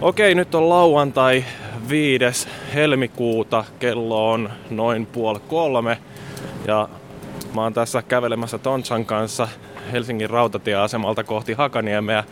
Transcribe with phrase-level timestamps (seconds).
[0.00, 1.44] Okei, nyt on lauantai
[1.88, 2.48] 5.
[2.74, 5.98] helmikuuta, kello on noin puoli kolme
[6.66, 6.88] ja
[7.54, 9.48] mä oon tässä kävelemässä Tontsan kanssa
[9.92, 12.24] Helsingin rautatieasemalta kohti Hakaniemeä.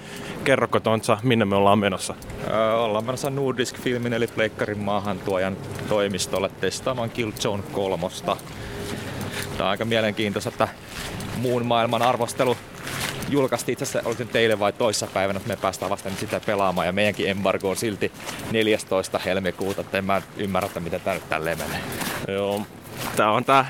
[0.45, 2.15] Kerroko Tontsa, minne me ollaan menossa?
[2.51, 5.57] Öö, ollaan menossa Nordisk Filmin eli Pleikkarin maahantuojan
[5.89, 8.37] toimistolle testaamaan Killzone kolmosta.
[9.59, 10.69] Tää on aika mielenkiintoista, että
[11.37, 12.57] muun maailman arvostelu
[13.31, 16.93] julkaistiin itse asiassa, oliko teille vai toissapäivänä, että me päästään vasta nyt sitä pelaamaan ja
[16.93, 18.13] meidänkin embargo on silti
[18.51, 19.19] 14.
[19.19, 21.81] helmikuuta, että en mä ymmärrä, että miten tää nyt tälleen menee.
[22.29, 22.63] Joo,
[23.17, 23.67] tää on tää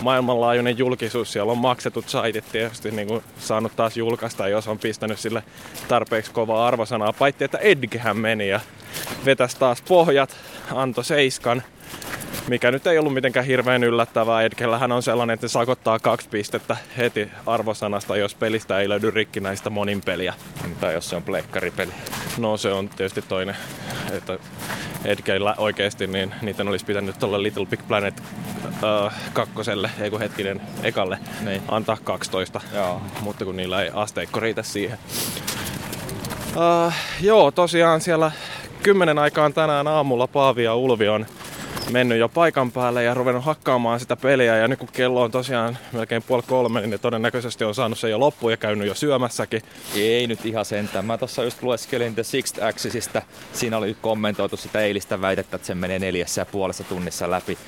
[0.00, 1.32] maailmanlaajuinen julkisuus.
[1.32, 5.42] Siellä on maksetut saitit tietysti niin kuin saanut taas julkaista, jos on pistänyt sille
[5.88, 7.12] tarpeeksi kovaa arvosanaa.
[7.12, 8.60] Paitsi, että Edgehän meni ja
[9.24, 10.36] vetäisi taas pohjat,
[10.74, 11.62] antoi seiskan
[12.48, 14.42] mikä nyt ei ollut mitenkään hirveän yllättävää.
[14.42, 19.70] Edgellähän on sellainen, että se sakottaa kaksi pistettä heti arvosanasta, jos pelistä ei löydy rikkinäistä
[19.70, 20.34] monin peliä.
[20.80, 21.92] Tai jos se on pleikkaripeli.
[22.38, 23.56] No se on tietysti toinen,
[24.12, 24.38] että
[25.04, 28.22] Edgeillä oikeasti niin niiden olisi pitänyt tuolla Little Big Planet
[28.66, 31.62] uh, kakkoselle, ei kun hetkinen ekalle, niin.
[31.68, 32.60] antaa 12.
[32.74, 33.02] Joo.
[33.20, 34.98] Mutta kun niillä ei asteikko riitä siihen.
[36.56, 38.32] Uh, joo, tosiaan siellä
[38.82, 41.26] kymmenen aikaan tänään aamulla Paavi ja Ulvi on
[41.90, 44.56] mennyt jo paikan päälle ja ruvennut hakkaamaan sitä peliä.
[44.56, 48.10] Ja nyt kun kello on tosiaan melkein puoli kolme, niin ne todennäköisesti on saanut sen
[48.10, 49.62] jo loppuun ja käynyt jo syömässäkin.
[49.94, 51.04] Ei nyt ihan sentään.
[51.04, 53.22] Mä tuossa just lueskelin The Sixth Axisista.
[53.52, 57.58] Siinä oli kommentoitu sitä eilistä väitettä, että se menee neljässä ja puolessa tunnissa läpi.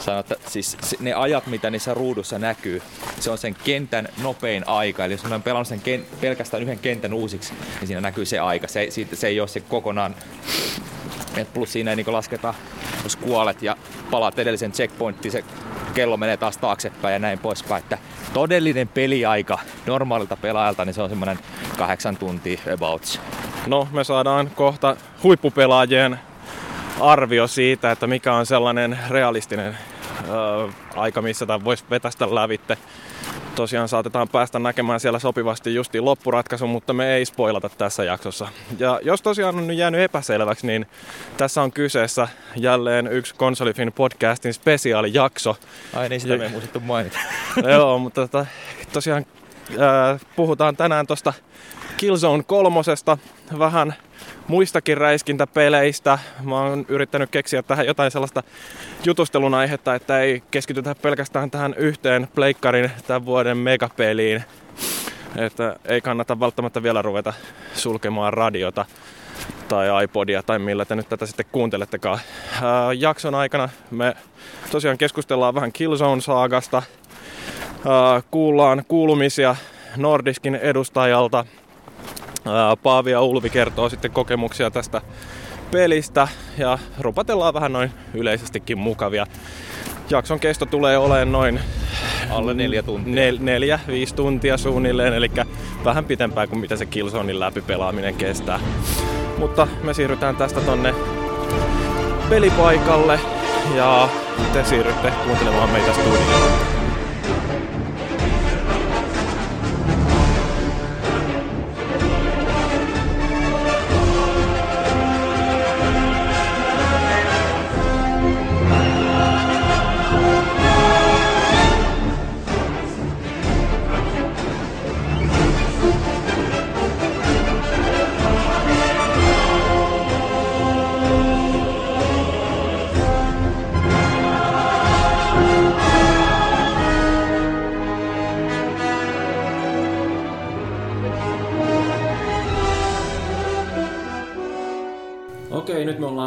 [0.00, 2.82] Sano, että siis ne ajat, mitä niissä ruudussa näkyy,
[3.20, 5.04] se on sen kentän nopein aika.
[5.04, 8.68] Eli jos on pelannut sen ken- pelkästään yhden kentän uusiksi, niin siinä näkyy se aika.
[8.68, 10.14] Se, se ei ole se kokonaan
[11.42, 12.54] et plus siinä ei niin lasketa,
[13.04, 13.76] jos kuolet ja
[14.10, 15.44] palaat edellisen checkpointtiin, se
[15.94, 17.82] kello menee taas taaksepäin ja näin poispäin.
[17.82, 17.98] Että
[18.32, 21.38] todellinen peliaika normaalilta pelaajalta, niin se on semmoinen
[21.78, 23.20] kahdeksan tuntia about.
[23.66, 26.20] No, me saadaan kohta huippupelaajien
[27.00, 29.78] arvio siitä, että mikä on sellainen realistinen
[30.28, 32.78] ö, aika, missä tämä voisi vetästä lävitte
[33.56, 38.48] tosiaan saatetaan päästä näkemään siellä sopivasti justiin loppuratkaisu, mutta me ei spoilata tässä jaksossa.
[38.78, 40.86] Ja jos tosiaan on nyt jäänyt epäselväksi, niin
[41.36, 45.56] tässä on kyseessä jälleen yksi Konsolifin podcastin spesiaalijakso.
[45.94, 47.18] Ai niin, sitä me ei muistettu mainita.
[47.72, 48.46] Joo, mutta tota,
[48.92, 49.26] tosiaan
[49.70, 51.32] äh, puhutaan tänään tuosta
[51.96, 53.18] Killzone kolmosesta,
[53.58, 53.94] vähän
[54.48, 56.18] muistakin räiskintäpeleistä.
[56.42, 58.42] Mä oon yrittänyt keksiä tähän jotain sellaista
[59.04, 64.44] jutustelun aihetta, että ei keskitytä pelkästään tähän yhteen pleikkarin tämän vuoden megapeliin.
[65.36, 67.32] Että ei kannata välttämättä vielä ruveta
[67.74, 68.84] sulkemaan radiota
[69.68, 72.18] tai iPodia tai millä te nyt tätä sitten kuuntelettekaan.
[72.62, 74.16] Ää, jakson aikana me
[74.70, 76.82] tosiaan keskustellaan vähän Killzone-saagasta,
[77.88, 79.56] ää, kuullaan kuulumisia
[79.96, 81.44] Nordiskin edustajalta,
[82.82, 85.02] Paavi ja Ulvi kertoo sitten kokemuksia tästä
[85.70, 89.26] pelistä ja rupatellaan vähän noin yleisestikin mukavia.
[90.10, 91.60] Jakson kesto tulee olemaan noin
[92.30, 93.14] alle neljä tuntia.
[93.14, 95.30] Nel, neljä, viisi tuntia suunnilleen, eli
[95.84, 98.60] vähän pitempään kuin mitä se Killzonein läpipelaaminen kestää.
[99.38, 100.94] Mutta me siirrytään tästä tonne
[102.28, 103.20] pelipaikalle
[103.74, 104.08] ja
[104.52, 106.85] te siirrytte kuuntelemaan meitä studioon.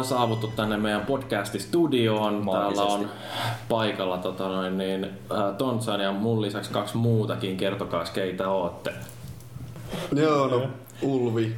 [0.04, 2.48] Saavuttu tänne meidän podcasti-studioon.
[2.52, 3.08] Täällä on
[3.68, 7.56] paikalla tota noin, niin, äh, Tontsan ja mun lisäksi kaksi muutakin.
[7.56, 8.92] Kertokaa, keitä ootte.
[10.12, 10.68] Joo, no
[11.02, 11.54] Ulvi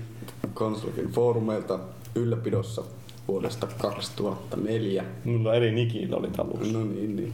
[0.55, 1.79] Konsolifin foorumeilta
[2.15, 2.83] ylläpidossa
[3.29, 5.05] vuodesta 2004.
[5.25, 6.73] Mulla eri nikin oli alussa.
[6.73, 7.33] No niin, niin.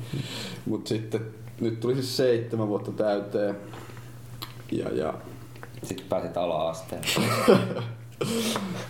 [0.66, 1.20] Mut sitten
[1.60, 3.56] nyt tuli siis seitsemän vuotta täyteen.
[4.72, 5.14] Ja, ja...
[5.82, 7.02] Sitten pääsit ala-asteen.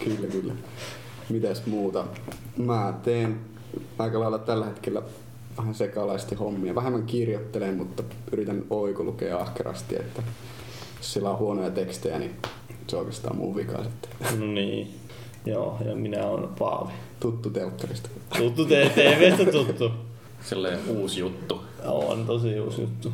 [0.04, 0.54] kyllä, kyllä
[1.28, 2.04] mitäs muuta.
[2.56, 3.40] Mä teen
[3.98, 5.02] aika lailla tällä hetkellä
[5.58, 6.74] vähän sekalaisesti hommia.
[6.74, 8.02] Vähemmän kirjoittelen, mutta
[8.32, 10.22] yritän oikolukea ahkerasti, että
[10.96, 12.36] jos sillä on huonoja tekstejä, niin
[12.86, 14.40] se on oikeastaan mun vika sitten.
[14.40, 14.94] No niin.
[15.46, 16.92] Joo, ja minä olen Paavi.
[17.20, 18.08] Tuttu telkkarista.
[18.38, 19.90] Tuttu TVstä tuttu.
[20.42, 21.60] Silleen uusi juttu.
[21.84, 23.12] On tosi uusi juttu.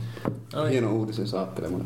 [0.54, 0.70] Ai.
[0.70, 1.84] Hieno uutisen saattelemana.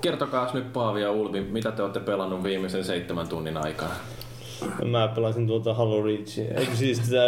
[0.00, 3.94] Kertokaa nyt Paavi ja Ulvi, mitä te olette pelannut viimeisen seitsemän tunnin aikana?
[4.84, 6.54] Mä pelasin tuota Halo Reachia.
[6.54, 7.22] Eikö siis tätä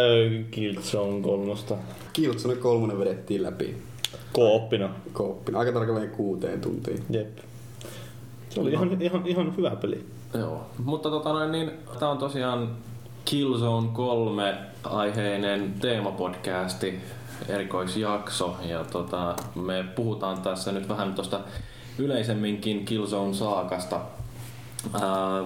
[0.50, 1.74] Killzone kolmosta?
[2.12, 3.76] Killzone kolmonen vedettiin läpi
[4.32, 4.90] Kooppina.
[5.12, 5.58] kooppina.
[5.58, 7.04] Aika tarkalleen kuuteen tuntiin.
[7.10, 7.38] Jep.
[8.48, 10.06] Se oli ihan, ihan, ihan hyvä peli.
[10.34, 12.70] Joo, mutta tota noin, niin, tämä on tosiaan
[13.24, 14.54] Killzone 3
[14.84, 17.00] aiheinen teemapodcasti,
[17.48, 21.40] erikoisjakso ja tota, me puhutaan tässä nyt vähän tuosta
[21.98, 24.00] yleisemminkin Killzone saakasta.
[24.94, 25.44] Ää,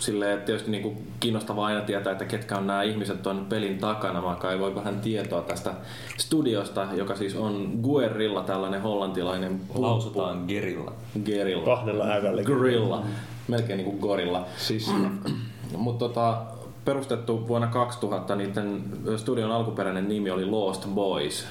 [0.00, 4.22] silleen tietysti niinku kiinnostavaa aina tietää, että ketkä on nämä ihmiset tuon pelin takana.
[4.22, 5.74] Mä kai vähän tietoa tästä
[6.18, 10.92] studiosta, joka siis on Guerrilla, tällainen hollantilainen Lausutaan Gerilla.
[11.24, 11.64] Gerilla.
[11.64, 12.42] Kahdella ävällä.
[12.42, 13.04] Gorilla.
[13.48, 14.46] Melkein niinku gorilla.
[14.56, 14.90] Siis
[15.76, 16.42] Mutta tota,
[16.84, 18.82] perustettu vuonna 2000, niiden
[19.16, 21.46] studion alkuperäinen nimi oli Lost Boys,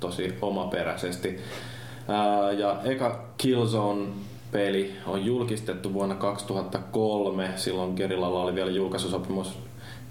[0.00, 1.38] tosi omaperäisesti.
[2.58, 3.24] Ja eka
[4.52, 7.50] Killzone-peli on julkistettu vuonna 2003.
[7.56, 9.58] Silloin Gerillalla oli vielä julkaisusopimus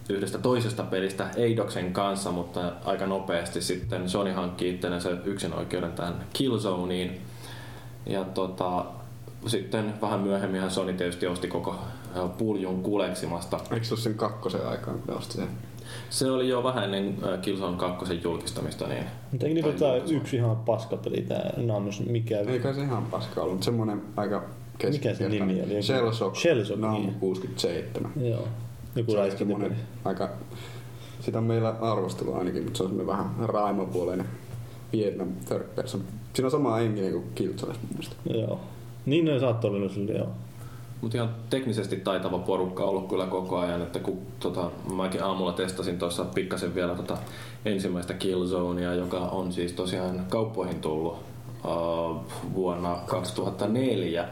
[0.10, 6.26] yhdestä toisesta pelistä Eidoksen kanssa, mutta aika nopeasti sitten Sony hankki itsellensä yksin oikeuden tähän
[6.34, 7.18] Killzoneen.
[8.06, 8.86] Ja tota,
[9.48, 11.76] sitten vähän myöhemmin Sony tietysti osti koko
[12.16, 13.60] ää, puljun kuleksimasta.
[13.72, 15.48] eikö se ole sen kakkosen aikaan, kun osti sen?
[16.10, 20.18] Se oli jo vähän ennen ää, Killzone 2 julkistamista, niin Mutta eikö niillä julkaisua.
[20.18, 22.40] yksi ihan paskapeli tää Nanos, mikä...
[22.40, 24.44] Eikä se ihan paska ollut, mutta semmonen aika
[24.90, 25.84] Mikä se nimi oli?
[25.84, 27.14] Shellshock, Shellshock, Namu niin.
[27.14, 28.12] 67.
[28.22, 28.48] Joo.
[28.96, 30.30] Joku Se semmonen aika,
[31.20, 34.26] sitä on meillä arvostelu ainakin, mutta se on semmonen vähän raimopuoleinen
[34.92, 36.04] Vietnam third person.
[36.34, 38.16] Siinä on sama henki kuin Killzone mun mielestä.
[38.34, 38.60] Joo.
[39.06, 40.30] Niin ne saattoi olla sille, joo.
[41.02, 46.00] Mutta ihan teknisesti taitava porukka ollut kyllä koko ajan, että kun tota, mäkin aamulla testasin
[46.00, 47.18] tuossa pikkasen vielä tota
[47.66, 51.14] ensimmäistä Killzonea, joka on siis tosiaan kauppoihin tullut
[51.66, 52.22] uh,
[52.54, 54.28] vuonna 2004.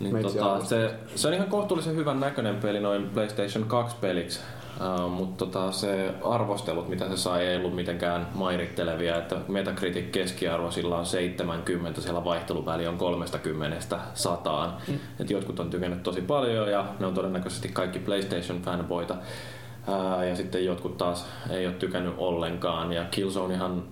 [0.00, 4.40] Niin Meitsi tota, se, se on ihan kohtuullisen hyvän näköinen peli noin PlayStation 2 peliksi,
[4.80, 9.18] uh, mutta tota, se arvostelut, mitä se sai, ei ollut mitenkään mairittelevia.
[9.18, 14.76] Että Metacritic keskiarvo sillä on 70, siellä vaihteluväli on 30 sataan.
[14.88, 14.98] Mm.
[15.20, 19.14] Et jotkut on tykännyt tosi paljon ja ne on todennäköisesti kaikki PlayStation-fanboita.
[20.28, 22.92] Ja sitten jotkut taas ei ole tykännyt ollenkaan.
[22.92, 23.82] Ja Killzonehan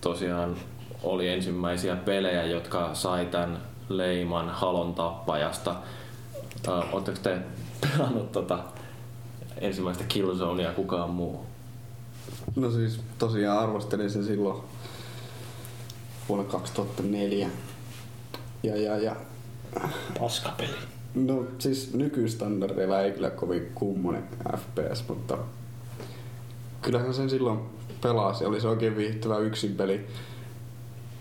[0.00, 0.56] tosiaan
[1.02, 3.58] oli ensimmäisiä pelejä, jotka sai tämän
[3.88, 5.74] leiman halon tappajasta.
[6.92, 7.38] Oletteko te
[7.80, 8.58] pelannut tota
[9.60, 11.46] ensimmäistä Killzonea kukaan muu?
[12.56, 14.62] No siis tosiaan arvostelin sen silloin
[16.28, 17.50] vuonna 2004.
[18.62, 19.16] Ja, ja, ja
[20.20, 20.76] Paskapeli.
[21.14, 24.24] No siis nykystandardeilla ei kyllä kovin kummonen
[24.56, 25.38] FPS, mutta
[26.82, 27.60] kyllähän sen silloin
[28.02, 28.44] pelasi.
[28.44, 30.06] Oli se oikein viihtyvä yksin peli.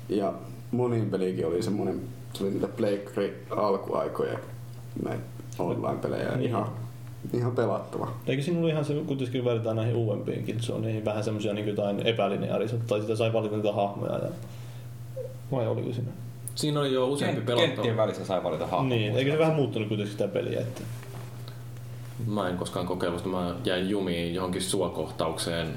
[0.09, 0.33] Ja
[0.71, 2.01] monin pelikin oli semmonen,
[2.33, 4.39] se oli niitä Pleikkari alkuaikoja
[5.03, 5.23] näitä
[5.59, 6.31] online-pelejä.
[6.31, 6.49] Niin.
[6.49, 6.71] Ihan,
[7.33, 8.11] ihan pelattava.
[8.27, 12.87] Eikö siinä ollut ihan se, kuitenkin verrataan näihin uudempiinkin zoneihin, vähän semmosia niin jotain epälineaarisuutta,
[12.87, 14.13] tai sitä sai valita niitä hahmoja.
[14.13, 14.29] Ja...
[15.51, 16.09] Vai oliko siinä?
[16.55, 17.67] Siinä oli jo useampi Kent- pelottava.
[17.67, 18.89] Kenttien välissä sai valita hahmon.
[18.89, 20.59] niin, eikö se vähän muuttunut kuitenkin sitä peliä?
[20.59, 20.81] Että...
[22.27, 25.67] Mä en koskaan kokeillut, mä jäin jumiin johonkin suokohtaukseen.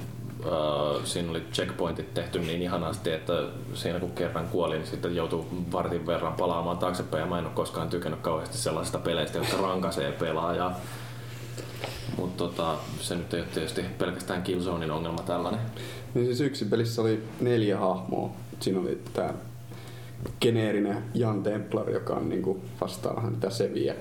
[0.46, 3.32] Öö, siinä oli checkpointit tehty niin ihanasti, että
[3.74, 7.20] siinä kun kerran kuoli, niin sitten joutuu vartin verran palaamaan taaksepäin.
[7.20, 10.80] Ja mä en ole koskaan tykännyt kauheasti sellaisista peleistä, jotka rankaisee pelaajaa.
[12.16, 15.60] Mutta tota, se nyt ei ole tietysti pelkästään Killzonein ongelma tällainen.
[16.14, 18.30] Niin siis yksin pelissä oli neljä hahmoa.
[18.60, 19.34] Siinä oli tää
[20.40, 23.94] geneerinen Jan Templar, joka on niinku vastaa vähän niitä seviä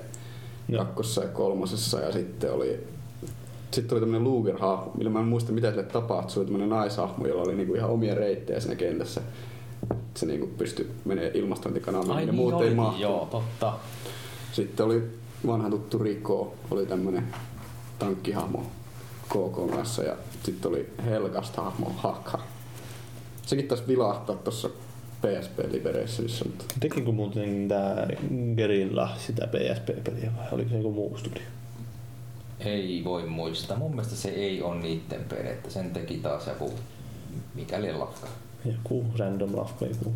[0.68, 0.84] Joo.
[0.84, 2.00] kakkossa ja kolmosessa.
[2.00, 2.86] Ja sitten oli,
[3.70, 6.30] sitten oli tämmönen Luger-hahmo, millä mä en muista mitä sille tapahtui.
[6.30, 9.20] Se oli tämmönen naishahmo, jolla oli niinku ihan omia reittejä siinä kentässä.
[10.14, 13.00] Se niinku pystyi menee ilmastointikanaville, Ai ja niin muut ei mahtunut.
[13.00, 13.28] joo.
[13.30, 13.72] Totta.
[14.52, 15.02] Sitten oli
[15.46, 17.26] vanha tuttu Riko, oli tämmönen
[18.04, 18.66] tankkihahmo
[19.28, 22.38] KK kanssa ja sitten oli Helgasta hahmo Hakka.
[23.46, 24.68] Sekin taisi vilahtaa tuossa
[25.20, 28.08] PSP Liberationissa, mutta Tekikö muuten tää
[28.56, 31.42] Gerilla sitä PSP-peliä vai oliko se joku muu studio?
[32.60, 33.76] Ei voi muistaa.
[33.76, 36.72] Mun mielestä se ei ole niitten peli, että sen teki taas joku
[37.54, 38.26] mikäli lafka.
[38.64, 40.12] Joku random lafka, joku.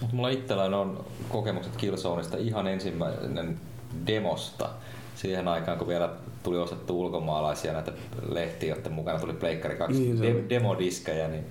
[0.00, 3.60] Mutta mulla itselläni on kokemukset Killzoneista ihan ensimmäinen
[4.06, 4.70] demosta.
[5.20, 6.10] Siihen aikaan, kun vielä
[6.42, 7.92] tuli ostettu ulkomaalaisia näitä
[8.28, 11.44] lehtiä, joiden mukana tuli Pleikkari 2 Niin de- demodiskejä, niin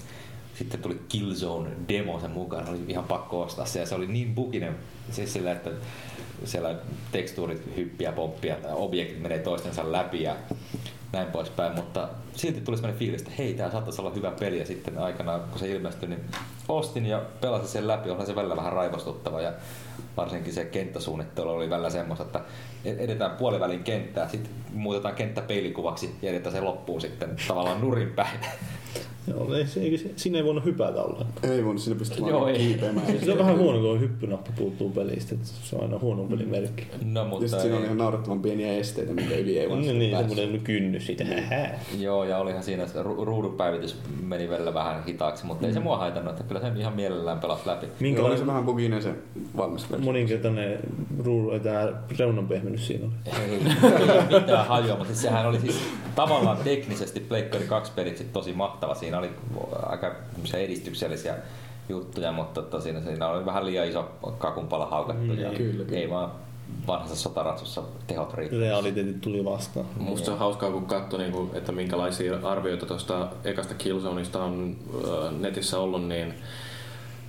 [0.56, 2.70] sitten tuli Killzone demo sen mukana.
[2.70, 4.76] Oli ihan pakko ostaa se ja se oli niin buginen,
[5.12, 5.70] siis sillä, että
[6.46, 6.76] siellä
[7.12, 10.36] tekstuurit hyppiä, pomppia, objektit menee toistensa läpi ja
[11.12, 12.10] näin poispäin, mutta
[12.40, 15.60] silti tuli sellainen fiilis, että hei, tää saattaisi olla hyvä peli ja sitten aikanaan, kun
[15.60, 16.20] se ilmestyi, niin
[16.70, 19.54] ostin ja pelasin sen läpi, onhan se välillä vähän raivostuttava ja
[20.18, 22.42] varsinkin se kenttäsuunnittelu oli välillä semmoista, että
[22.86, 28.40] edetään puolivälin kenttää, sitten muutetaan kenttä peilikuvaksi ja jätetään se loppuun sitten tavallaan nurin päin.
[29.28, 31.26] Joo, ei, se, se, siinä ei voinut hypätä olla.
[31.44, 32.58] Ei voinut sinne pystyä Joo, vaan ei.
[32.58, 33.06] kiipeämään.
[33.26, 35.36] Se on vähän huono, kun hyppynappi puuttuu pelistä.
[35.36, 36.88] että Se on aina huono pelin merkki.
[37.06, 37.86] No Ja mutta sit siinä on ei.
[37.86, 41.24] ihan naurettavan pieniä esteitä, mitä yli ei vaan Niin, niin semmoinen kynnys siitä.
[42.00, 45.80] Joo, ja olihan siinä se ru- ruudun päivitys meni välillä vähän hitaaksi, mutta ei se
[45.80, 47.88] mua haitannut, että kyllä se ihan mielellään pelasi läpi.
[48.16, 49.14] Joo, oli se vähän buginen se
[49.58, 50.06] valmis versio.
[50.06, 50.80] moninkertainen
[51.26, 51.88] ruudu, tämä
[52.20, 53.44] reunan pehmennys siinä oli?
[53.44, 53.52] Ei,
[54.32, 55.80] ei mitään hajua, mutta siis sehän oli siis
[56.16, 58.96] tavallaan teknisesti Pleikkari 2 pelit sit tosi mahtava.
[58.96, 59.30] Siinä oli
[59.86, 60.16] aika
[60.58, 61.36] edistyksellisiä
[61.90, 65.34] juttuja, mutta tota, siinä, siinä oli vähän liian iso kakunpala haukattu.
[65.34, 65.98] ja Kyllä, kyllä.
[66.00, 66.32] Ei vaan
[66.88, 68.60] vanhassa sotaratsussa tehot riittää.
[68.60, 69.86] Realiteetit tuli vastaan.
[69.98, 75.32] Musta se on hauskaa, kun katsoi, niin että minkälaisia arvioita tuosta ekasta Killzoneista on ö,
[75.40, 76.34] netissä ollut, niin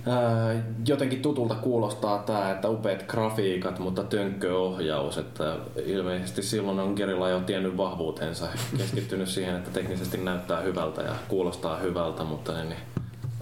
[0.07, 5.17] ö, jotenkin tutulta kuulostaa tämä, että upeat grafiikat, mutta tönkköohjaus.
[5.17, 5.55] Että
[5.85, 11.77] ilmeisesti silloin on Gerilla jo tiennyt vahvuutensa, keskittynyt siihen, että teknisesti näyttää hyvältä ja kuulostaa
[11.77, 12.75] hyvältä, mutta niin,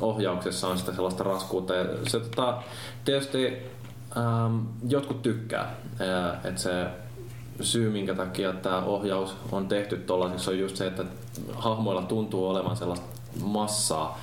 [0.02, 1.76] ohjauksessa on sitä sellaista raskuutta.
[1.76, 2.58] Ja se tota,
[3.06, 3.58] tietysti
[4.18, 4.58] ähm,
[4.90, 6.88] jotkut tykkää, ää, että se
[7.62, 11.06] syy, minkä takia tämä ohjaus on tehty tuollaisessa, on just se, että
[11.56, 13.06] hahmoilla tuntuu olevan sellaista
[13.44, 14.20] massaa,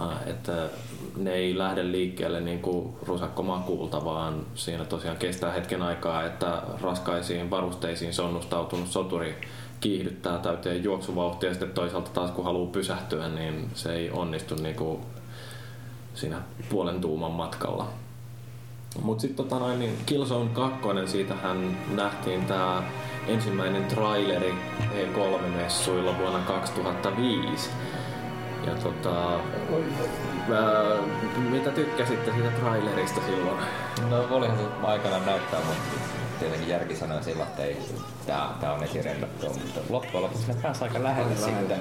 [0.00, 0.68] ää, että
[1.16, 6.62] ne ei lähde liikkeelle niin kuin rusakko makuulta, vaan siinä tosiaan kestää hetken aikaa, että
[6.82, 9.40] raskaisiin varusteisiin sonnustautunut soturi
[9.80, 14.76] kiihdyttää täyteen juoksuvauhtia ja sitten toisaalta taas kun haluaa pysähtyä, niin se ei onnistu niin
[14.76, 15.00] kuin
[16.14, 17.88] siinä puolen tuuman matkalla.
[19.02, 22.82] Mutta sitten tota noin, niin Killzone 2, siitähän nähtiin tämä
[23.28, 24.54] ensimmäinen traileri
[24.94, 27.70] E3-messuilla vuonna 2005.
[28.66, 30.98] Ja tota, ää,
[31.50, 33.58] mitä tykkäsitte siitä trailerista silloin?
[34.10, 35.82] No olihan se aikanaan näyttää, mutta
[36.38, 37.76] tietenkin järki sanoi silloin, että ei,
[38.26, 41.60] tää, tää on esirendattu, mutta loppujen lopuksi ne pääsi aika lähelle Aika lähelle.
[41.60, 41.80] sitten.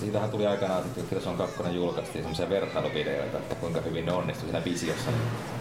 [0.00, 4.64] Siitähän tuli aikanaan, että Killzone 2 julkaistiin semmoisia vertailuvideoita, että kuinka hyvin ne onnistui siinä
[4.64, 5.10] visiossa.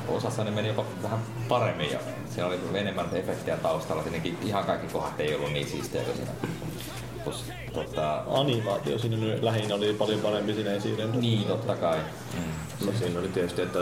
[0.07, 1.99] Osassa ne meni jopa vähän paremmin ja
[2.29, 4.03] siinä oli enemmän efektejä taustalla.
[4.03, 6.31] Tietenkin ihan kaikki kohdat ei ollut niin siistejä kuin siinä.
[7.23, 11.21] Plus, tota, Animaatio siinä nyt lähinnä oli paljon parempi siinä esiin.
[11.21, 11.97] niin, totta kai.
[12.33, 12.85] Mm.
[12.85, 13.79] No siinä oli tietysti, että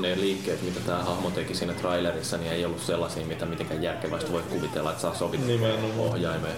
[0.00, 4.32] ne liikkeet, mitä tämä hahmo teki siinä trailerissa, niin ei ollut sellaisia, mitä mitenkään järkevästi
[4.32, 5.56] voi kuvitella, että saa sovittaa
[5.98, 6.56] ohjaimeen.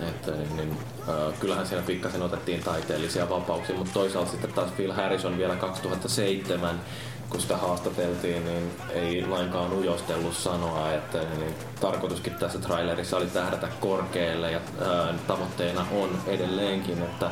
[0.00, 4.92] Että, niin, niin, äh, kyllähän siinä pikkasen otettiin taiteellisia vapauksia, mutta toisaalta sitten taas Phil
[4.92, 6.80] Harrison vielä 2007,
[7.30, 13.68] kun sitä haastateltiin, niin ei lainkaan ujostellut sanoa, että niin, tarkoituskin tässä trailerissa oli tähdätä
[13.80, 17.30] korkealle ja ää, tavoitteena on edelleenkin, että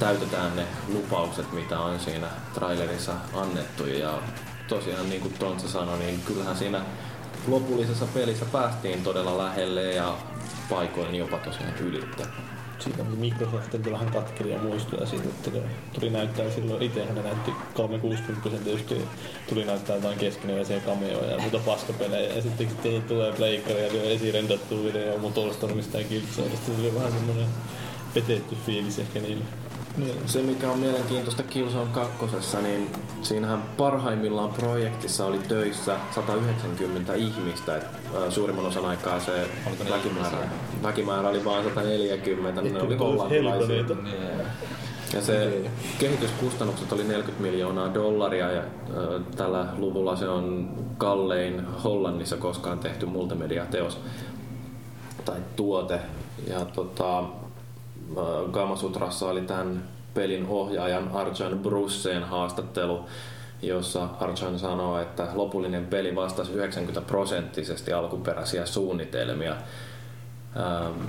[0.00, 3.86] täytetään ne lupaukset, mitä on siinä trailerissa annettu.
[3.86, 4.14] Ja
[4.68, 6.80] tosiaan niin kuin Tontsa sanoi, niin kyllähän siinä
[7.46, 10.14] lopullisessa pelissä päästiin todella lähelle ja
[10.70, 12.26] paikoin jopa tosiaan ylitte.
[12.78, 15.60] Siitä oli Microsoftilta vähän katkeria muistoja siitä, että ne
[15.92, 19.04] tuli näyttää silloin itse, ne näytti 360 tietysti
[19.48, 24.84] tuli näyttää jotain keskeneräisiä cameoja ja muuta paskapelejä ja sitten kun tulee pleikkari ja esirendattu
[24.84, 27.46] video Motorstormista ja Killzoneista, se oli vähän semmoinen
[28.14, 29.44] petetty fiilis ehkä niille.
[30.26, 32.16] Se mikä on mielenkiintoista Killzone 2,
[32.62, 32.90] niin
[33.22, 37.76] siinähän parhaimmillaan projektissa oli töissä 190 ihmistä.
[37.76, 37.84] Et,
[38.20, 39.48] ää, suurimman osan aikaa se
[39.90, 40.38] väkimäärä,
[40.82, 43.82] väkimäärä oli vain 140, ne Ehkä oli ne olisi hollantilaisia.
[43.82, 44.16] Niin.
[45.14, 45.62] Ja se
[45.98, 48.62] kehityskustannukset oli 40 miljoonaa dollaria ja
[48.96, 53.98] ö, tällä luvulla se on kallein Hollannissa koskaan tehty multimediateos
[55.24, 56.00] tai tuote.
[56.46, 57.24] Ja tota,
[58.52, 59.84] Gamasutrassa oli tämän
[60.14, 63.04] pelin ohjaajan Arjan Brusseen haastattelu,
[63.62, 69.56] jossa Arjan sanoo, että lopullinen peli vastasi 90 prosenttisesti alkuperäisiä suunnitelmia.
[70.56, 71.08] Ähm,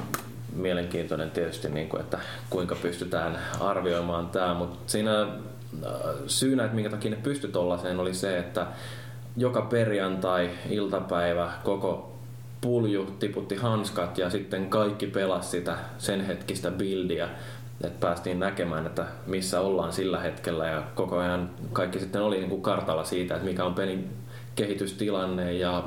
[0.56, 5.30] mielenkiintoinen tietysti, niin kuin, että kuinka pystytään arvioimaan tämä, mutta siinä äh,
[6.28, 7.52] syynä, että minkä takia ne pystyi
[7.98, 8.68] oli se, että
[9.38, 12.09] joka perjantai, iltapäivä, koko
[12.62, 17.30] pulju tiputti hanskat ja sitten kaikki pelasi sitä sen hetkistä bildiä,
[17.84, 22.50] että päästiin näkemään, että missä ollaan sillä hetkellä ja koko ajan kaikki sitten oli niin
[22.50, 24.10] kuin kartalla siitä, että mikä on pelin
[24.56, 25.84] kehitystilanne ja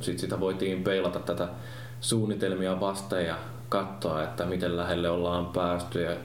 [0.00, 1.48] sitten sitä voitiin peilata tätä
[2.00, 3.36] suunnitelmia vasten ja
[3.68, 6.02] katsoa, että miten lähelle ollaan päästy.
[6.02, 6.16] Ja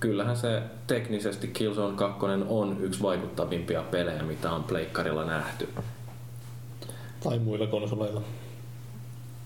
[0.00, 5.68] kyllähän se teknisesti Killzone 2 on yksi vaikuttavimpia pelejä, mitä on pleikkarilla nähty.
[7.24, 8.22] Tai muilla konsoleilla.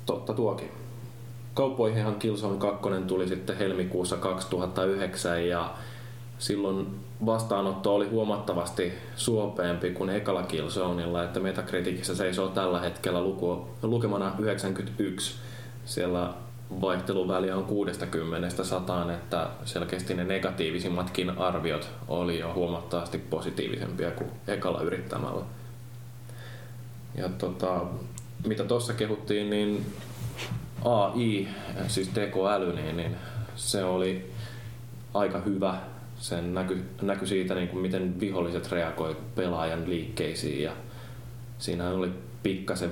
[0.07, 0.71] Totta tuokin.
[1.55, 5.75] Kauppoihinhan Killzone 2 tuli sitten helmikuussa 2009 ja
[6.39, 6.87] silloin
[7.27, 15.35] vastaanotto oli huomattavasti suopeampi kuin ekalla Killzoneilla, että Metacriticissa seisoo tällä hetkellä luku, lukemana 91.
[15.85, 16.33] Siellä
[16.81, 24.81] vaihteluväliä on 60 sataan, että selkeästi ne negatiivisimmatkin arviot oli jo huomattavasti positiivisempia kuin ekalla
[24.81, 25.45] yrittämällä.
[27.15, 27.81] Ja tota,
[28.47, 29.87] mitä tuossa kehuttiin, niin
[30.85, 31.49] AI,
[31.89, 33.17] siis tekoäly, niin, niin
[33.57, 34.33] se oli
[35.15, 35.79] aika hyvä.
[36.19, 40.73] Sen näky, näky siitä, niin kuin miten viholliset reagoi pelaajan liikkeisiin ja
[41.59, 42.11] siinä oli
[42.43, 42.91] pikkasen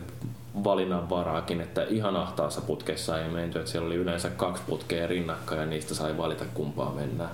[0.64, 5.66] valinnanvaraakin, että ihan ahtaassa putkessa ei menty, että siellä oli yleensä kaksi putkea rinnakkain ja
[5.66, 7.30] niistä sai valita kumpaa mennään.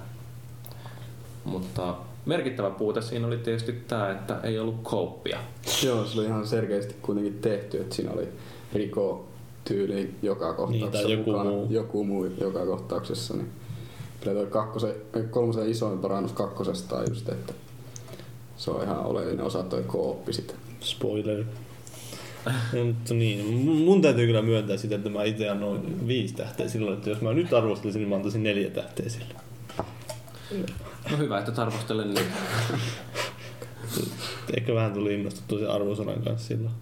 [1.44, 1.94] Mutta
[2.26, 5.38] merkittävä puute siinä oli tietysti tämä, että ei ollut kouppia.
[5.84, 8.28] Joo, se oli ihan selkeästi kuitenkin tehty, että siinä oli
[8.72, 9.28] riko
[9.64, 11.50] tyyli joka kohtauksessa niin, joku mukana.
[11.50, 11.66] muu.
[11.70, 13.36] joku muu joka kohtauksessa.
[13.36, 13.48] Niin
[14.20, 14.94] kyllä toi kakkosen,
[15.30, 17.52] kolmosen isoin parannus kakkosesta on just, että
[18.56, 20.54] se on ihan oleellinen osa toi kooppi sitä.
[20.80, 21.44] Spoiler.
[22.72, 26.68] No, mutta niin, mun- mun täytyy kyllä myöntää sitä, että mä itse annoin viisi tähteä
[26.68, 29.34] silloin, että jos mä nyt arvostelisin, niin mä antaisin neljä tähteä sille.
[31.10, 32.26] No hyvä, että arvostelen nyt.
[34.56, 36.74] Ehkä vähän tuli innostuttua sen arvosanan kanssa silloin.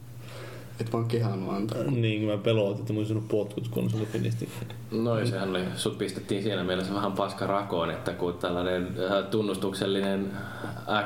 [0.81, 1.83] Et vaan kehannut antaa.
[1.83, 4.49] Niin, kun mä pelotin, että mä olisin saanut potkut, kun se oli finisti.
[4.91, 10.31] No sehän oli, sut pistettiin siinä mielessä vähän paska rakoon, että kun tällainen äh, tunnustuksellinen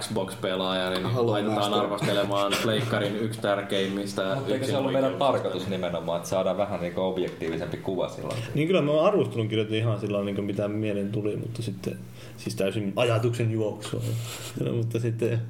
[0.00, 1.85] Xbox-pelaaja, niin Hello, laitetaan master.
[1.85, 6.99] arvostelemaan pleikkarin yksi tärkeimmistä Mutta eikö se ollut meidän tarkoitus nimenomaan, että saadaan vähän niin
[6.99, 8.37] objektiivisempi kuva silloin?
[8.54, 11.99] Niin kyllä mä arvostelun kirjoitin ihan sillä niin mitä mieleen tuli, mutta sitten
[12.37, 14.03] siis täysin ajatuksen juoksua.
[14.65, 15.41] No, mutta sitten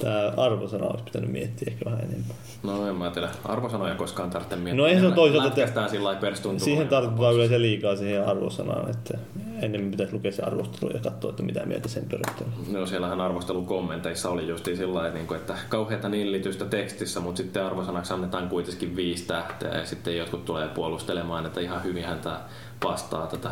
[0.00, 2.36] tämä arvosana olisi pitänyt miettiä ehkä vähän enemmän.
[2.62, 4.74] No en mä tiedä, arvosanoja koskaan tarvitse miettiä.
[4.74, 6.16] No eihän se ole toisaalta, että- sillä.
[6.64, 9.18] Siihen tartutaan yleensä liikaa siihen arvosanaan, että
[9.62, 12.52] ennemmin pitäisi lukea se arvostelu ja katsoa, että mitä mieltä sen perusteella.
[12.72, 17.64] No siellähän arvostelun kommenteissa oli justiin sillä niin kuin, että kauheata nillitystä tekstissä, mutta sitten
[17.64, 22.40] arvosanaksi annetaan kuitenkin viisi tähteä ja sitten jotkut tulee puolustelemaan, että ihan hyvin tämä
[22.84, 23.50] vastaa tätä.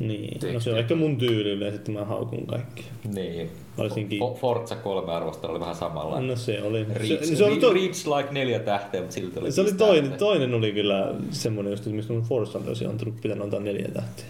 [0.00, 2.84] Niin, no se on ehkä mun tyyli yleensä, että mä haukun kaikki.
[3.14, 3.50] Niin.
[3.78, 6.20] Varsinkin- Fo- Forza 3 arvostelu oli vähän samalla.
[6.20, 6.86] No se oli.
[6.94, 10.02] Reach, se, se, oli, to, Reach like neljä tähteä, mutta silti oli se oli toinen,
[10.02, 10.18] tähteä.
[10.18, 14.26] toinen oli kyllä semmoinen, just, mistä mun Forzalle olisi antanut, pitänyt antaa neljä tähteä.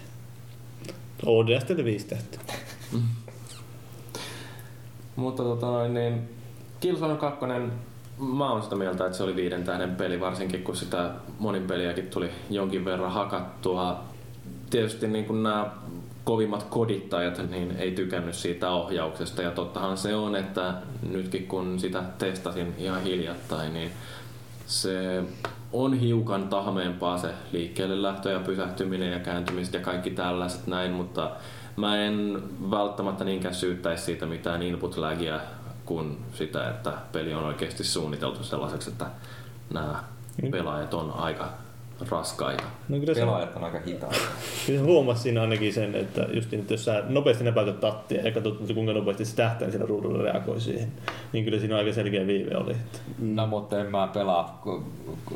[1.25, 2.39] ODS oli viisi tähteä.
[5.15, 6.21] Mutta tota noin, niin
[6.79, 7.45] Killzone 2,
[8.17, 12.07] mä oon sitä mieltä, että se oli viiden tähden peli, varsinkin kun sitä monin peliäkin
[12.07, 14.03] tuli jonkin verran hakattua.
[14.71, 15.71] Tietysti niin kuin nämä
[16.23, 19.41] kovimmat kodittajat niin ei tykännyt siitä ohjauksesta.
[19.41, 20.73] Ja tottahan se on, että
[21.09, 23.91] nytkin kun sitä testasin ihan hiljattain, niin
[24.65, 25.23] se
[25.73, 31.31] on hiukan tahmeempaa se liikkeelle lähtö ja pysähtyminen ja kääntymiset ja kaikki tällaiset näin, mutta
[31.75, 35.39] mä en välttämättä niinkään syyttäisi siitä mitään input lagia
[35.85, 39.05] kuin sitä, että peli on oikeasti suunniteltu sellaiseksi, että
[39.73, 40.03] nämä
[40.51, 41.49] pelaajat on aika
[42.09, 42.63] raskaita.
[42.89, 44.15] No kyllä se, Pelaajat on aika hitaita.
[44.65, 48.21] kyllä se huomasi siinä ainakin sen, että just niin, että jos sä nopeasti näpäytät tattia
[48.21, 50.87] ja katsot, että kuinka nopeasti se tähtäin siinä ruudulla reagoi siihen,
[51.33, 52.71] niin kyllä siinä aika selkeä viive oli.
[52.71, 54.61] Että No mutta en mä pelaa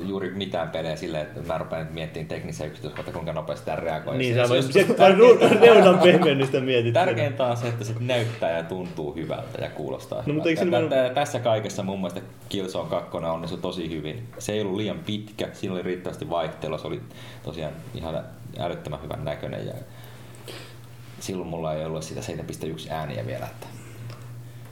[0.07, 4.17] juuri mitään pelejä silleen, että mä rupean nyt miettimään teknisiä yksityiskohtia, kuinka nopeasti tämä reagoi.
[4.17, 4.47] niin, Se-
[4.97, 6.93] sä ru- reunan pehmennystä mietit.
[6.93, 11.11] Tärkeintä on se, että se näyttää ja tuntuu hyvältä ja kuulostaa No, mutta eikö tä-
[11.13, 14.23] Tässä kaikessa mun mielestä Killzone 2 onnistui tosi hyvin.
[14.39, 17.01] Se ei ollut liian pitkä, siinä oli riittävästi vaihtelua, se oli
[17.43, 18.23] tosiaan ihan
[18.59, 19.73] älyttömän hyvän näköinen ja
[21.19, 23.45] silloin mulla ei ollut sitä 7.1 ääniä vielä.
[23.45, 23.67] Että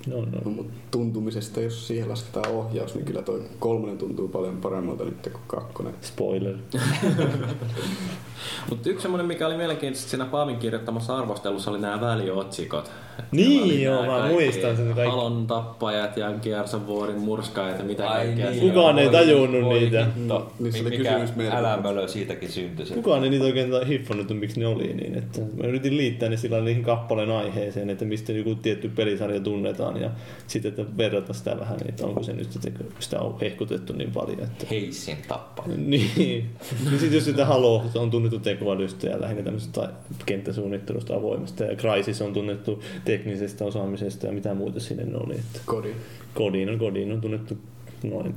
[0.07, 0.25] No, no.
[0.45, 5.29] No, mut tuntumisesta, jos siihen lasketaan ohjaus, niin kyllä toi kolmonen tuntuu paljon paremmalta nyt
[5.31, 5.93] kuin kakkonen.
[6.01, 6.57] Spoiler.
[8.69, 12.91] Mutta yksi semmoinen, mikä oli mielenkiintoista siinä Paavin kirjoittamassa arvostelussa, oli nämä väliotsikot.
[13.31, 15.11] Niin, joo, mä muistan sen kaikki.
[15.15, 18.49] Halon tappajat ja Gears of Warin murskaajat ja mitä Ai kaikkea.
[18.49, 20.05] niin, Kukaan ei tajunnut voi niitä.
[20.05, 21.53] hitto, Niissä oli mikä kysymysmerkit.
[21.59, 22.85] älämölö siitäkin syntyi.
[22.85, 22.93] se.
[22.93, 25.15] Kukaan ei niitä oikein hiffannut, että miksi ne oli niin.
[25.17, 30.01] Että mä yritin liittää ne sillä niihin kappaleen aiheeseen, että mistä joku tietty pelisarja tunnetaan
[30.01, 30.09] ja
[30.47, 34.11] sitten että verrata sitä vähän, niin että onko se nyt sitä, sitä on hehkutettu niin
[34.11, 34.39] paljon.
[34.39, 34.65] Että...
[34.71, 35.89] Heissin tappaminen.
[35.89, 36.11] Niin.
[36.17, 39.89] niin sitten jos sitä Halo se on tunnettu tekoälystä ja lähinnä tämmöisestä
[40.25, 45.33] kenttäsuunnittelusta avoimesta ja Crysis on tunnettu teknisestä osaamisesta ja mitä muuta sinne oli.
[45.33, 45.95] Että Kodi.
[46.33, 47.57] Kodin on, Kodin on tunnettu
[48.03, 48.35] noin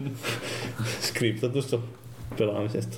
[1.08, 1.78] skriptatusta
[2.38, 2.96] pelaamisesta.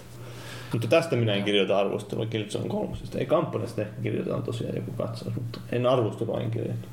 [0.73, 2.97] Mutta tästä minä en kirjoita arvostelua Killzone 3.
[3.15, 6.89] Ei kampanjasta ehkä kirjoitetaan tosiaan joku katsaus, mutta en arvostelua en kirjoita.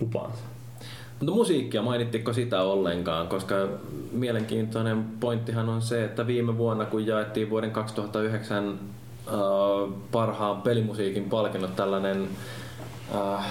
[0.00, 0.58] Lupaan sen.
[1.20, 3.28] Mutta musiikkia, mainittiko sitä ollenkaan?
[3.28, 3.54] Koska
[4.12, 9.34] mielenkiintoinen pointtihan on se, että viime vuonna kun jaettiin vuoden 2009 äh,
[10.12, 12.28] parhaan pelimusiikin palkinnot tällainen
[13.14, 13.46] äh,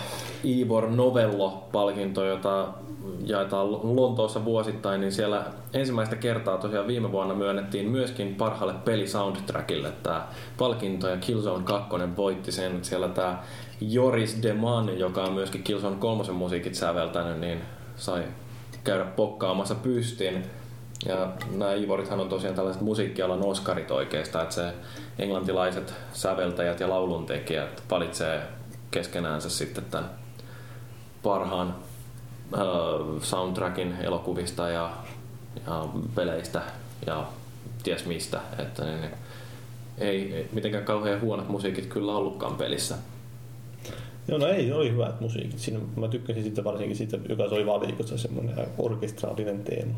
[0.45, 2.67] Ivor Novello-palkinto, jota
[3.25, 10.27] jaetaan Lontoossa vuosittain, niin siellä ensimmäistä kertaa tosiaan viime vuonna myönnettiin myöskin parhaalle pelisoundtrackille tämä
[10.57, 12.85] palkinto ja Killzone 2 voitti sen.
[12.85, 13.39] Siellä tämä
[13.81, 17.61] Joris Deman, joka on myöskin Killzone 3 musiikit säveltänyt, niin
[17.95, 18.23] sai
[18.83, 20.43] käydä pokkaamassa pystin.
[21.05, 24.73] Ja nämä Ivorithan on tosiaan tällaiset musiikkialan Oscarit oikeastaan, että se
[25.19, 28.56] englantilaiset säveltäjät ja lauluntekijät valitsee
[28.91, 30.09] keskenäänsä sitten tämän
[31.23, 31.75] parhaan
[32.53, 32.61] äh,
[33.21, 34.91] soundtrackin elokuvista ja,
[35.67, 36.61] ja peleistä
[37.05, 37.27] ja
[37.83, 38.39] ties mistä.
[38.59, 39.11] Että niin, niin,
[39.97, 42.95] ei, mitenkään kauhean huonot musiikit kyllä ollutkaan pelissä.
[44.27, 45.59] Joo, no ei, oli hyvät musiikit.
[45.59, 49.93] Siinä mä tykkäsin sitten varsinkin siitä, joka soi valikossa semmoinen orkestraalinen teema.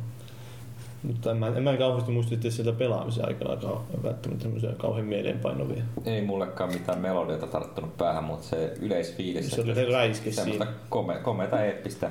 [1.03, 5.83] Mutta en mä, en mä kauheasti muista sitten sieltä pelaamisen aikana välttämättä tämmöisiä kauhean mieleenpainovia.
[6.05, 9.51] Ei mullekaan mitään melodioita tarttunut päähän, mutta se yleisfiilis.
[9.51, 10.67] Se oli se räiske siinä.
[10.89, 12.09] Kome, komeata eeppistä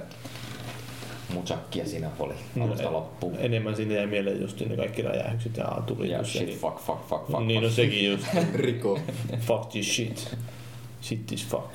[1.35, 3.37] muchakkia siinä oli no, alusta loppuun.
[3.39, 6.11] Enemmän sinne jäi mieleen just ne kaikki räjähykset ja tuli.
[6.11, 7.45] Ja shit, niin, fuck, fuck, fuck, fuck.
[7.45, 8.27] Niin, no sekin just.
[8.55, 8.99] Riko.
[9.41, 10.37] fuck this shit.
[11.03, 11.75] Shit is fuck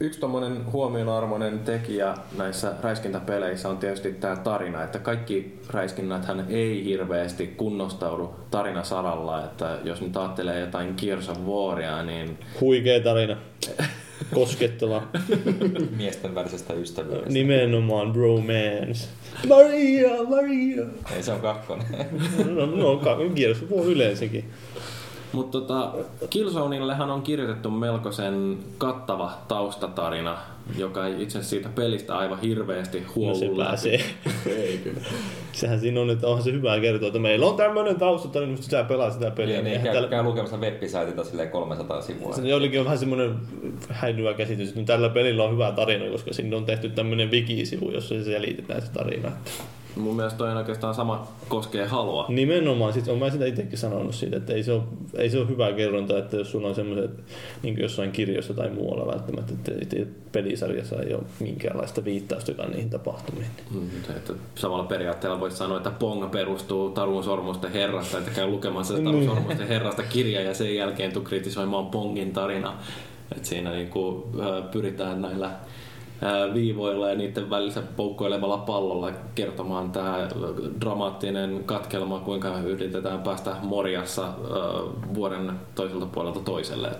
[0.00, 7.46] yksi tommonen huomionarvoinen tekijä näissä räiskintäpeleissä on tietysti tämä tarina, että kaikki räiskinnäthän ei hirveästi
[7.46, 12.38] kunnostaudu tarinasaralla, että jos nyt ajattelee jotain Gears of Waria, niin...
[12.60, 13.36] Huikea tarina.
[14.34, 15.02] Koskettava.
[15.96, 17.32] Miesten välisestä ystävyydestä.
[17.32, 19.08] Nimenomaan bromance.
[19.48, 20.86] Maria, Maria.
[21.16, 21.86] Ei se on kakkonen.
[22.54, 23.00] no, no,
[23.34, 24.44] Gears of War yleensäkin.
[25.32, 25.92] Mutta tota,
[26.30, 30.38] Killzoneillehan on kirjoitettu melkoisen kattava taustatarina,
[30.78, 34.00] joka ei itse asiassa siitä pelistä aivan hirveästi huolu no se pääsee.
[34.46, 35.00] ei kyllä.
[35.52, 38.84] Sehän siinä on, että onhan se hyvä kertoa, että meillä on tämmöinen taustatarina, mistä sä
[38.84, 39.62] pelaa sitä peliä.
[39.62, 42.32] Niin, niin käy, käy lukemassa web-saitilta 300 sivua.
[42.32, 43.34] Se olikin vähän semmoinen
[43.88, 48.08] häilyvä käsitys, että tällä pelillä on hyvä tarina, koska sinne on tehty tämmöinen wiki-sivu, jossa
[48.08, 49.32] se selitetään se tarina.
[49.96, 52.26] Mun mielestä toi oikeastaan sama koskee halua.
[52.28, 54.82] Nimenomaan, sit on mä sitä itsekin sanonut siitä, että ei se ole,
[55.14, 57.10] ei se ole hyvä kerronta, että jos sulla on semmoiset
[57.62, 59.96] niin jossain kirjoissa tai muualla välttämättä, että
[60.32, 63.50] pelisarjassa ei ole minkäänlaista viittaustakaan niihin tapahtumiin.
[63.70, 68.94] Mm, että samalla periaatteella voisi sanoa, että Pong perustuu Tarun sormusten herrasta, että käy lukemassa
[68.94, 69.28] Tarun niin.
[69.30, 72.74] sormusten herrasta kirja ja sen jälkeen tuu kritisoimaan Pongin tarina.
[73.36, 74.22] Että siinä niin kuin,
[74.72, 75.50] pyritään näillä
[76.54, 80.28] viivoilla ja niiden välissä poukkoilevalla pallolla kertomaan tämä
[80.80, 84.28] dramaattinen katkelma, kuinka yritetään päästä Morjassa
[85.14, 86.90] vuoden toiselta puolelta toiselle.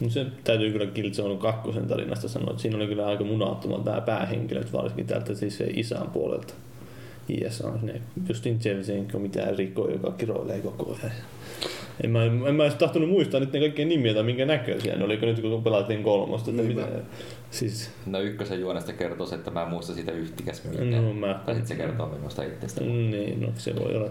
[0.00, 4.00] No se täytyy kyllä Killzone kakkosen tarinasta sanoa, että siinä oli kyllä aika munauttama tämä
[4.00, 6.54] päähenkilöt, varsinkin täältä siis isän puolelta.
[7.28, 11.12] ISA on ne Justin Jevsenko, mitään riko, joka kiroilee koko ajan.
[12.04, 15.04] En mä, en mä edes tahtonut muistaa nyt ne kaikkien nimiä tai minkä näköisiä ne
[15.04, 16.50] oliko nyt kun pelattiin kolmosta.
[16.50, 16.88] Että mitä,
[17.50, 17.90] siis...
[18.06, 21.04] No ykkösen juonesta kertoo se, että mä en muista sitä yhtikäs mitään.
[21.04, 21.40] No, mä...
[21.46, 22.80] Tai sitten se kertoo minusta itsestä.
[22.80, 24.10] Niin, no se voi olla.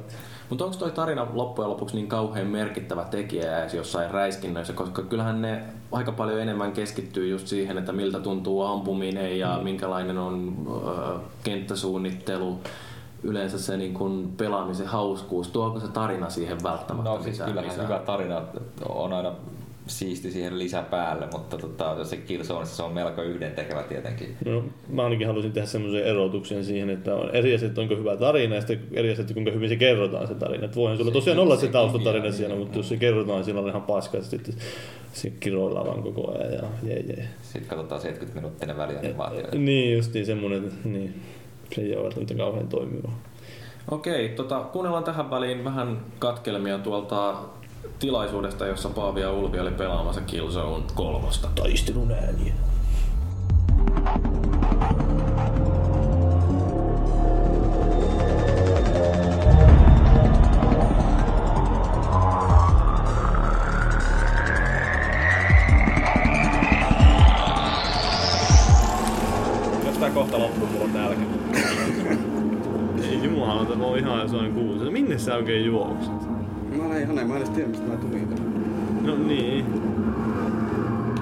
[0.50, 5.42] Mutta onko toi tarina loppujen lopuksi niin kauhean merkittävä tekijä edes jossain räiskinnöissä, koska kyllähän
[5.42, 9.64] ne aika paljon enemmän keskittyy just siihen, että miltä tuntuu ampuminen ja mm.
[9.64, 12.60] minkälainen on ö, kenttäsuunnittelu
[13.24, 17.86] yleensä se niin kun pelaamisen hauskuus, tuoko se tarina siihen välttämättä No siis kyllähän lisää?
[17.86, 18.42] hyvä tarina
[18.90, 19.32] on aina
[19.88, 24.36] siisti siihen lisä päälle, mutta tota, jos se Killzone, se on melko yhdentekevä tietenkin.
[24.46, 28.18] No, mä ainakin halusin tehdä semmoisen erotuksen siihen, että on eri asia, että onko hyvä
[28.18, 30.66] tarina ja sitten eri asia, että kuinka hyvin se kerrotaan se tarina.
[30.66, 33.82] Että voihan sulla tosiaan olla se taustatarina siellä, mutta jos se kerrotaan, siinä on ihan
[33.82, 34.56] paska, että sitten
[35.14, 37.28] se kiroillaan vaan koko ajan ja jee, jee.
[37.42, 39.46] Sitten katsotaan 70 minuuttinen välianimaatio.
[39.54, 41.22] Niin, justiin semmoinen, niin
[41.76, 43.10] se ei ole välttämättä kauhean toimiva.
[43.92, 47.36] Okei, tota, kuunnellaan tähän väliin vähän katkelmia tuolta
[48.00, 51.48] tilaisuudesta, jossa Paavi ja Ulvi oli pelaamassa Killzone kolmosta.
[51.56, 52.54] Taistelun ääniä.
[54.04, 54.47] kohta
[75.28, 76.12] sä oikein juokset?
[76.78, 78.30] Mä olen ihan mä en edes tiedä, mistä mä tulin.
[79.02, 79.66] No niin.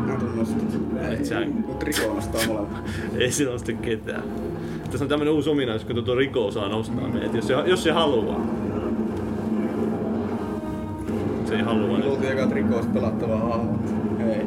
[0.07, 0.59] Mä tulen nostaa.
[1.11, 1.41] Et sä...
[1.67, 2.83] Mut Riko nostaa molemmat.
[3.19, 4.23] Ei se nosta ketään.
[4.91, 7.91] Tässä on tämmönen uusi ominaisuus, kun tuo Riko saa nostaa meitä, jos se, jos se
[7.91, 8.41] haluaa.
[11.45, 11.99] Se ei halua.
[11.99, 13.79] Luultiin eka Riko olisi pelattava hahmo.
[14.19, 14.45] Ei.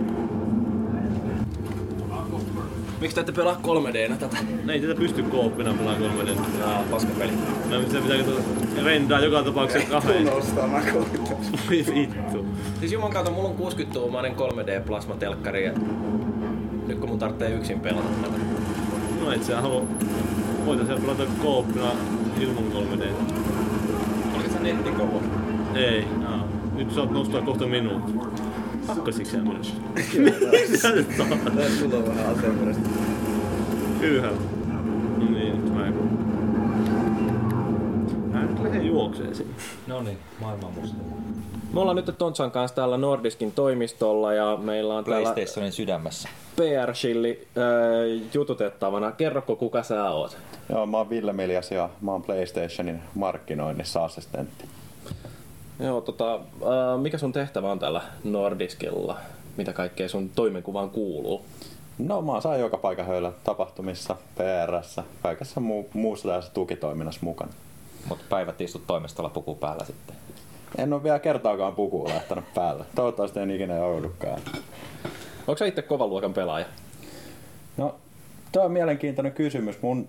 [3.00, 4.36] Miksi te ette pelaa 3D tätä?
[4.64, 6.58] No ei tätä pysty kooppina pelaamaan 3D.
[6.60, 7.32] Jaa, paska peli.
[7.70, 8.40] No se pitää katsoa
[8.84, 10.32] rendaa joka tapauksessa kahden.
[10.32, 10.82] Ostaa mä
[11.70, 12.46] Voi vittu.
[12.80, 15.78] Siis juman kautta, mulla on 60-tuumainen 3D-plasmatelkkari.
[16.86, 18.34] nyt kun mun tarvitsee yksin pelata tätä.
[19.20, 19.82] No et sä halua...
[20.66, 21.90] Voitaisiin pelata kooppina
[22.40, 23.04] ilman 3D.
[24.34, 25.22] Oliko se nettikoulu?
[25.74, 26.04] Ei.
[26.26, 26.48] Aa.
[26.76, 27.64] Nyt saat nostaa kohta
[28.92, 28.98] minut.
[28.98, 29.64] Hakkasiksi sä minut?
[31.78, 32.88] Sulla on vähän asemuudesta.
[34.00, 34.38] Ylhäällä.
[35.18, 35.94] No niin, nyt mä en...
[38.32, 39.54] Mä nyt lähden juokseen sinne.
[39.86, 40.96] No niin, maailman musta.
[41.72, 46.28] Me ollaan nyt Tontsan kanssa täällä Nordiskin toimistolla ja meillä on täällä PlayStationin sydämessä.
[46.56, 49.12] PR-shilli äh, jututettavana.
[49.12, 50.36] Kerroko kuka sä oot?
[50.68, 54.64] Joo, mä oon Ville Miljas ja mä oon PlayStationin markkinoinnissa assistentti.
[55.80, 59.18] Joo, tota, äh, mikä sun tehtävä on täällä Nordiskilla?
[59.56, 61.44] Mitä kaikkea sun toimenkuvaan kuuluu?
[61.98, 67.52] No mä saan joka paikan höylä tapahtumissa, PRssä, kaikessa muu, muussa tässä tukitoiminnassa mukana.
[68.08, 70.16] Mutta päivät istut toimistolla puku päällä sitten.
[70.78, 72.84] En ole vielä kertaakaan pukua lähtenyt päälle.
[72.94, 74.40] Toivottavasti en ikinä joudukaan.
[75.46, 76.66] Onko sä itse kovan luokan pelaaja?
[77.76, 77.94] No,
[78.52, 79.82] tämä on mielenkiintoinen kysymys.
[79.82, 80.08] Mun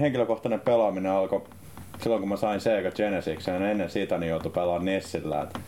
[0.00, 1.42] henkilökohtainen pelaaminen alkoi
[2.02, 5.42] silloin, kun mä sain Sega Genesis, ja ennen sitä niin joutui pelaamaan Nessillä.
[5.42, 5.58] Et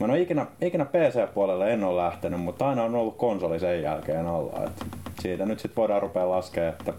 [0.00, 3.82] Mä en ole ikinä, ikinä PC-puolelle en ole lähtenyt, mutta aina on ollut konsoli sen
[3.82, 4.64] jälkeen alla.
[4.64, 4.84] Et
[5.20, 6.92] siitä nyt sitten voidaan rupea laskemaan, että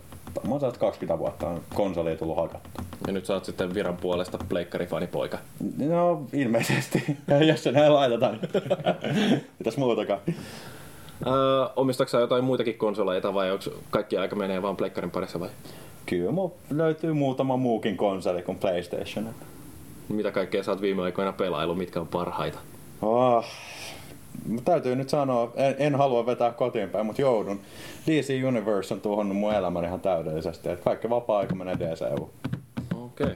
[0.47, 2.69] mä oon 20 vuotta on konsoli tullut hakattu.
[3.07, 5.37] Ja nyt sä oot sitten viran puolesta pleikkarifanipoika.
[5.77, 8.39] No ilmeisesti, jos se näin laitetaan.
[9.59, 10.19] Mitäs muutakaan?
[11.27, 11.33] Öö,
[11.75, 15.49] omistatko jotain muitakin konsoleita vai onko kaikki aika menee vaan pleikkarin parissa vai?
[16.05, 16.31] Kyllä
[16.69, 19.29] löytyy muutama muukin konsoli kuin PlayStation.
[20.09, 22.59] Mitä kaikkea sä oot viime aikoina pelailu, mitkä on parhaita?
[23.01, 23.45] Oh,
[24.65, 27.59] täytyy nyt sanoa, en, en halua vetää kotiin päin, mutta joudun.
[28.07, 30.69] DC Universe on tuhonnut mun elämän ihan täydellisesti.
[30.69, 32.29] Et kaikki vapaa-aika menee DCU.
[32.95, 33.25] Okei.
[33.25, 33.35] Okay.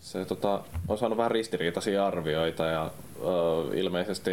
[0.00, 4.30] Se tota, on saanut vähän ristiriitaisia arvioita ja ö, ilmeisesti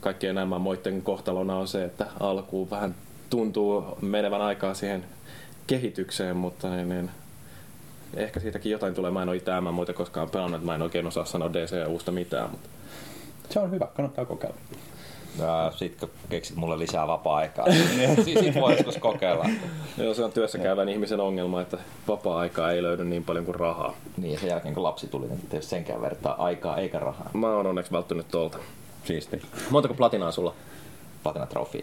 [0.00, 2.94] kaikkien nämä moitten kohtalona on se, että alkuun vähän
[3.30, 5.04] tuntuu menevän aikaa siihen
[5.66, 7.10] kehitykseen, mutta niin, niin,
[8.16, 9.10] ehkä siitäkin jotain tulee.
[9.10, 12.50] Mä en ole itse muita koskaan pelannut, että mä en oikein osaa sanoa DCUsta mitään.
[12.50, 12.68] Mutta...
[13.50, 14.56] Se on hyvä, kannattaa kokeilla.
[15.38, 19.48] Ja sit kun keksit mulle lisää vapaa-aikaa, niin sit voi joskus kokeilla.
[19.98, 23.94] Joo, se on työssä käyvän ihmisen ongelma, että vapaa-aikaa ei löydy niin paljon kuin rahaa.
[24.16, 27.30] Niin, ja sen jälkeen kun lapsi tuli, niin jos senkään vertaa aikaa eikä rahaa.
[27.32, 28.58] Mä oon onneksi välttynyt tuolta.
[29.04, 29.42] Siisti.
[29.70, 30.54] Montako platinaa sulla?
[31.22, 31.80] Platina Trophy.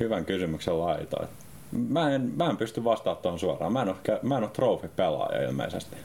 [0.00, 1.30] Hyvän kysymyksen laitoit.
[1.72, 3.72] Mä en, mä en pysty vastaamaan tuon suoraan.
[3.72, 5.96] Mä en ole, mä en ole trophy-pelaaja ilmeisesti.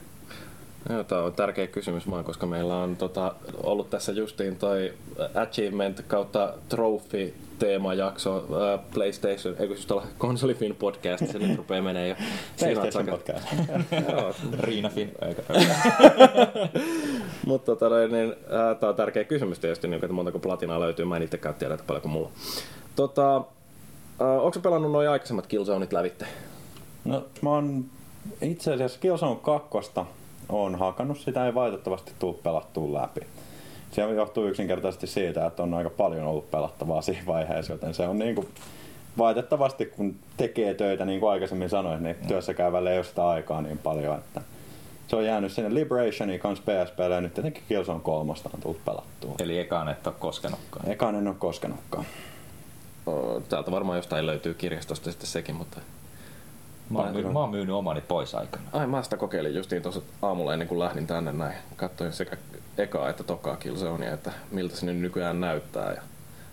[0.89, 4.93] Joo, tämä on tärkeä kysymys vaan, koska meillä on tota, ollut tässä justiin toi
[5.35, 12.07] Achievement kautta Trophy teemajakso äh, PlayStation, eikö just olla Konsolifin podcast, se nyt rupeaa menee
[12.07, 12.15] jo.
[12.59, 13.47] PlayStation podcast.
[14.59, 15.11] Riina Fin.
[17.45, 21.15] Mutta tota, niin, äh, tämä on tärkeä kysymys tietysti, niin, että montako platinaa löytyy, mä
[21.15, 22.29] en itsekään tiedä, että paljonko mulla.
[22.95, 23.43] Tota,
[24.21, 26.25] äh, onko pelannut noin aikaisemmat Killzoneit lävitte?
[27.05, 27.85] No, mä oon
[28.41, 29.69] itse asiassa Killzone 2
[30.49, 33.21] on hakannut, sitä ei valitettavasti tule pelattua läpi.
[33.91, 38.19] Se johtuu yksinkertaisesti siitä, että on aika paljon ollut pelattavaa siinä vaiheessa, joten se on
[38.19, 38.47] niin kuin,
[39.17, 43.61] valitettavasti kun tekee töitä, niin kuin aikaisemmin sanoin, niin työssä käyvälle ei ole sitä aikaa
[43.61, 44.41] niin paljon, että
[45.07, 49.35] se on jäänyt sinne Liberationiin kanssa PSPlle ja nyt tietenkin Killzone 3 on tullut pelattua.
[49.39, 50.91] Eli ekaan et ole koskenutkaan.
[50.91, 52.05] Ekaan en ole koskenutkaan.
[53.49, 55.79] Täältä varmaan jostain löytyy kirjastosta sitten sekin, mutta...
[56.89, 58.63] Mä oon, myynyt, mä oon myynyt omani pois aikana.
[58.73, 61.55] Ai mä sitä kokeilin justiin tuossa aamulla ennen kuin lähdin tänne näin.
[61.75, 62.37] Katsoin sekä
[62.77, 65.93] ekaa että tokaa Killzonea, että miltä se nyt nykyään näyttää.
[65.93, 66.01] Ja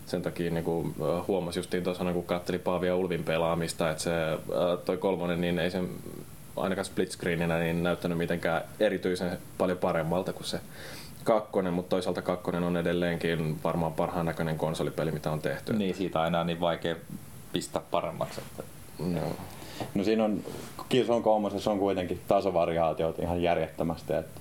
[0.06, 0.94] sen takia niin kuin,
[1.28, 4.10] huomasi justiin tuossa, kun katteli Paavia Ulvin pelaamista, että se
[4.84, 5.88] toi kolmonen, niin ei sen
[6.56, 10.60] ainakaan split screeninä niin näyttänyt mitenkään erityisen paljon paremmalta kuin se
[11.28, 15.72] kakkonen, mutta toisaalta kakkonen on edelleenkin varmaan parhaan näköinen konsolipeli, mitä on tehty.
[15.72, 16.96] Niin, siitä aina on niin vaikea
[17.52, 18.40] pistää paremmaksi.
[18.40, 18.62] Että...
[18.98, 19.20] No.
[19.94, 20.40] No siinä on,
[20.88, 24.40] Killzone 3 on kuitenkin tasovariaatiot ihan järjettömästi, että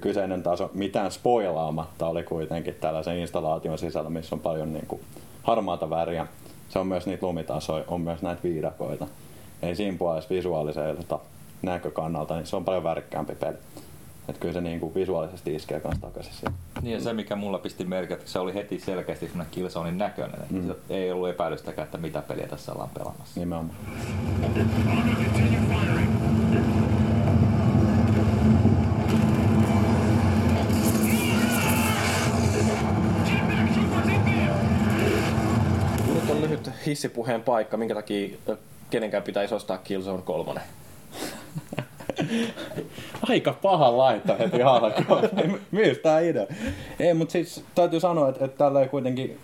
[0.00, 5.02] kyseinen taso mitään spoilaamatta oli kuitenkin tällaisen installaation sisällä, missä on paljon niin kuin
[5.42, 6.26] harmaata väriä.
[6.68, 9.06] Se on myös niitä lumitasoja, on myös näitä viidakoita.
[9.62, 11.18] Ei siinä puolessa visuaaliselta
[11.62, 13.56] näkökannalta, niin se on paljon värikkäämpi peli.
[14.28, 16.54] Että kyllä se niin kuin visuaalisesti iskee kanssa takaisin siihen.
[16.82, 20.40] Niin ja se mikä mulla pisti merkki, että se oli heti selkeästi semmoinen Killzonein näköinen.
[20.50, 20.74] Mm.
[20.90, 23.40] Ei ollut epäilystäkään, että mitä peliä tässä ollaan pelaamassa.
[23.40, 23.76] Nimenomaan.
[36.14, 38.36] Nyt on lyhyt hissipuheen paikka, minkä takia
[38.90, 40.60] kenenkään pitäisi ostaa Killzone 3.
[43.28, 45.60] Aika paha laittaa heti alkuun.
[45.70, 46.46] Myös tää idea.
[47.00, 49.38] Ei, mutta siis täytyy sanoa, että, että tällä kuitenkin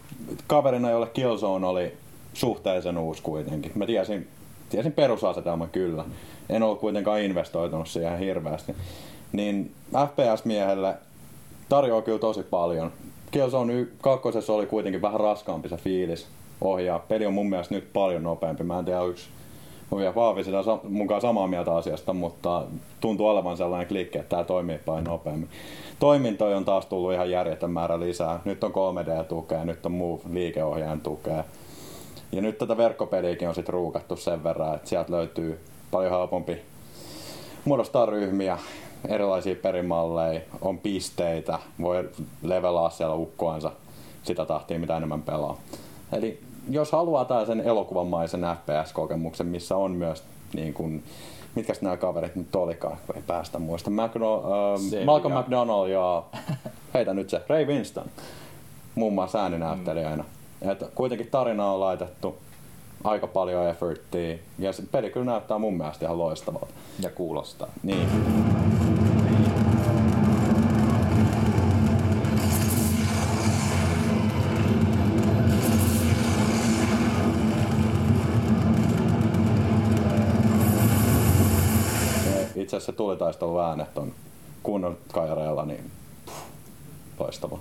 [0.46, 1.92] kaverina, jolle Killzone oli
[2.34, 3.72] suhteellisen uusi kuitenkin.
[3.74, 4.28] Mä tiesin,
[4.68, 6.04] tiesin perusasetelman kyllä.
[6.48, 8.74] En ollut kuitenkaan investoitunut siihen hirveästi.
[9.32, 10.94] Niin FPS-miehelle
[11.68, 12.92] tarjoaa kyllä tosi paljon.
[13.30, 16.26] Killzone 2 oli kuitenkin vähän raskaampi se fiilis
[16.60, 16.98] ohjaa.
[16.98, 18.64] Peli on mun mielestä nyt paljon nopeampi.
[18.64, 19.28] Mä en tiedä, yksi
[19.98, 22.62] vielä Vaavi sitä mukaan samaa mieltä asiasta, mutta
[23.00, 25.48] tuntuu olevan sellainen klikki, että tämä toimii paljon nopeammin.
[25.98, 28.40] Toimintoja on taas tullut ihan järjetön määrä lisää.
[28.44, 31.44] Nyt on 3D-tukea, nyt on Move-liikeohjaajan tukea.
[32.32, 36.56] Ja nyt tätä verkkopeliäkin on sitten ruukattu sen verran, että sieltä löytyy paljon helpompi
[37.64, 38.58] muodostaa ryhmiä,
[39.08, 42.08] erilaisia perimalleja, on pisteitä, voi
[42.42, 43.70] levelaa siellä ukkoansa
[44.22, 45.56] sitä tahtia, mitä enemmän pelaa.
[46.12, 50.22] Eli jos haluaa tällaisen elokuvamaisen FPS-kokemuksen, missä on myös
[50.54, 51.04] niin kuin,
[51.54, 53.90] mitkä nämä kaverit nyt olikaan, kun ei päästä muista.
[53.90, 54.44] McDo-
[55.00, 56.22] äh, Malcolm McDonald ja
[56.94, 58.06] heitä nyt se, Ray Winston,
[58.94, 60.24] muun muassa ääninäyttelijänä.
[60.60, 60.70] Mm.
[60.70, 62.36] Et kuitenkin tarina on laitettu
[63.04, 66.74] aika paljon efforttia ja se peli kyllä näyttää mun mielestä ihan loistavalta.
[67.00, 67.68] Ja kuulostaa.
[67.82, 68.08] Niin.
[82.84, 84.12] Itse asiassa tulitaistelun äänet on
[84.62, 85.90] kunnon kajareella, niin
[87.18, 87.58] loistava.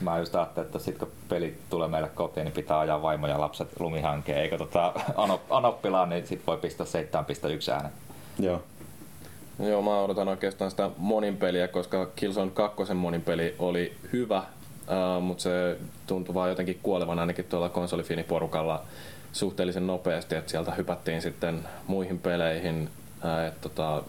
[0.00, 3.40] Mä just ajattelin, että sit kun peli tulee meille kotiin, niin pitää ajaa vaimo ja
[3.40, 4.92] lapset lumihankeen, eikä tota
[5.50, 7.92] anoppilaan, niin sit voi pistää 7.1 äänet.
[8.38, 8.62] Joo.
[9.58, 15.22] Joo, mä odotan oikeastaan sitä monin peliä, koska Killzone 2 monin peli oli hyvä, uh,
[15.22, 18.82] mutta se tuntui vaan jotenkin kuolevan ainakin tuolla konsolifiniporukalla
[19.32, 22.90] suhteellisen nopeasti, että sieltä hypättiin sitten muihin peleihin.
[23.24, 24.02] Uh, et, tota,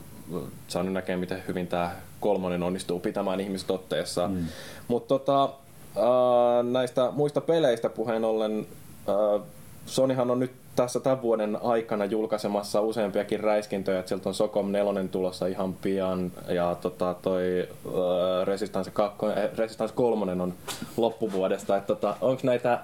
[0.67, 4.27] saanut näkemään, miten hyvin tämä kolmonen onnistuu pitämään ihmiset otteessa.
[4.27, 4.45] Mm.
[4.87, 8.67] Mutta tota, äh, näistä muista peleistä puheen ollen,
[9.09, 9.41] äh,
[9.85, 15.03] Sonyhan on nyt tässä tämän vuoden aikana julkaisemassa useampiakin räiskintöjä, että sieltä on Socom 4
[15.11, 19.25] tulossa ihan pian ja tota, toi äh, Resistance, 2,
[19.57, 20.53] Resistance 3 on
[20.97, 21.77] loppuvuodesta.
[21.77, 22.79] Että tota, onko näitä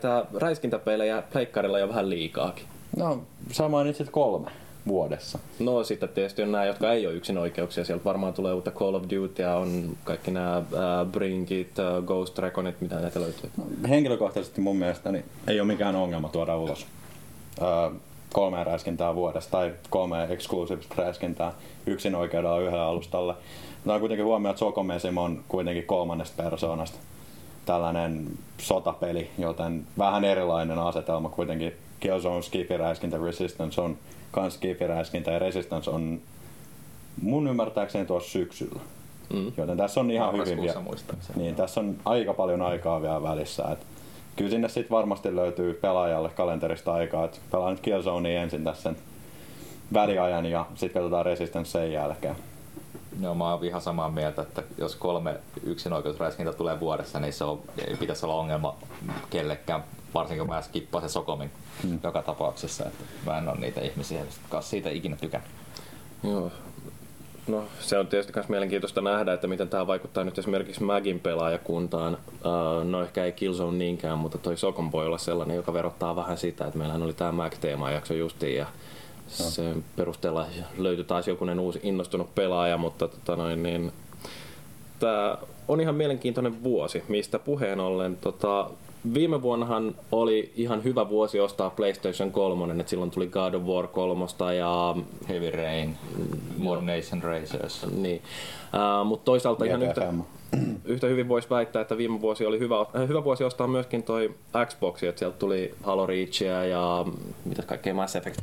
[0.00, 2.64] tää räiskintäpelejä pleikkarilla jo vähän liikaakin?
[2.96, 3.22] No,
[3.52, 5.38] sä mainitsit kolme vuodessa.
[5.58, 7.84] No sitten tietysti on nämä, jotka ei ole yksin oikeuksia.
[7.84, 10.62] Sieltä varmaan tulee uutta Call of Duty ja on kaikki nämä äh,
[11.50, 13.50] It, äh, Ghost Reconit, mitä näitä löytyy.
[13.56, 16.86] No, henkilökohtaisesti mun mielestä niin ei ole mikään ongelma tuoda ulos
[17.62, 17.92] äh,
[18.32, 21.52] kolme räiskintää vuodessa tai kolme eksklusiivista räiskintää
[21.86, 23.34] yksin oikeudella yhdellä alustalle.
[23.84, 26.98] Tämä on kuitenkin huomioon, että Sokomesim on kuitenkin kolmannesta persoonasta
[27.66, 28.26] tällainen
[28.58, 31.72] sotapeli, joten vähän erilainen asetelma kuitenkin.
[32.00, 33.96] Killzone, Skiffy, Räiskintä, Resistance on
[34.32, 36.20] kans Skifiräiskintä ja Resistance on
[37.22, 38.80] mun ymmärtääkseni tuossa syksyllä.
[39.32, 39.52] Mm.
[39.56, 40.82] Joten tässä on ihan hyvin vielä.
[41.36, 43.64] Niin, tässä on aika paljon aikaa vielä välissä.
[43.72, 43.86] Et
[44.36, 48.96] kyllä sinne sitten varmasti löytyy pelaajalle kalenterista aikaa, että pelaan nyt Killzonea ensin tässä sen
[49.92, 52.36] väliajan ja sitten katsotaan Resistance sen jälkeen.
[53.20, 57.60] Joo, mä oon ihan samaa mieltä, että jos kolme yksinoikeusräiskintä tulee vuodessa, niin se on,
[57.88, 58.76] ei pitäisi olla ongelma
[59.30, 61.50] kellekään varsinkin kun mä skippasin se Sokomin
[61.82, 61.98] hmm.
[62.02, 65.50] joka tapauksessa, että mä en ole niitä ihmisiä, jotka siitä ikinä tykännyt.
[66.24, 66.50] Joo.
[67.46, 72.18] No se on tietysti myös mielenkiintoista nähdä, että miten tämä vaikuttaa nyt esimerkiksi Magin pelaajakuntaan.
[72.84, 76.66] No ehkä ei Killzone niinkään, mutta toi Sokon voi olla sellainen, joka verottaa vähän sitä,
[76.66, 78.70] että meillähän oli tämä Mag-teema jakso justiin ja no.
[79.32, 80.46] Sen perusteella
[80.78, 83.92] löytyi taas jokunen uusi innostunut pelaaja, mutta tota noin, niin,
[84.98, 88.16] tämä on ihan mielenkiintoinen vuosi, mistä puheen ollen.
[88.16, 88.70] Tota,
[89.14, 93.86] viime vuonnahan oli ihan hyvä vuosi ostaa PlayStation 3, että silloin tuli God of War
[93.86, 94.24] 3
[94.58, 94.96] ja
[95.28, 95.96] Heavy Rain,
[96.58, 97.86] More Nation Racers.
[97.96, 98.22] Niin.
[98.74, 100.12] Uh, mutta toisaalta ihan yhtä,
[100.84, 104.34] yhtä hyvin voisi väittää, että viime vuosi oli hyvä, äh, hyvä vuosi ostaa myöskin toi
[104.66, 107.06] Xbox, että sieltä tuli Halo Reachia ja
[107.44, 108.40] mitä kaikkea Mass Effect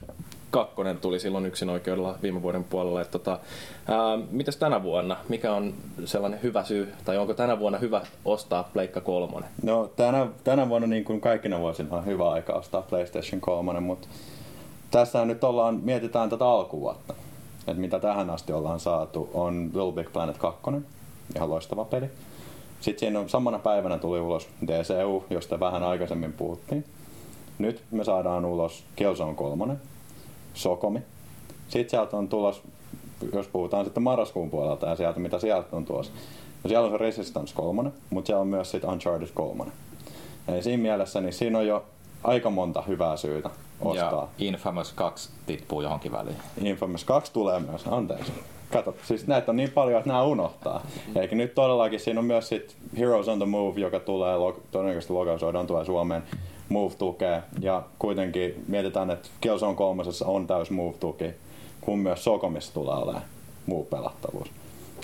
[0.51, 3.01] kakkonen tuli silloin yksin oikeudella viime vuoden puolella.
[3.01, 3.39] Että tota,
[3.87, 5.17] ää, mitäs tänä vuonna?
[5.29, 5.73] Mikä on
[6.05, 9.49] sellainen hyvä syy, tai onko tänä vuonna hyvä ostaa Pleikka kolmonen?
[9.63, 14.07] No tänä, tänä vuonna niin kuin kaikkina vuosina on hyvä aika ostaa PlayStation 3, mutta
[14.91, 17.13] tässä nyt ollaan, mietitään tätä alkuvuotta.
[17.67, 20.61] Että mitä tähän asti ollaan saatu, on Little Big Planet 2,
[21.35, 22.09] ihan loistava peli.
[22.79, 26.85] Sitten siinä on samana päivänä tuli ulos DCU, josta vähän aikaisemmin puhuttiin.
[27.59, 29.75] Nyt me saadaan ulos Killzone 3,
[30.53, 30.99] Sokomi.
[31.67, 32.61] Sitten sieltä on tulos,
[33.33, 36.13] jos puhutaan sitten marraskuun puolelta ja sieltä mitä sieltä on tuossa.
[36.63, 39.63] No siellä on se Resistance 3, mutta siellä on myös sitten Uncharted 3.
[40.47, 41.85] Eli siinä mielessä niin siinä on jo
[42.23, 43.49] aika monta hyvää syytä
[43.81, 44.29] ostaa.
[44.37, 46.37] Ja Infamous 2 tippuu johonkin väliin.
[46.63, 48.31] Infamous 2 tulee myös, anteeksi.
[48.71, 50.83] Kato, siis näitä on niin paljon, että nämä unohtaa.
[51.15, 54.35] Eikä nyt todellakin siinä on myös sit Heroes on the Move, joka tulee,
[54.71, 56.23] todennäköisesti lokalisoidaan tulee Suomeen.
[56.69, 61.25] Move tukee ja kuitenkin mietitään, että Killzone 3 on täys Move tuki,
[61.81, 63.23] kun myös Sokomissa tulee olemaan
[63.65, 64.47] Move pelattavuus.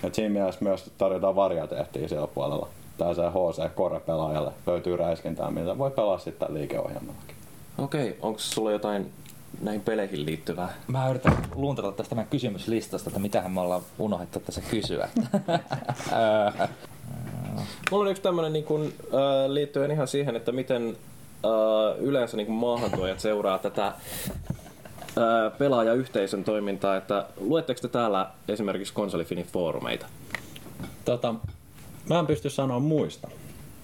[0.03, 2.68] Et siinä mielessä myös tarjotaan variateettia siellä puolella.
[2.97, 7.36] Tällaiseen HC Core pelaajalle löytyy räiskintää, mitä voi pelaa sitten liikeohjelmallakin.
[7.78, 9.11] Okei, onko sulla jotain
[9.61, 10.74] näihin peleihin liittyvää?
[10.88, 15.09] Mä yritän luuntata tästä meidän kysymyslistasta, että mitähän me ollaan unohdettu tässä kysyä.
[17.91, 18.91] Mulla on yksi tämmönen niin kun, äh,
[19.47, 20.97] liittyen ihan siihen, että miten
[21.98, 23.93] yleensä niin maahantuojat seuraa tätä äh,
[25.58, 30.06] pelaajayhteisön toimintaa, että luetteko te täällä esimerkiksi konsolifinin foorumeita?
[31.06, 31.36] Tota,
[32.10, 33.28] mä en pysty sanoa muista,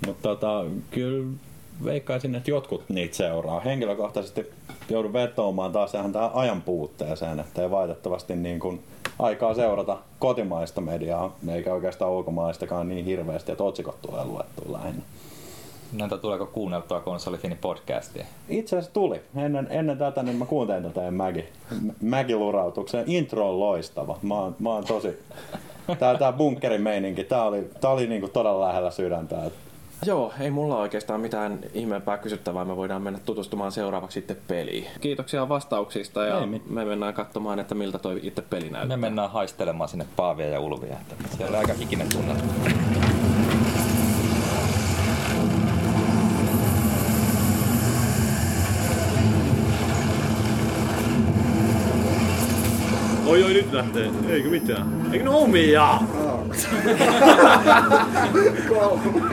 [0.07, 1.27] mutta tota, kyllä
[1.83, 3.59] veikkaisin, että jotkut niitä seuraa.
[3.59, 4.51] Henkilökohtaisesti
[4.89, 8.83] joudun vetoamaan taas tähän ajan puutteeseen, että ei valitettavasti niin kuin
[9.19, 15.03] aikaa seurata kotimaista mediaa, eikä oikeastaan ulkomaistakaan niin hirveästi, että otsikot tulee luettua lähinnä.
[15.93, 18.25] Näitä tuleeko kuunneltua konsolifini podcastia?
[18.49, 19.21] Itse asiassa tuli.
[19.35, 21.45] Ennen, ennen tätä niin mä kuuntelin tätä Mägi,
[22.01, 23.03] Mägi-lurautuksen.
[23.07, 24.17] Intro on loistava.
[24.21, 25.19] Mä oon, mä oon tosi...
[25.99, 29.35] Tää, tää bunkerin meininki, tää oli, tää oli niinku todella lähellä sydäntä.
[30.05, 32.65] Joo, ei mulla oikeastaan mitään ihmeempää kysyttävää.
[32.65, 34.87] Me voidaan mennä tutustumaan seuraavaksi sitten peliin.
[35.01, 38.97] Kiitoksia vastauksista ja Ei me mennään katsomaan, että miltä toi itse peli Me näyttää.
[38.97, 40.97] mennään haistelemaan sinne Paavia ja Ulvia.
[41.11, 42.43] Että siellä on aika hikinen tunnelma.
[53.31, 54.09] Oi oi nyt lähtee.
[54.29, 54.87] Eikö mitään?
[55.11, 55.99] Eikö ne omia?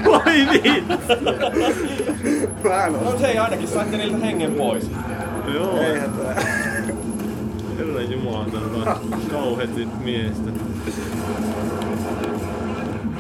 [0.05, 0.85] Vai niin?
[3.05, 4.91] No hei, ainakin saitte niiltä hengen pois.
[5.55, 5.79] Joo.
[7.79, 10.51] Herra Jumala, täällä on kauheasti miestä.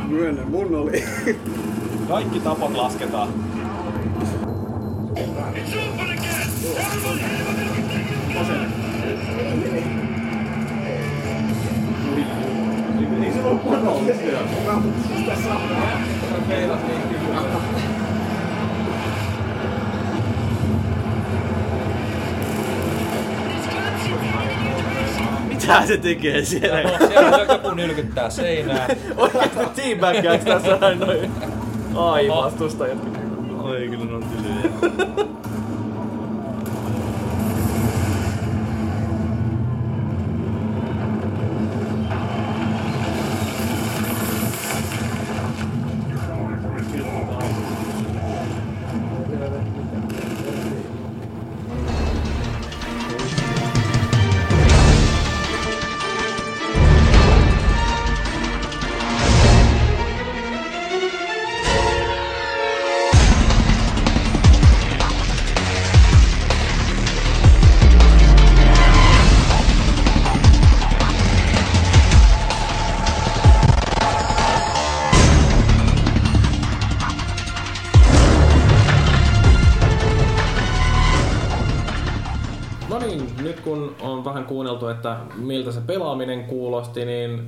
[0.08, 1.04] Myönnän, mun oli.
[2.08, 3.28] Kaikki tapot lasketaan.
[5.16, 5.26] Ei
[25.48, 26.98] Mitä se tekee siellä?
[27.08, 28.88] Siellä joku nylkyttää seinää.
[29.16, 31.30] Oikeesti teabaggääks tässä näin noin
[31.94, 32.98] ai vastustajat?
[33.62, 35.28] Oi kyllä ne on tylyjä.
[84.98, 87.42] Että miltä se pelaaminen kuulosti, niin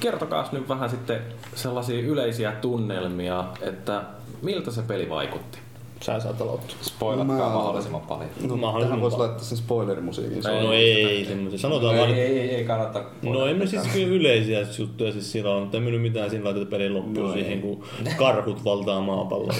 [0.00, 1.20] kertokaa nyt vähän sitten
[1.54, 4.02] sellaisia yleisiä tunnelmia, että
[4.42, 5.58] miltä se peli vaikutti.
[6.00, 6.76] Sä saat aloittaa.
[6.82, 8.28] Spoilatkaa Mä- mahdollisimman paljon.
[8.40, 9.28] No, Mahdollisimman tähän voisi paljon.
[9.30, 10.42] laittaa sen spoilerimusiikin.
[10.42, 11.58] Se No ei semmoisia.
[11.58, 13.04] Sanotaan vaan, Ei, ei, ei, kannata.
[13.22, 16.66] No emme siis kyllä yleisiä juttuja siis sillä on, mutta ei mennyt mitään siinä laiteta
[16.66, 17.58] pelin loppuun No siihen, ei.
[17.58, 17.84] kun
[18.18, 19.54] karhut valtaa maapalloa.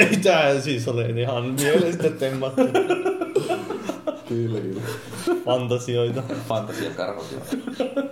[0.00, 2.62] ei tää siis ole ihan mielestä temmattu
[4.28, 4.80] Kyllä, kyllä.
[5.44, 6.22] fantasioita.
[6.48, 7.26] Fantasiakarhut.
[7.32, 8.04] joo.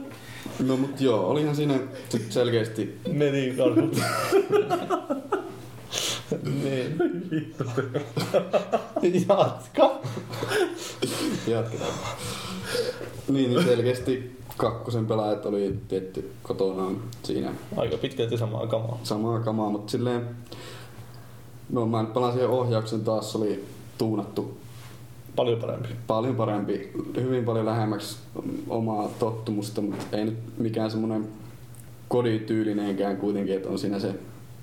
[0.66, 1.78] No mut joo, olihan siinä
[2.08, 3.96] sit selkeästi Meni karhut.
[6.62, 6.98] niin.
[9.28, 10.00] Jatka.
[11.46, 11.92] Jatketaan.
[13.28, 19.00] Niin, niin selkeästi kakkosen pelaajat oli tietty kotonaan siinä Aika pitkälti samaa kamaa.
[19.02, 20.28] samaa kamaa, mutta silleen...
[21.72, 23.64] No mä nyt pelasin ohjauksen taas, se oli
[23.98, 24.56] tuunattu
[25.36, 25.88] Paljon parempi.
[26.06, 28.16] paljon parempi, hyvin paljon lähemmäksi
[28.68, 31.28] omaa tottumusta, mutta ei nyt mikään semmoinen
[32.08, 34.14] kodityylineenkään kuitenkin, että on siinä se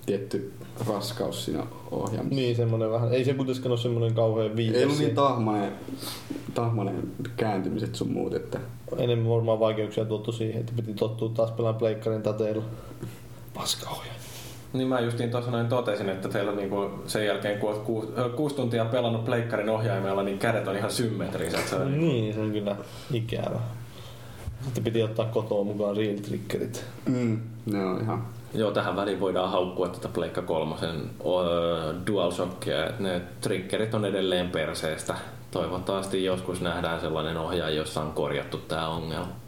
[0.05, 0.53] tietty
[0.87, 2.35] raskaus siinä ohjaamassa.
[2.35, 3.13] Niin semmonen vähän.
[3.13, 4.77] Ei se kuitenkaan ole semmonen kauhean viides.
[4.77, 5.71] Ei ollut niin tahmanen,
[6.53, 8.59] tahmanen kääntymiset sun muut, että
[8.97, 12.63] Enemmän varmaan vaikeuksia tuottu siihen, että piti tottua taas pelaamaan pleikkarin tateilla.
[13.53, 14.18] Paska ohjaa.
[14.73, 18.55] Niin mä justiin tuossa noin totesin, että teillä niinku sen jälkeen kun olet kuusi, kuusi
[18.55, 21.67] tuntia pelannut pleikkarin ohjaimella, niin kädet on ihan symmetriset.
[21.67, 22.75] Se on Niin, se on kyllä
[23.13, 23.59] ikävä.
[24.63, 26.85] Sitten piti ottaa kotoa mukaan real triggerit.
[27.05, 28.27] Mm, ne on ihan...
[28.53, 30.95] Joo, tähän väliin voidaan haukkua tätä Pleikka kolmosen
[31.25, 35.15] ö, DualShockia, että ne triggerit on edelleen perseestä.
[35.51, 39.38] Toivottavasti joskus nähdään sellainen ohjaaja, jossa on korjattu tämä ongelma.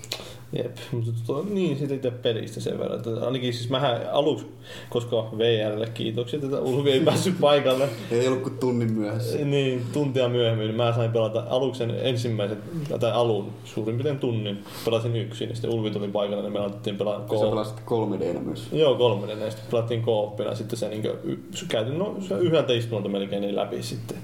[0.57, 2.97] Jep, mutta to, niin sitten itse pelistä sen verran.
[2.97, 4.45] Että ainakin siis mähän aluksi,
[4.89, 7.89] koska VRlle kiitokset, että Ulvi ei päässyt paikalle.
[8.11, 9.37] Ei ollut kuin tunnin myöhässä.
[9.37, 12.57] Niin, tuntia myöhemmin niin mä sain pelata aluksen ensimmäisen,
[12.99, 14.63] tai alun suurin piirtein tunnin.
[14.85, 17.49] Pelasin yksin, ja sitten Ulvi tuli paikalle, niin me alettiin pelaa Sä koop.
[17.49, 18.67] pelasit 3 d myös.
[18.71, 19.61] Joo, kolmonen näistä.
[19.71, 24.17] Pelattiin kooppina, sitten se, niin y- käytin no, se yhdeltä istunolta melkein niin läpi sitten.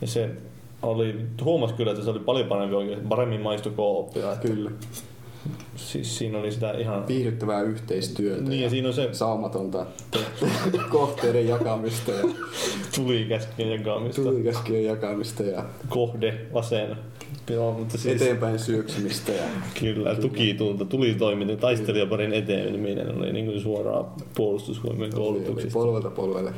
[0.00, 0.30] Ja se
[0.82, 4.32] oli, huomas kyllä, että se oli paljon parempi oikein, paremmin maistu kooppina.
[4.32, 4.70] Että, Kyllä.
[5.76, 7.08] Siis siinä oli sitä ihan...
[7.08, 8.42] Viihdyttävää yhteistyötä.
[8.42, 9.86] Niin, ja siinä on se saumatonta
[10.90, 12.24] kohteiden jakamista ja
[12.94, 16.96] tulikäskien jakamista, tulikäskien jakamista ja kohde, vasen.
[17.50, 19.32] Joo, mutta siis eteenpäin syöksymistä.
[19.32, 19.42] Ja
[19.80, 24.04] kyllä, tukitunta, tuli toiminta, taistelijaparin eteneminen oli niin kuin suoraan
[24.36, 25.72] puolustusvoimien oli koulutuksista.
[25.72, 26.52] polvelta polvelle.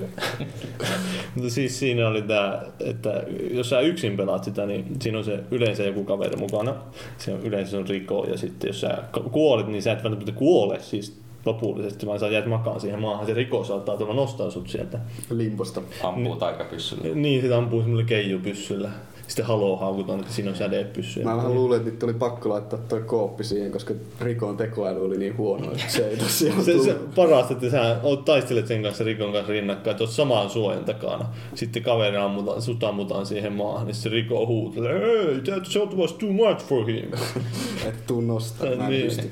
[1.34, 5.40] Mutta siis siinä oli tää, että jos sä yksin pelaat sitä, niin siinä on se
[5.50, 6.74] yleensä joku kaveri mukana.
[7.18, 8.98] Se on yleensä se on riko ja sitten jos sä
[9.32, 13.26] kuolet, niin sä et välttämättä kuole siis lopullisesti, vaan sä jäät makaan siihen maahan.
[13.26, 14.98] Se riko saattaa tulla nostaa sut sieltä.
[15.30, 15.82] Limposta.
[16.02, 17.14] Ampuu taikapyssyllä.
[17.14, 18.90] Niin, sitä ampuu semmoilla keijupyssyllä.
[19.30, 21.22] Sitten haloo haukutaan, että siinä on sädepyssy.
[21.24, 25.18] Mä vähän luulen, että nyt oli pakko laittaa toi kooppi siihen, koska Rikon tekoäly oli
[25.18, 29.04] niin huono, että se ei tosiaan Se, se parasta, että sä oot taistelet sen kanssa
[29.04, 31.26] Rikon kanssa rinnakkain, että oot samaan suojan takana.
[31.54, 36.12] Sitten kaveri ammutaan, sut ammutaan siihen maahan, niin se Riko huutelee, Hey, that shot was
[36.12, 37.10] too much for him.
[37.88, 39.04] Et tuu nostaa, mä en Niin.
[39.06, 39.30] pysty.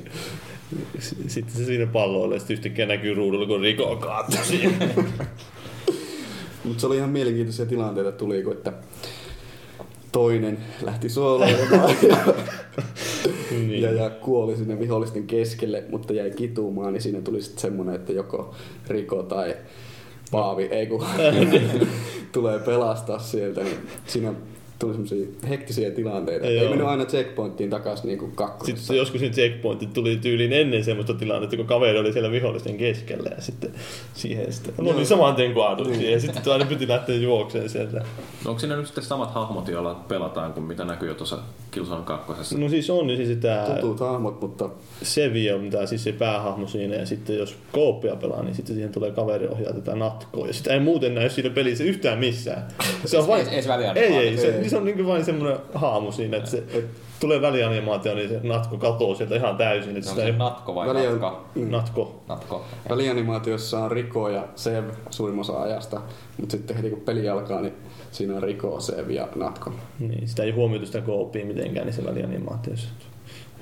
[1.26, 3.98] Sitten se siinä palloille, ja sitten yhtäkkiä näkyy ruudulla, kun Riko
[4.42, 4.74] siihen.
[6.64, 8.72] Mutta se oli ihan mielenkiintoisia tilanteita tuli, kun että
[10.12, 12.16] toinen lähti sooloilemaan ja,
[13.50, 13.82] Niin.
[13.82, 18.12] ja, ja, kuoli sinne vihollisten keskelle, mutta jäi kitumaan, niin siinä tuli sitten semmoinen, että
[18.12, 18.54] joko
[18.88, 19.56] Riko tai
[20.30, 21.04] Paavi, ei kun
[22.32, 24.34] tulee pelastaa sieltä, niin siinä
[24.78, 26.46] tuli semmoisia hektisiä tilanteita.
[26.46, 26.62] Joo.
[26.62, 28.78] Ei mennyt aina checkpointtiin takaisin niin kuin kakkosessa.
[28.80, 33.30] Sitten joskus ne checkpointit tuli tyyliin ennen semmoista tilannetta, kun kaveri oli siellä vihollisten keskellä
[33.36, 33.70] ja sitten
[34.14, 38.04] siihen sitten, no niin saman tien kaaduksi ja sitten aina piti lähteä juokseen sieltä.
[38.46, 41.38] Onko siinä nyt sitten samat hahmot, joilla pelataan kuin mitä näkyy jo tuossa
[41.70, 42.58] Killzone 2?
[42.58, 44.70] No siis on niin siis tää Tutut hahmot, mutta
[45.02, 48.92] Sevi on tää siis se päähahmo siinä ja sitten jos kooppia pelaa, niin sitten siihen
[48.92, 52.68] tulee kaveri ohjaa tätä natkoa ja sitä ei muuten näy siinä pelissä yhtään missään.
[53.04, 53.48] Se on vain...
[53.48, 54.20] Ei- ei se välianimaatio.
[54.20, 56.62] Ei, ei, se, se on niin vain semmoinen haamu siinä, että se
[57.20, 59.96] tulee välianimaatio, niin se natko katoo sieltä ihan täysin.
[59.96, 60.38] Että Se on sitä se ei...
[60.38, 61.44] natko vai Väliä- natka?
[61.54, 61.70] Mm.
[61.70, 62.20] Natko.
[62.28, 62.64] Natko.
[62.90, 66.00] Välianimaatiossa on Riko ja Sev suurin osa ajasta,
[66.38, 67.74] mutta sitten heti kun peli alkaa, niin
[68.10, 69.72] siinä on Riko, Sev ja Natko.
[69.98, 72.88] Niin, sitä ei huomioitu sitä kooppia mitenkään niissä välianimaatioissa.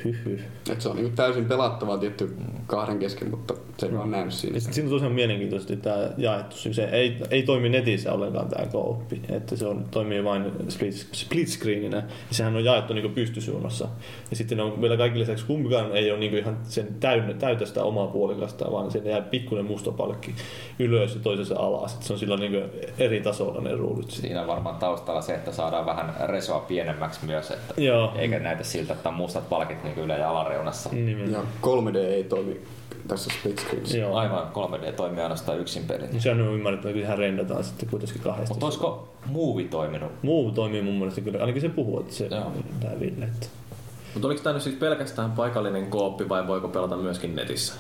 [0.07, 0.41] Hyh, hyh.
[0.71, 2.37] Et se on niin täysin pelattavaa tietty
[2.67, 4.57] kahden kesken, mutta se ei vaan näy siinä.
[4.57, 6.57] Ja sit siinä on tosiaan mielenkiintoisesti tämä jaettu.
[6.57, 9.21] Se ei, ei toimi netissä ollenkaan tämä kooppi.
[9.29, 11.97] Että se on, toimii vain split, split screeninä.
[11.97, 13.89] Ja sehän on jaettu niin pystysuunnassa.
[14.31, 17.85] Ja sitten on vielä kaikki lisäksi kumpikaan ei ole niin ihan sen täynnä, täytä sitä
[17.85, 20.35] omaa puolikasta, vaan sinne jää pikkuinen musta palkki
[20.79, 21.97] ylös ja toisessa alas.
[22.01, 22.65] Se on silloin niin
[22.99, 24.11] eri tasolla ne ruudut.
[24.11, 28.13] Siinä on varmaan taustalla se, että saadaan vähän resoa pienemmäksi myös, että Joo.
[28.17, 30.91] eikä näytä siltä, että on mustat palkit niin ylä- ja alareunassa.
[30.93, 31.33] Nimen.
[31.33, 32.61] Ja 3D ei toimi
[33.09, 33.99] tässä split screenissä.
[33.99, 34.15] Joo.
[34.15, 36.21] Aivan 3D toimii ainoastaan yksin peli.
[36.21, 38.49] Sehän on ymmärretty, että sehän rendataan sitten kuitenkin kahdesti.
[38.55, 40.13] Mutta olisiko Movie toiminut?
[40.23, 42.53] Muu toimii mun mielestä kyllä, ainakin se puhuu, että se Joo.
[42.81, 43.47] tää Ville, että
[44.15, 47.75] Mutta oliko tämä nyt siis pelkästään paikallinen kooppi vai voiko pelata myöskin netissä?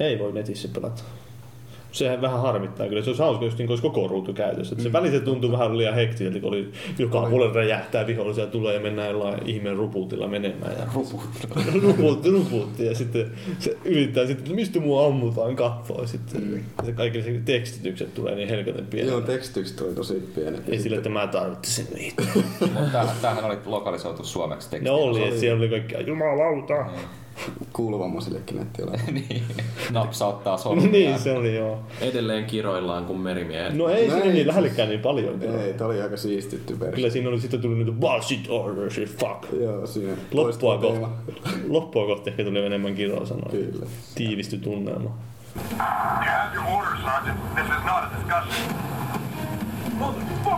[0.00, 1.02] Ei voi netissä pelata.
[1.94, 3.02] Sehän vähän harmittaa kyllä.
[3.02, 4.74] Se olisi hauska, jos niin olisi koko ruutu käytössä.
[4.74, 4.82] Mm.
[4.82, 9.10] Se välissä tuntuu vähän liian hektiseltä, kun oli joka puolella räjähtää vihollisia tulee ja mennään
[9.10, 10.72] jollain ihmeen rupultilla menemään.
[10.78, 10.86] Ja
[11.82, 12.86] ruputti, ruputti.
[12.86, 16.00] Ja sitten se yrittää sitten, että mistä mua ammutaan katsoa.
[16.00, 16.64] Ja sitten mm.
[16.84, 19.12] se kaikki se tekstitykset tulee niin helkaten pienellä.
[19.12, 20.68] Joo, tekstitykset oli tosi pienet.
[20.68, 22.22] Ei sille, että mä tarvitsin niitä.
[22.60, 24.84] Tämähän, tämähän oli lokalisoitu suomeksi teksti.
[24.84, 26.86] Ne oli, että siellä oli kaikkia jumalauta.
[27.72, 29.14] Kuuluvammaisillekin näytti olevan.
[29.14, 29.42] niin.
[29.90, 30.90] Napsauttaa sormia.
[30.90, 31.78] niin, se oli joo.
[32.00, 33.74] Edelleen kiroillaan kuin merimiehet.
[33.74, 34.32] No ei No siinä ei.
[34.32, 35.42] niin lähellekään niin paljon.
[35.42, 36.94] Ei, tää oli aika siistitty versio.
[36.96, 39.60] Kyllä siinä oli sitten tullut niitä bullshit orders, shit, fuck.
[39.60, 41.00] Joo, siinä Loppua kohti,
[41.68, 43.50] loppua kohti ehkä tuli enemmän kiroa sanoa.
[43.50, 43.86] Kyllä.
[44.14, 45.10] Tiivistyi tunnelma.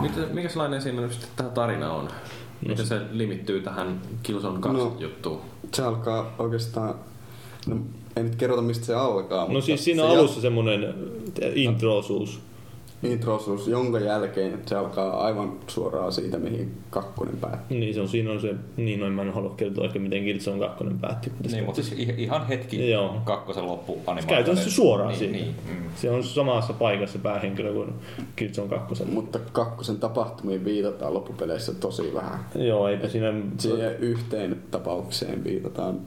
[0.01, 2.07] Mitä, mikäslainen siinä nyt sitten tämä tarina on?
[2.67, 4.95] Miten se limittyy tähän Killzone 2 No.
[4.99, 5.41] juttuun?
[5.73, 6.95] Se alkaa oikeastaan...
[7.67, 7.77] No,
[8.15, 9.45] ei nyt kerrota mistä se alkaa.
[9.45, 10.93] No mutta siis siinä se on alussa semmonen
[11.55, 12.39] intro-osuus.
[13.03, 17.79] Introosuus, jonka jälkeen se alkaa aivan suoraan siitä, mihin kakkonen päättyy.
[17.79, 20.59] Niin se on, siinä on se, niin noin mä en halua kertoa ehkä miten Killzone
[20.59, 21.29] 2 päätti.
[21.29, 23.15] mutta Niin, se- mutta siis ih- ihan hetki Joo.
[23.23, 24.35] kakkosen loppu animaatio.
[24.35, 25.33] Käytännössä suoraan niin, siinä.
[25.33, 25.75] Niin, mm.
[25.95, 27.93] Se on samassa paikassa päähenkilö kuin
[28.35, 29.05] Killzone 2.
[29.05, 32.39] Mutta kakkosen tapahtumiin viitataan loppupeleissä tosi vähän.
[32.55, 33.33] Joo, eipä siinä...
[33.57, 35.99] Siihen yhteen tapaukseen viitataan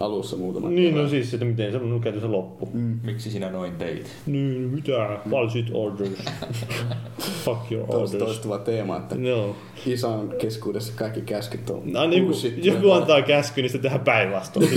[0.00, 1.04] alussa muutama Niin, kerran.
[1.04, 2.68] no siis, että miten se on käytännössä loppu.
[3.02, 4.06] Miksi sinä noin teit?
[4.26, 5.18] Niin, mitä?
[5.30, 6.10] Falsit orders.
[7.44, 8.10] Fuck your orders.
[8.12, 9.56] toistuva teema, että Joo.
[9.86, 12.64] isän keskuudessa kaikki käskyt on No, niin, bullshit.
[12.64, 14.68] joku antaa käsky, niin sitten tehdään päinvastoin.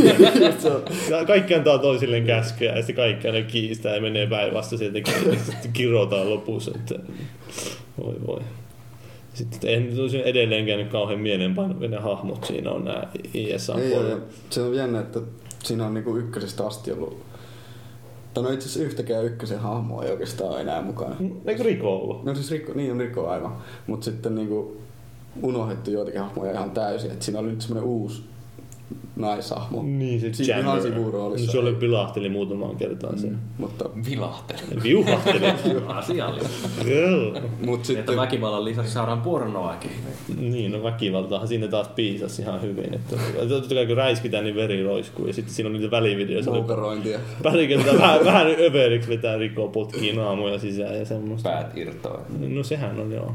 [1.28, 5.04] Kaikki antaa toisilleen käskyä ja sitten kaikki aina kiistää ja menee päinvastoin sitten
[5.74, 6.72] kirotaan lopussa.
[6.76, 6.96] Että...
[8.04, 8.42] Voi voi.
[9.34, 13.04] Sitten en nyt olisi edelleenkään nyt kauhean mieleenpainuvia ne hahmot siinä on nämä
[13.34, 14.10] ISA Ei, puolella.
[14.12, 14.18] ja
[14.50, 15.20] se on jännä, että
[15.64, 17.22] siinä on niinku ykkösestä asti ollut
[18.38, 21.16] tai no itse asiassa yhtäkään ykkösen hahmoa ei oikeastaan ole enää mukana.
[21.46, 22.24] Eikö Riko ollut?
[22.24, 23.58] No siis Rikko, niin on Rikko aivan.
[23.88, 24.78] Mutta sitten niinku
[25.42, 27.12] unohdettu joitakin hahmoja ihan täysin.
[27.12, 28.24] Et siinä oli nyt semmoinen uusi
[29.16, 29.84] naishahmo.
[29.84, 31.46] Niin, se Siinä ihan sivuroolissa.
[31.46, 33.38] Niin se oli vilahteli muutamaan kertaan sen.
[33.58, 34.84] Mutta, Vilahtele.
[34.84, 35.46] Viuhahteli.
[35.88, 36.70] Asiallista.
[36.90, 37.42] Joo.
[37.66, 39.92] mut Että sitten väkivallan lisäksi saadaan pornoakin.
[40.40, 42.94] Niin, no väkivaltaahan siinä taas piisasi ihan hyvin.
[42.94, 43.16] Että,
[43.50, 45.28] totta kai kun räiskitään, niin veri roiskuu.
[45.28, 46.52] Ja sitten siinä on niitä välivideoita.
[46.52, 47.20] moukarointia.
[47.44, 51.50] Pari kertaa vähän, vähän överiksi vetää rikkoa potkii naamoja sisään ja semmoista.
[51.50, 52.22] Päät irtoaa.
[52.48, 53.34] No sehän on joo.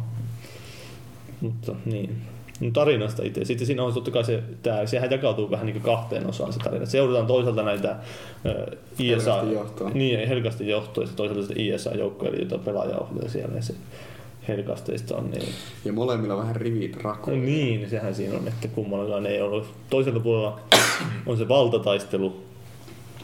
[1.40, 2.16] Mutta niin.
[2.72, 3.44] Tarinasta itse.
[3.44, 6.58] Sitten siinä on totta kai se, tää, sehän jakautuu vähän niin kuin kahteen osaan se
[6.58, 6.86] tarina.
[6.86, 7.98] Seurataan toisaalta näitä äh,
[8.98, 9.90] ISA, Helkasti johtoa.
[9.90, 13.56] niin, helkasti johtoa ja toisaalta sitä ISA-joukkoja, eli jota pelaaja ohjaa siellä.
[13.56, 13.74] Ja se
[14.48, 15.48] helkasteista on niin.
[15.84, 17.36] Ja molemmilla vähän rivit No rakoja.
[17.36, 19.66] niin, sehän siinä on, että kummallakaan ei ollut.
[19.90, 20.60] Toisella puolella
[21.26, 22.51] on se valtataistelu.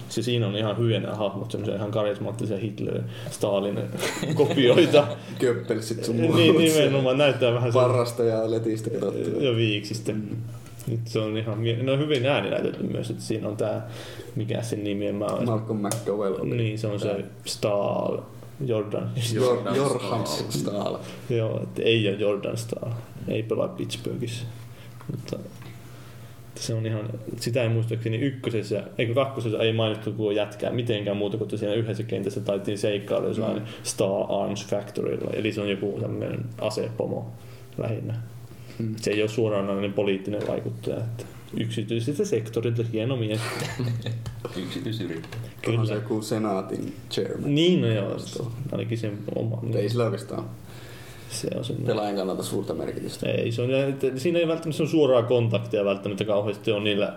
[0.08, 3.00] Se siinä on ihan hyviä nämä hahmot, semmoisia ihan karismaattisia Hitler,
[3.30, 3.78] Stalin
[4.34, 5.06] kopioita.
[5.38, 6.56] Köppelsit sun niin, muut.
[6.62, 9.40] nimenomaan näyttää vähän se Parrasta ja letistä katsottu.
[9.40, 10.12] ja viiksistä.
[10.86, 11.58] Nyt se on ihan,
[11.92, 13.88] on hyvin ääninäytetty myös, että siinä on tää,
[14.36, 16.56] mikä sen nimi on, mä oon- Malcolm McDowell oli.
[16.56, 18.16] Niin, se on se Stahl,
[18.66, 19.10] Jordan.
[19.32, 20.96] Jor- Jorhans Stahl.
[21.30, 22.90] Joo, että ei ole Jordan Stahl,
[23.28, 24.44] ei pelaa Pittsburghissa.
[25.10, 25.36] Mutta
[26.60, 31.36] se on ihan, sitä ei muistaakseni ykkösessä, eikö kakkosessa ei mainittu kuin jätkää mitenkään muuta
[31.36, 36.44] kuin siinä yhdessä kentässä taittiin seikkailla jossain Star Arms Factorylla, eli se on joku tämmöinen
[36.60, 37.32] asepomo
[37.78, 38.14] lähinnä.
[38.78, 38.94] Mm.
[38.96, 41.24] Se ei ole suoranainen poliittinen vaikuttaja, että
[41.56, 43.40] yksityisiltä sektorilta hieno mies.
[44.64, 45.42] Yksityisyrittäjä.
[45.68, 46.04] Onhan se Kyllä.
[46.04, 47.54] joku senaatin chairman.
[47.54, 48.18] Niin, no joo,
[48.72, 49.62] ainakin sen oma.
[49.74, 50.44] Ei sillä oikeastaan
[51.30, 51.86] Se on semmoinen.
[51.86, 53.30] pelaajan kannalta suurta merkitystä.
[53.30, 53.68] Ei, se on,
[54.16, 57.14] siinä ei välttämättä on suoraa kontaktia välttämättä kauheasti on niillä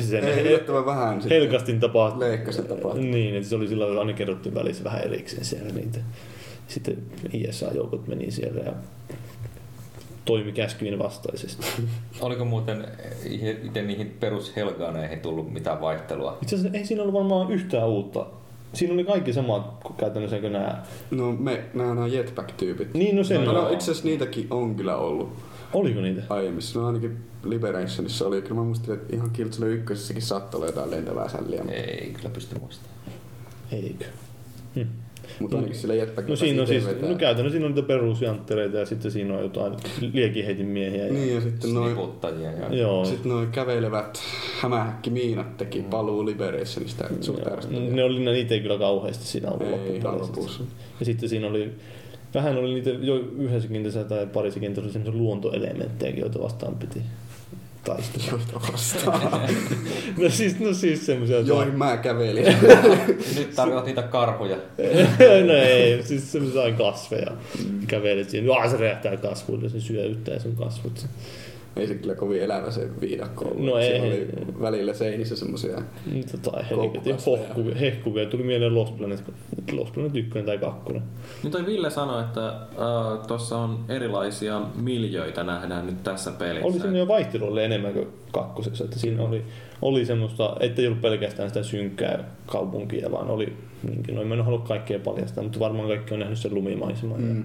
[0.00, 1.22] sen Ei yllättävän vähän.
[1.30, 2.18] Helkastin tapaa.
[2.18, 2.94] Leikkasen tapaa.
[2.94, 5.98] Niin, että se oli sillä lailla, aina kerrottiin välissä vähän erikseen siellä niitä.
[6.68, 6.96] Sitten
[7.32, 8.72] ISA-joukot meni siellä ja
[10.24, 11.66] toimi käskyjen vastaisesti.
[12.20, 12.86] Oliko muuten
[13.64, 16.38] itse niihin perushelgaaneihin tullut mitään vaihtelua?
[16.42, 18.26] Itse asiassa ei siinä ollut varmaan yhtään uutta.
[18.72, 20.82] Siinä oli kaikki samat kuin käytännössä kuin nämä.
[21.10, 22.94] No me, nämä on jetpack-tyypit.
[22.94, 25.32] Niin, no sen No, no, itse asiassa niitäkin on kyllä ollut
[25.72, 26.22] Oliko niitä?
[26.28, 26.80] aiemmissa.
[26.80, 28.42] No ainakin Liberationissa oli.
[28.42, 31.62] Kyllä mä muistin, että ihan Killzone ykkösessäkin saattoi olla jotain lentävää sälliä.
[31.68, 32.94] Ei kyllä pysty muistamaan.
[33.72, 34.04] Eikö?
[35.42, 38.86] Mutta ainakin sillä jetpack No siinä on siis, no käytännössä siinä on niitä perusjanttereita ja
[38.86, 39.72] sitten siinä on jotain
[40.12, 41.06] liekiheitin miehiä.
[41.06, 41.96] Ja, Niin ja sitten noin
[42.70, 42.76] ja...
[42.76, 43.04] Joo.
[43.04, 44.18] Sitten noin kävelevät
[44.60, 45.84] hämähäkkimiinat teki Mm.
[45.84, 47.90] paluu Liberationista suht ärsyttäviä.
[47.90, 50.62] Ne oli niitä ei kyllä kauheasti siinä ollut ihan lopussa.
[51.00, 51.72] Ja sitten siinä oli,
[52.34, 57.02] vähän oli niitä jo yhdessä kentässä tai parissa kentässä oli semmoisia luontoelementtejäkin, joita vastaan piti
[57.84, 58.26] taistella.
[58.30, 59.40] Joita vastaan.
[60.18, 61.40] no siis, no siis semmoisia...
[61.40, 62.44] Joihin mä kävelin.
[63.36, 64.56] Nyt tarkoitat niitä karhuja.
[65.46, 67.32] no ei, siis semmoisia kasveja.
[67.86, 71.06] Kävelet siinä, se räjähtää kasvuille, se syöyttää sun kasvot.
[71.76, 73.64] Ei se kyllä kovin elävä se viidakko ollut.
[73.66, 73.88] No ei.
[73.88, 74.28] Siellä oli
[74.60, 75.78] välillä seinissä semmosia
[76.42, 77.74] Tota, helvetin Koukkukasveja.
[77.80, 78.26] hehkuvia.
[78.26, 79.22] Tuli mieleen Lost Planet,
[79.72, 80.92] Lost Planet 1 tai 2.
[81.42, 86.88] Niin toi Ville sanoi, että äh, tuossa on erilaisia miljöitä nähdään nyt tässä pelissä.
[86.88, 89.42] Oli jo vaihtelu oli enemmän kuin kakkosessa, että siinä oli,
[89.82, 93.52] oli semmoista, ettei ollut pelkästään sitä synkkää kaupunkia, vaan oli,
[93.82, 97.20] niinkin, no en mä halua kaikkea paljastaa, mutta varmaan kaikki on nähnyt sen lumimaiseman.
[97.20, 97.28] Mm.
[97.28, 97.44] Ja Mm.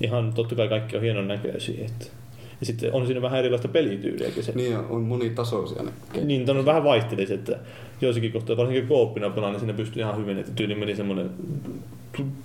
[0.00, 1.84] ihan totta kai kaikki on hienon näköisiä.
[1.86, 2.06] Että.
[2.60, 4.52] Ja sitten on siinä vähän erilaista pelityyliäkin se.
[4.52, 5.90] Niin on monitasoisia ne.
[6.24, 7.58] Niin, on vähän vaihtelisi, että
[8.00, 11.30] joissakin kohtaa, varsinkin kooppina pelaan, niin siinä pystyy ihan hyvin, että tyyli meni semmoinen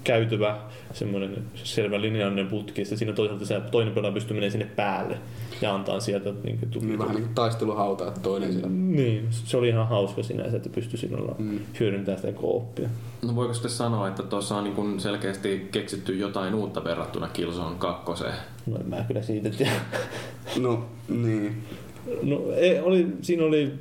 [0.03, 0.57] käytävä,
[0.93, 5.17] semmoinen selvä linjallinen putki, ja siinä toisaalta se toinen pelaaja pystyy menemään sinne päälle
[5.61, 6.85] ja antaa sieltä niin kuin, tuki.
[6.85, 8.69] Niin vähän niin kuin taisteluhauta, että toinen siellä.
[8.69, 11.59] Niin, se oli ihan hauska sinänsä, että pystyi sinulla mm.
[11.79, 12.89] hyödyntämään sitä kooppia.
[13.21, 18.23] No voiko sitten sanoa, että tuossa on niin selkeästi keksitty jotain uutta verrattuna Killzone 2?
[18.65, 19.71] No en mä kyllä siitä tiedä.
[20.59, 21.63] No, niin.
[22.21, 23.73] No ei, oli, siinä oli,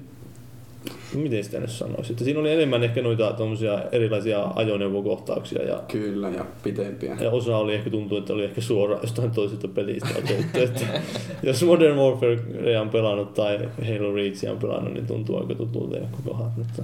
[1.15, 6.29] miten sitä nyt sanoisi, että siinä oli enemmän ehkä noita tommosia erilaisia ajoneuvokohtauksia ja, Kyllä,
[6.29, 7.17] ja pitempiä.
[7.21, 10.59] ja osa oli ehkä tuntuu, että oli ehkä suoraan jostain toisesta pelistä otettu.
[10.59, 10.87] että
[11.43, 16.17] jos Modern Warfare on pelannut tai Halo Reachia on pelannut, niin tuntuu aika tutulta joku
[16.25, 16.57] kohdat.
[16.57, 16.83] Mutta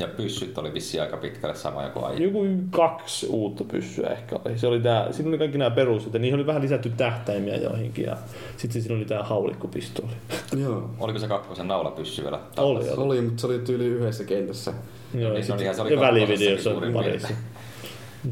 [0.00, 2.28] Ja pyssyt oli vissiin aika pitkälle sama joku aiemmin.
[2.28, 4.58] joku kaksi uutta pyssyä ehkä oli.
[4.58, 8.04] Se oli tää, siinä oli kaikki nämä perus, että niihin oli vähän lisätty tähtäimiä joihinkin
[8.04, 8.16] ja
[8.56, 10.12] sitten siinä oli tämä haulikkopistooli.
[10.62, 10.90] Joo.
[11.00, 12.40] Oliko se kakkosen naulapyssy vielä?
[12.56, 12.90] Oli, oli.
[12.96, 14.72] Oli, mutta se oli tyyli yhdessä kentässä.
[15.14, 17.28] Joo, niin ja se oli ihan- se oli ja välivideossa parissa.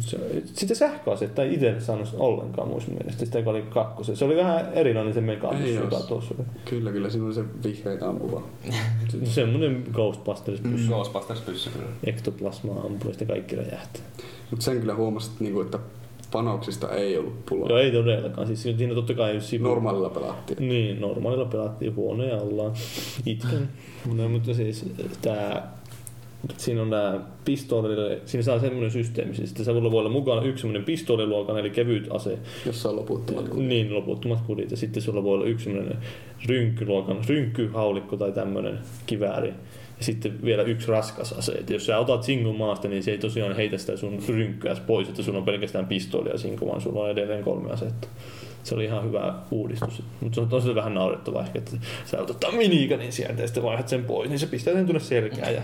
[0.00, 4.16] Se- Sitten sähköasetta ei itse saanut ollenkaan muista mielestä, sitä joka oli kakkosen.
[4.16, 6.46] Se oli vähän erilainen se mekanismi, joka tuossa oli.
[6.64, 8.42] Kyllä, kyllä, siinä oli se vihreitä ampuva.
[9.24, 10.72] Semmoinen Ghostbusters Mm.
[10.72, 10.88] pyssy.
[10.88, 11.86] Ghostbusters pyssy kyllä.
[12.04, 14.02] Ektoplasmaa ampui ja sitten kaikki räjähtää.
[14.50, 15.78] Mutta sen kyllä huomasit, niinku, että
[16.32, 17.68] panoksista ei ollut pulaa.
[17.68, 18.46] Joo, ei todellakaan.
[18.46, 19.64] Siis siinä totta kai sivu...
[19.64, 20.68] Normaalilla pelattiin.
[20.68, 22.72] Niin, normaalilla pelattiin huoneja ollaan.
[23.26, 23.68] Itken.
[24.16, 24.84] no, mutta siis
[25.22, 25.77] tää
[26.56, 30.60] Siinä on nämä pistoolille, siinä saa semmoinen systeemi, siis että sulla voi olla mukana yksi
[30.60, 33.68] semmoinen pistooliluokan, eli kevyt ase, Jossa on loputtomat kudit.
[33.68, 35.98] niin loputtomat kudit, ja sitten sulla voi olla yksi semmoinen
[36.46, 39.48] rynkkyluokan, rynkkyhaulikko tai tämmöinen kivääri,
[39.98, 41.52] ja sitten vielä yksi raskas ase.
[41.52, 45.08] Et jos sä otat sinkun maasta, niin se ei tosiaan heitä sitä sun rynkkyäs pois,
[45.08, 48.08] että sulla on pelkästään pistooli ja vaan sulla on edelleen kolme asetta.
[48.62, 50.02] Se oli ihan hyvä uudistus.
[50.20, 53.62] Mutta se on tosiaan vähän naurettava ehkä, että sä otat tämän minikanin sieltä ja sitten
[53.62, 55.54] vaihdat sen pois, niin se pistää sen tuonne selkään.
[55.54, 55.62] Ja...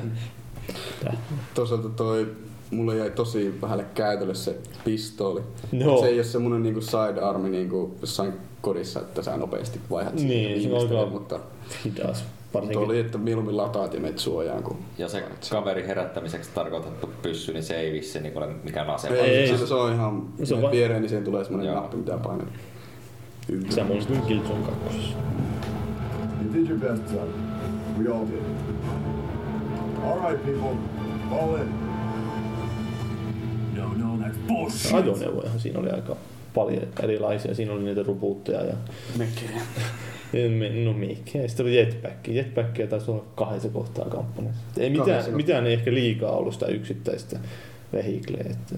[1.55, 2.33] Toisaalta toi,
[2.71, 5.41] mulle jäi tosi vähälle käytölle se pistooli.
[5.73, 6.01] Joo.
[6.01, 10.95] Se ei ole semmonen niinku sidearmi niinku jossain kodissa, että sä nopeasti vaihdat Niin, se
[10.95, 11.41] on mutta
[11.85, 12.25] Hidas.
[12.55, 14.79] Varsinkin oli, että mieluummin lataat ja menet suojaan kuin...
[14.99, 19.09] Ja se kaveri herättämiseksi tarkoitettu pyssy, niin se ei vissi niin ole mikään ase.
[19.09, 21.75] Ei, ei, se- se, se on ihan Se on viereen, niin siihen tulee semmonen Joo.
[21.77, 22.49] nappi, mitä painat.
[23.69, 24.99] Samoin kuin Killzone 2.
[26.43, 27.29] You did your best, son.
[27.99, 29.14] We all did.
[30.05, 30.77] All right, people.
[31.31, 31.69] Fall in.
[33.77, 34.95] No, no, that's bullshit.
[34.95, 36.17] Ajoneuvojahan siinä oli aika
[36.55, 37.55] paljon erilaisia.
[37.55, 38.75] Siinä oli niitä rupuutteja ja
[39.19, 39.51] Mekkeä.
[40.85, 41.49] No mikä?
[41.49, 42.29] Sitten oli jetpack.
[42.29, 44.63] Jetpackia taisi olla kahdessa kohtaa kampanjassa.
[44.79, 47.39] Ei mitään, mitään ei ehkä liikaa ollut sitä yksittäistä
[47.93, 48.45] vehikleä.
[48.51, 48.75] Että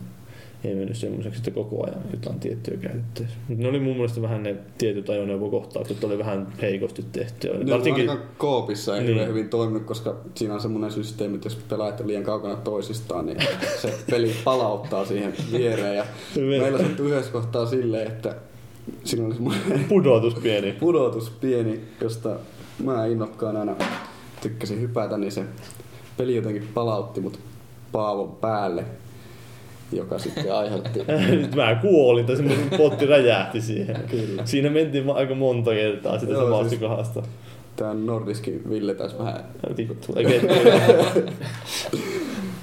[0.64, 3.38] ei mennyt semmoiseksi, että koko ajan jotain tiettyä käytettäisiin.
[3.48, 7.48] Mutta ne oli mun mielestä vähän ne tietyt ajoneuvokohtaukset oli vähän heikosti tehty.
[7.64, 8.10] Ne Varsinkin...
[8.38, 9.28] koopissa ei Niin.
[9.28, 13.38] hyvin toiminut, koska siinä on semmoinen systeemi, että jos pelaajat on liian kaukana toisistaan, niin
[13.82, 15.96] se peli palauttaa siihen viereen.
[15.96, 16.04] Ja
[16.36, 18.36] meillä sattui yhdessä kohtaa silleen, että
[19.04, 20.72] siinä oli semmoinen Pudotus pieni.
[20.80, 22.36] pudotus pieni, josta
[22.84, 23.74] mä innokkaan aina
[24.42, 25.44] tykkäsin hypätä, niin se
[26.16, 27.38] peli jotenkin palautti mut
[27.92, 28.84] Paavon päälle,
[29.92, 33.96] joka sitten aiheutti Nyt mä kuolin, tai semmoinen potti räjähti siihen.
[34.10, 34.46] Kyllä.
[34.46, 37.22] Siinä mentiin aika monta kertaa sitä Joo, samasta siis- kohdasta.
[37.76, 39.44] tämän Nordiskin Ville taisi vähän
[39.76, 40.12] kettu.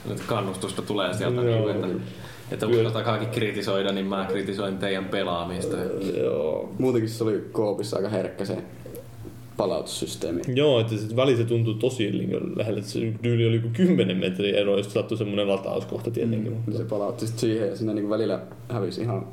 [0.09, 1.65] Nyt kannustusta tulee sieltä, Joo.
[1.65, 1.87] niin, että,
[2.51, 2.77] että Kyllä.
[2.87, 5.77] uskaltakaakin kritisoida, niin mä kritisoin teidän pelaamista.
[6.17, 6.73] Joo.
[6.79, 8.57] Muutenkin se oli koopissa aika herkkä se
[9.57, 10.41] palautussysteemi.
[10.55, 14.17] Joo, että se väli se tuntui tosi niin lähellä, että se tyyli oli kuin 10
[14.17, 16.51] metriä ero, jos sattui semmoinen latauskohta tietenkin.
[16.51, 16.57] Mm.
[16.57, 16.77] Mutta...
[16.77, 18.39] Se palautti sit siihen ja siinä niinku välillä
[18.69, 19.27] hävisi ihan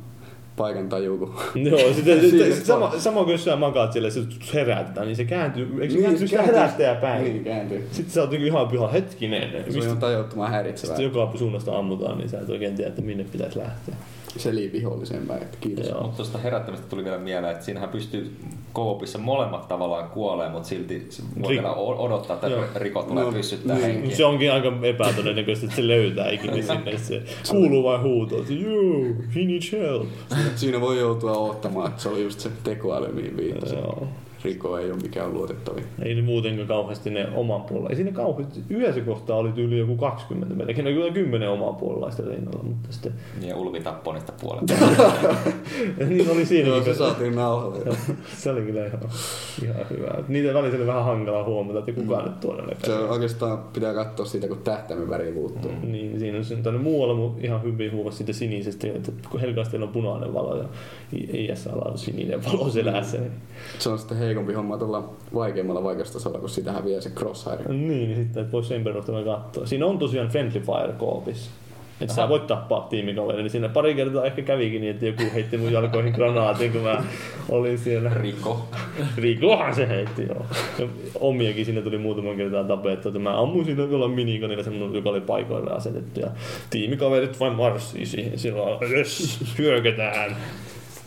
[0.57, 4.11] paikan taju, kun Joo, sitten, sitten, Siinä sitten sama, sama kuin jos sä makaat siellä,
[4.11, 4.21] se
[4.55, 7.25] herätetään, niin se kääntyy, eikö se Niin, kääntyy se sitä herättäjä päin?
[7.25, 7.89] Niin, kääntyy.
[7.93, 9.65] Sitten sä oot niinku ihan piha, hetkinen.
[9.69, 10.97] Se on ihan tajuttoman häiritsevää.
[10.97, 13.95] sitten joka suunnasta ammutaan, niin sä et oikein tiedä, että minne pitäisi lähteä.
[14.39, 15.89] Seli viholliseen päin, että kiitos.
[15.89, 16.03] Joo.
[16.03, 18.37] Mutta tuosta herättämistä tuli vielä mieleen, että siinähän pystyy
[18.73, 21.09] koopissa molemmat tavallaan kuolee, mutta silti
[21.43, 22.65] voi Rik- vielä odottaa, että Joo.
[22.75, 23.87] Riko tulee No, pysyttää niin.
[23.87, 24.17] henkiä.
[24.17, 26.99] Se onkin aika epätodennäköistä, että se löytää ikinä sinne.
[26.99, 29.01] Se kuuluu vain huuto, että joo,
[29.35, 30.07] he needs help.
[30.57, 33.79] Siinä voi joutua odottamaan, että se oli just se tekoäly, mihin viittasin.
[33.79, 34.09] Joo.
[34.45, 35.85] Riko ei ole mikään luotettavin.
[36.03, 37.91] Ei ne muutenkaan kauheasti ne oman puolella.
[37.91, 38.61] Ei siinä kauheasti.
[38.71, 40.85] Yhdessä kohtaa oli tyyli joku 20 melkein.
[40.85, 43.13] No kyllä 10 oman puolalaista rinnalla, mutta sitten...
[43.41, 44.63] Niin, ja Ulvi tappoi niistä puolet.
[46.09, 46.69] niin oli siinä.
[46.69, 47.97] Joo, se saatiin nauhalle.
[48.39, 49.01] se oli kyllä ihan,
[49.65, 50.15] ihan hyvä.
[50.29, 52.69] Niitä välillä oli vähän hankala huomata, että kukaan nyt tuolla Mm.
[52.87, 55.71] Se oikeastaan pitää katsoa siitä, kun tähtäimen väri muuttuu.
[55.83, 59.87] Niin, siinä on sen tänne muualla mu- ihan hyvin huomasi siitä sinisestä, että kun Helkasteella
[59.87, 60.65] on punainen valo ja
[61.33, 63.19] ISL on sininen valo selässä.
[63.19, 63.33] Niin,
[63.79, 67.73] Se on sitten heikompi homma tuolla vaikeimmalla vaikeustasolla, kun sitä häviää se crosshair.
[67.73, 69.67] niin sitten et voi sen perusteella katsoa.
[69.67, 71.51] Siinä on tosiaan Friendly Fire koopissa.
[72.01, 73.43] Että sä voit tappaa tiimikaverin.
[73.43, 77.03] Niin siinä pari kertaa ehkä kävikin niin, että joku heitti mun jalkoihin granaatin, kun mä
[77.49, 78.11] olin siellä.
[78.15, 78.69] Riko.
[79.17, 80.47] Rikohan se heitti, joo.
[80.79, 80.87] Ja
[81.21, 85.21] omiakin siinä tuli muutaman kertaa tapettu, että mä ammuin siinä jollain minikanilla semmoinen, joka oli
[85.21, 86.21] paikoille asetettu.
[86.21, 86.27] Ja
[86.71, 90.37] tiimikaverit vain marssii siihen silloin, jes, hyökätään.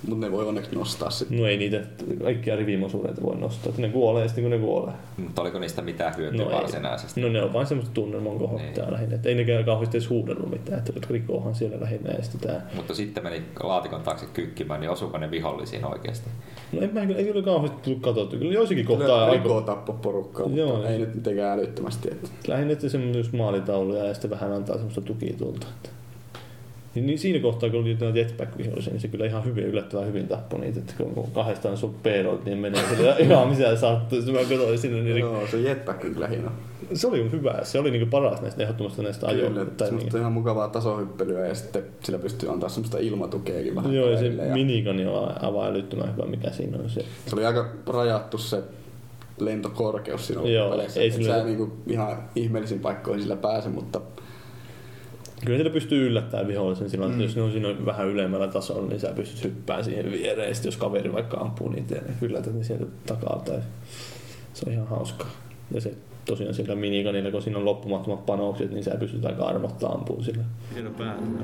[0.07, 1.37] Mutta ne voi onneksi nostaa sitten.
[1.39, 1.81] No ei niitä
[2.23, 4.93] kaikkia rivimosuureita voi nostaa, että ne kuolee sitten kun ne kuolee.
[5.17, 6.55] Mutta oliko niistä mitään hyötyä No ei.
[6.55, 7.21] varsinaisesti?
[7.21, 8.93] No ne on vain semmoista tunnelman kohottaa Niin.
[8.93, 9.15] lähinnä.
[9.15, 12.67] Että ei nekään kauheasti edes huudellut mitään, että rikohan siellä lähinnä ja sitten tää.
[12.75, 16.29] Mutta sitten meni laatikon taakse kykkimään, niin osuuko ne vihollisiin oikeasti?
[16.71, 18.37] No en mä kyllä, ei kyllä kauheasti tullut katsottu.
[18.37, 19.43] Kyllä joissakin kohtaa Kyllä aika...
[19.43, 22.09] Riko tappo porukkaa, mutta Joo, ei se- nyt mitenkään älyttömästi.
[22.11, 22.29] Että.
[22.47, 25.67] Lähinnä että semmoinen just maalitauluja ja sitten vähän antaa semmoista tukitulta.
[25.75, 25.89] Että.
[26.95, 30.27] Niin, niin, siinä kohtaa, kun oli näitä jetpack-vihollisia, niin se kyllä ihan hyvin, yllättävän hyvin
[30.27, 30.79] tappoi niitä.
[30.79, 32.05] Että kun kahdestaan sun p
[32.45, 34.17] niin menee sille ihan missään sattuu.
[34.21, 36.51] Sitten mä katsoin sinne, niin Joo, se jetpack on kyllä hieno.
[36.93, 37.59] se oli hyvä.
[37.63, 39.47] Se oli niinku paras näistä ehdottomasti näistä ajo.
[39.47, 40.21] Kyllä, tai semmoista niin.
[40.21, 43.93] ihan mukavaa tasohyppelyä ja sitten sillä pystyy antaa semmoista ilmatukeakin vähän.
[43.93, 44.53] Joo, ja se välillä.
[44.53, 47.01] minigani on aivan älyttömän hyvä, mikä siinä on se.
[47.27, 48.63] se oli aika rajattu se
[49.39, 54.01] lentokorkeus siinä Joo, ei sillä- sä niinku ihan ihmeellisiin paikkoihin sillä pääse, mutta
[55.45, 58.99] Kyllä siellä pystyy yllättämään vihollisen silloin, että jos ne on siinä vähän ylemmällä tasolla, niin
[58.99, 60.49] sä pystyt hyppään siihen viereen.
[60.49, 63.41] Ja sitten jos kaveri vaikka ampuu niitä ne yllätät ne sieltä takaa.
[63.45, 63.59] Tai
[64.53, 65.29] se on ihan hauskaa.
[65.71, 65.93] Ja se
[66.25, 70.43] tosiaan sillä miniganilla, kun siinä on loppumattomat panokset, niin sä pystyt aika armotta ampumaan sillä.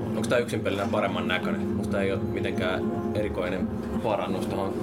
[0.07, 1.61] Onko tämä yksin pelinä paremman näköinen?
[1.61, 3.67] Musta ei ole mitenkään erikoinen
[4.03, 4.73] parannus tuohon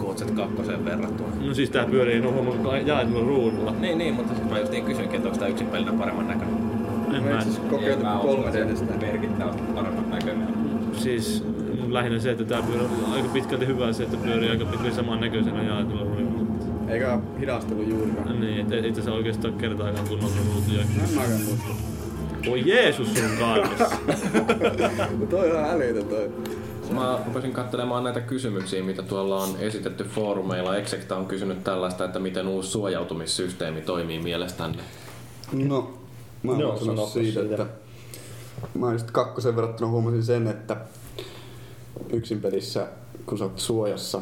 [0.00, 1.28] Kuutset kakkoseen verrattuna.
[1.40, 3.74] No siis tää pyörii no huomioon jaetulla ruudulla.
[3.80, 6.71] Niin, niin, mutta siis mä just niin kysyinkin, että onko tämä yksin pelinä paremman näköinen.
[7.14, 8.94] En mä, kokeiltu kolme edestä.
[9.00, 10.48] merkittävästi paremmat näköinen.
[10.92, 11.44] siis
[11.88, 15.62] lähinnä se, että tää pyörii aika pitkälti hyvä se, että pyörii aika pitkälti saman näköisenä
[15.62, 16.42] jaetulla ruudulla.
[16.88, 18.40] Eikä hidastelu juurikaan.
[18.40, 20.80] Niin, et, ei tässä oikeastaan kertaakaan kunnolla ruutuja.
[20.80, 21.92] En mäkään muista.
[22.46, 23.24] Voi Jeesus sun.
[25.18, 26.30] Mutta toi on älytön toi.
[26.90, 30.76] Mä rupesin katselemaan näitä kysymyksiä, mitä tuolla on esitetty foorumeilla.
[30.76, 34.82] Execta on kysynyt tällaista, että miten uusi suojautumissysteemi toimii mielestänne.
[35.52, 36.01] No,
[36.42, 37.62] mä Joo, oon sanoppa siitä, siitä.
[37.62, 37.66] että
[38.78, 40.76] mä just kakkosen verrattuna huomasin sen, että
[42.12, 42.86] yksin pelissä,
[43.26, 44.20] kun sä oot suojassa,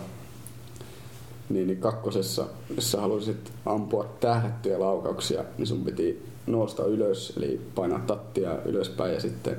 [1.49, 2.47] niin, niin kakkosessa,
[2.77, 9.15] jos sä haluaisit ampua tähdättyjä laukauksia, niin sun piti nousta ylös, eli painaa tattia ylöspäin
[9.15, 9.57] ja sitten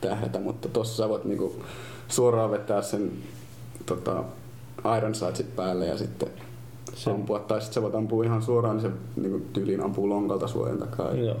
[0.00, 1.62] tähdätä, mutta tossa sä voit niinku
[2.08, 3.12] suoraan vetää sen
[3.86, 4.24] tota,
[4.98, 6.28] Iron Sightsit päälle ja sitten
[6.94, 10.48] Se- ampua, tai sitten sä voit ampua ihan suoraan, niin se niinku, tyyliin ampuu lonkalta
[10.48, 11.14] suojan takaa.
[11.14, 11.36] Joo.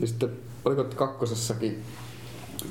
[0.00, 0.28] Ja sitten,
[0.64, 1.78] oliko kakkosessakin,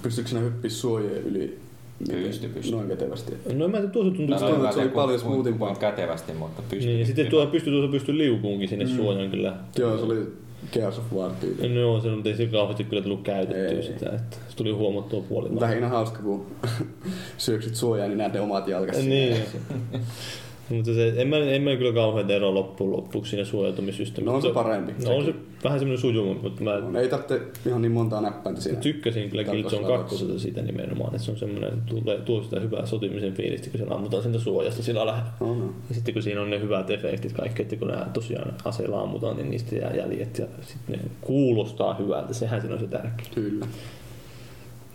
[0.02, 1.60] pystyykö sinä hyppiä suojien yli
[2.08, 2.72] Pysty, pysty.
[2.72, 3.34] noin kätevästi?
[3.54, 4.72] No mä tuossa tuntuu, että...
[4.72, 5.70] se oli paljon smoothimpaa.
[5.70, 6.88] kuin kätevästi, mutta pystyy.
[6.88, 8.96] Niin, ja sitten tuo pystyy tuossa pystyy liukuunkin sinne mm.
[8.96, 9.56] suojaan kyllä.
[9.78, 10.28] Joo, se oli
[10.72, 11.70] Gears of War tyyli.
[11.70, 13.84] No joo, se on, ei se kauheasti kyllä tullut käytettyä Ei.
[13.84, 15.62] sitä, että se tuli huomattua puolella.
[15.62, 16.46] Lähinnä hauska, kun
[17.38, 19.10] syöksyt suojaan, niin näet ne omat jalkasi.
[19.10, 19.38] Niin.
[20.70, 24.32] Mutta se, en, mä, en mä kyllä kauhean ero loppuun lopuksi siinä suojautumissysteemissä.
[24.32, 27.42] No on se parempi, No on se vähän semmoinen sujuvampi, mutta mä No, ei tarvitse
[27.66, 28.80] ihan niin montaa näppäintä siinä.
[28.80, 30.28] tykkäsin kyllä Killzone Tarkoituslaukauksia.
[30.28, 33.96] 2 siitä nimenomaan, että se on semmoinen, tulee, tuo sitä hyvää sotimisen fiilistä, kun siellä
[33.96, 35.30] ammutaan siitä suojasta sillä lähellä.
[35.40, 35.74] No, no.
[35.90, 39.38] Ja sitten kun siinä on ne hyvät efektit kaikki, että kun nämä tosiaan aseella ammutaan,
[39.38, 42.34] niin niistä jää jäljet ja sitten ne kuulostaa hyvältä.
[42.34, 43.26] Sehän siinä on se tärkeä.
[43.36, 43.68] Kyllä.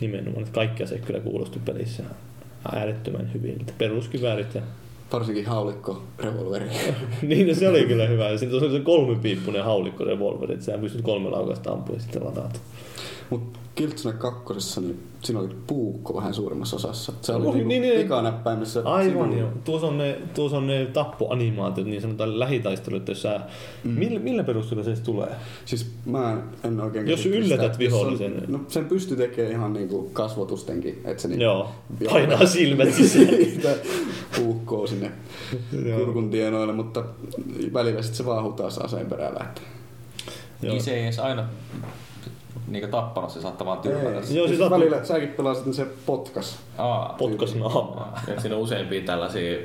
[0.00, 2.02] Nimenomaan, että kaikki aseet kyllä kuulosti pelissä
[2.72, 3.72] äärettömän hyviltä.
[3.78, 4.62] Peruskiväärit ja
[5.12, 6.66] Varsinkin haulikko revolveri.
[7.22, 8.30] niin, no se oli kyllä hyvä.
[8.30, 12.24] Ja sitten oli se kolmipiippunen haulikko revolveri, että sä pystyt kolme laukasta ampua ja sitten
[12.24, 12.60] lataat.
[13.30, 13.42] Mut
[13.74, 17.12] Killzone kakkosessa, niin siinä oli puukko vähän suurimmassa osassa.
[17.22, 18.00] Se oli Ohi, niinku niin, niin.
[18.00, 18.82] pikanäppäimissä.
[18.84, 19.36] Aivan sivulla.
[19.36, 19.48] joo.
[19.64, 23.40] Tuossa on ne, tuossa on ne tappoanimaatiot, niin sanotaan lähitaistelut, jos sä...
[23.84, 23.90] Mm.
[23.90, 25.28] Millä, millä perusteella se tulee?
[25.64, 28.32] Siis mä en- en oikein Jos yllätät sitä, vihollisen.
[28.32, 31.00] On, no sen pystyy tekemään ihan niinku kasvotustenkin.
[31.04, 31.68] Että se niinku Joo.
[32.10, 33.26] Painaa silmät sisään.
[33.50, 33.76] Siitä
[34.36, 35.12] puukkoo sinne
[35.96, 37.04] kurkun tienoille, mutta
[37.74, 39.64] välillä sit se vaan hutaa aseen perään lähtee.
[40.62, 40.72] Joo.
[40.72, 41.48] Niin se ei edes aina
[42.68, 44.04] niinku tappanut, se saattaa vaan tyrmätä.
[44.10, 46.58] Joo, Joo, siis siis välillä säkin pelasit, niin se potkas.
[46.78, 48.20] Aa, Potkas naamaa.
[48.28, 49.58] Ja siinä on useampia tällaisia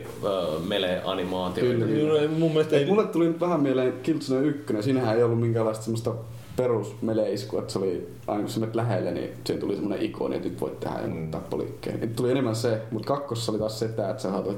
[0.67, 1.85] mele-animaatioita.
[1.85, 2.27] Kyllä.
[2.29, 2.85] Mun mielestä ei...
[2.85, 6.13] Mulle tuli nyt vähän mieleen Killzone 1, siinähän ei ollut minkäänlaista semmoista
[6.57, 10.35] perus meleiskua, että se oli aina kun sä menet lähelle, niin siihen tuli semmoinen ikoni,
[10.35, 11.31] että nyt voit tehdä Mm.
[11.31, 11.99] tappoliikkeen.
[11.99, 14.57] Nyt tuli enemmän se, mutta kakkossa oli taas se, että sä haluat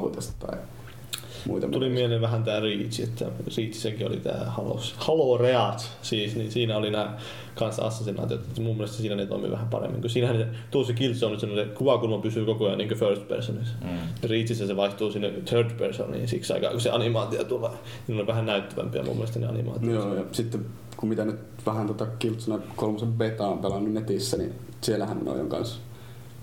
[0.00, 0.58] huitasta tai
[1.46, 1.68] muita.
[1.68, 3.24] Tuli mieleen vähän tää Reach, että
[3.56, 7.16] Reachissäkin oli tää Halo, Halo Reach, siis, niin siinä oli nämä
[7.54, 11.38] kanssa assassinaatiot, että mun mielestä siinä ne toimii vähän paremmin, kun siinähän se, tuossa Killzone
[11.38, 13.74] se kuvakulma pysyy koko ajan niin first personissa.
[13.84, 14.28] Mm.
[14.28, 17.70] Reachissä se vaihtuu sinne third personiin siksi aikaa, kun se animaatio tulee.
[18.08, 19.92] Niin on vähän näyttävämpiä mun mielestä ne animaatiot.
[19.92, 20.66] Joo, ja sitten
[20.96, 21.36] kun mitä nyt
[21.66, 25.78] vähän tota Killzone kolmosen beta on pelannut netissä, niin siellähän noin on kanssa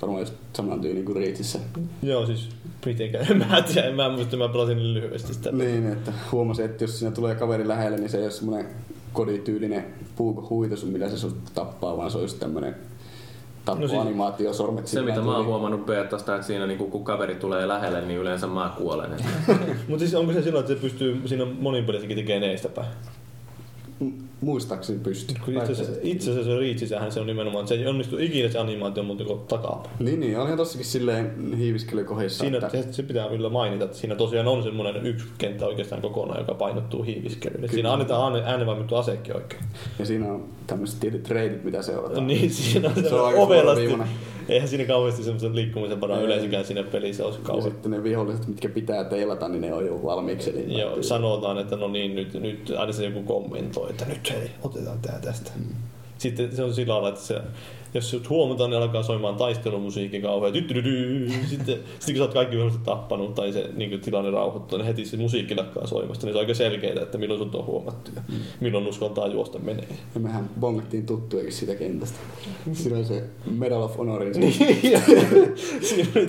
[0.01, 1.59] varmaan just saman tyyliin kuin Reachissä.
[2.03, 2.49] Joo, siis
[2.85, 3.27] mitenkään.
[3.31, 5.51] En mä tiedä, en mä muista, mä pelasin niin lyhyesti sitä.
[5.51, 8.67] Niin, että huomasin, että jos siinä tulee kaveri lähelle, niin se ei ole semmoinen
[9.13, 9.85] kodityylinen
[10.15, 12.75] puukohuitus, millä se sut tappaa, vaan se on just tämmönen
[13.65, 17.35] tappoanimaatio, no siis, sormet Se mitä mä oon huomannut betasta, että siinä niinku, kun kaveri
[17.35, 19.11] tulee lähelle, niin yleensä mä kuolen.
[19.87, 22.87] Mutta siis onko se silloin, että se pystyy siinä monin pelissäkin tekemään eestä päin?
[24.41, 25.33] Muistaakseni pysty.
[25.47, 29.23] Itse asiassa, itse asiassa Reachissähän se on nimenomaan, se ei onnistu ikinä se animaatio muuta
[29.23, 29.95] kuin takapäin.
[29.99, 32.39] Niin, niin, olihan tossakin silleen hiiviskelykohdissa.
[32.39, 32.91] Siinä, että...
[32.91, 37.03] se pitää kyllä mainita, että siinä tosiaan on semmoinen yksi kenttä oikeastaan kokonaan, joka painottuu
[37.03, 37.69] hiiviskelyyn.
[37.69, 39.63] Siinä annetaan äänenvaimittu aseekki oikein.
[39.99, 42.27] Ja siinä on tämmöiset tietyt reitit, mitä seurataan.
[42.27, 43.97] niin, siinä on se on ovelasti.
[44.49, 47.65] Eihän siinä kauheasti semmoisen liikkumisen varaa yleensäkään siinä pelissä olisi kauhean.
[47.65, 50.65] Ja sitten ne viholliset, mitkä pitää teilata, niin ne on jo valmiiksi.
[50.67, 54.99] Joo, sanotaan, että no niin, nyt, nyt aina se joku kommentoi, että nyt hei, otetaan
[54.99, 55.51] tää tästä.
[55.55, 55.75] Mm.
[56.17, 57.41] Sitten se on sillä lailla, että se
[57.93, 60.53] jos sut huomataan, niin alkaa soimaan taistelumusiikki kauhean.
[61.49, 65.05] Sitten, sitten kun sä oot kaikki viholliset tappanut tai se niin tilanne rauhoittuu, niin heti
[65.05, 66.25] se musiikki lakkaa soimasta.
[66.25, 68.36] Niin se on aika selkeää, että milloin sut on huomattu ja mm.
[68.59, 69.88] milloin uskaltaa juosta menee.
[70.15, 72.19] Ja mehän bongattiin tuttujakin siitä kentästä.
[72.73, 74.34] Siinä on se Medal of Honorin.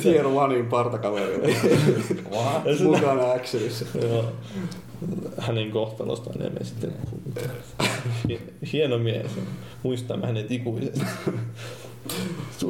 [0.03, 1.57] Tier Onein partakaveri.
[2.85, 3.85] Mukana Axelissa.
[5.39, 6.93] Hänen kohtalosta enemmän sitten.
[8.73, 9.27] Hieno mies.
[9.83, 11.01] Muistamme hänet ikuisesti.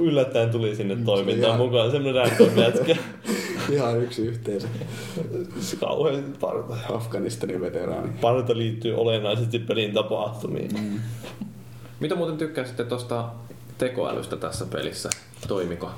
[0.01, 2.97] Yllättäen tuli sinne toimintaan mukaan semmoinen random jätkä.
[3.70, 4.68] Ihan yksi yhteensä.
[5.80, 6.76] Kauhean parta.
[6.93, 8.12] Afganistanin veteraani.
[8.20, 10.70] Parta liittyy olennaisesti pelin tapahtumiin.
[10.80, 11.01] Mm.
[12.01, 13.28] Mitä muuten tykkäsitte tuosta
[13.83, 15.11] tekoälystä tässä pelissä?
[15.49, 15.91] Toimiko?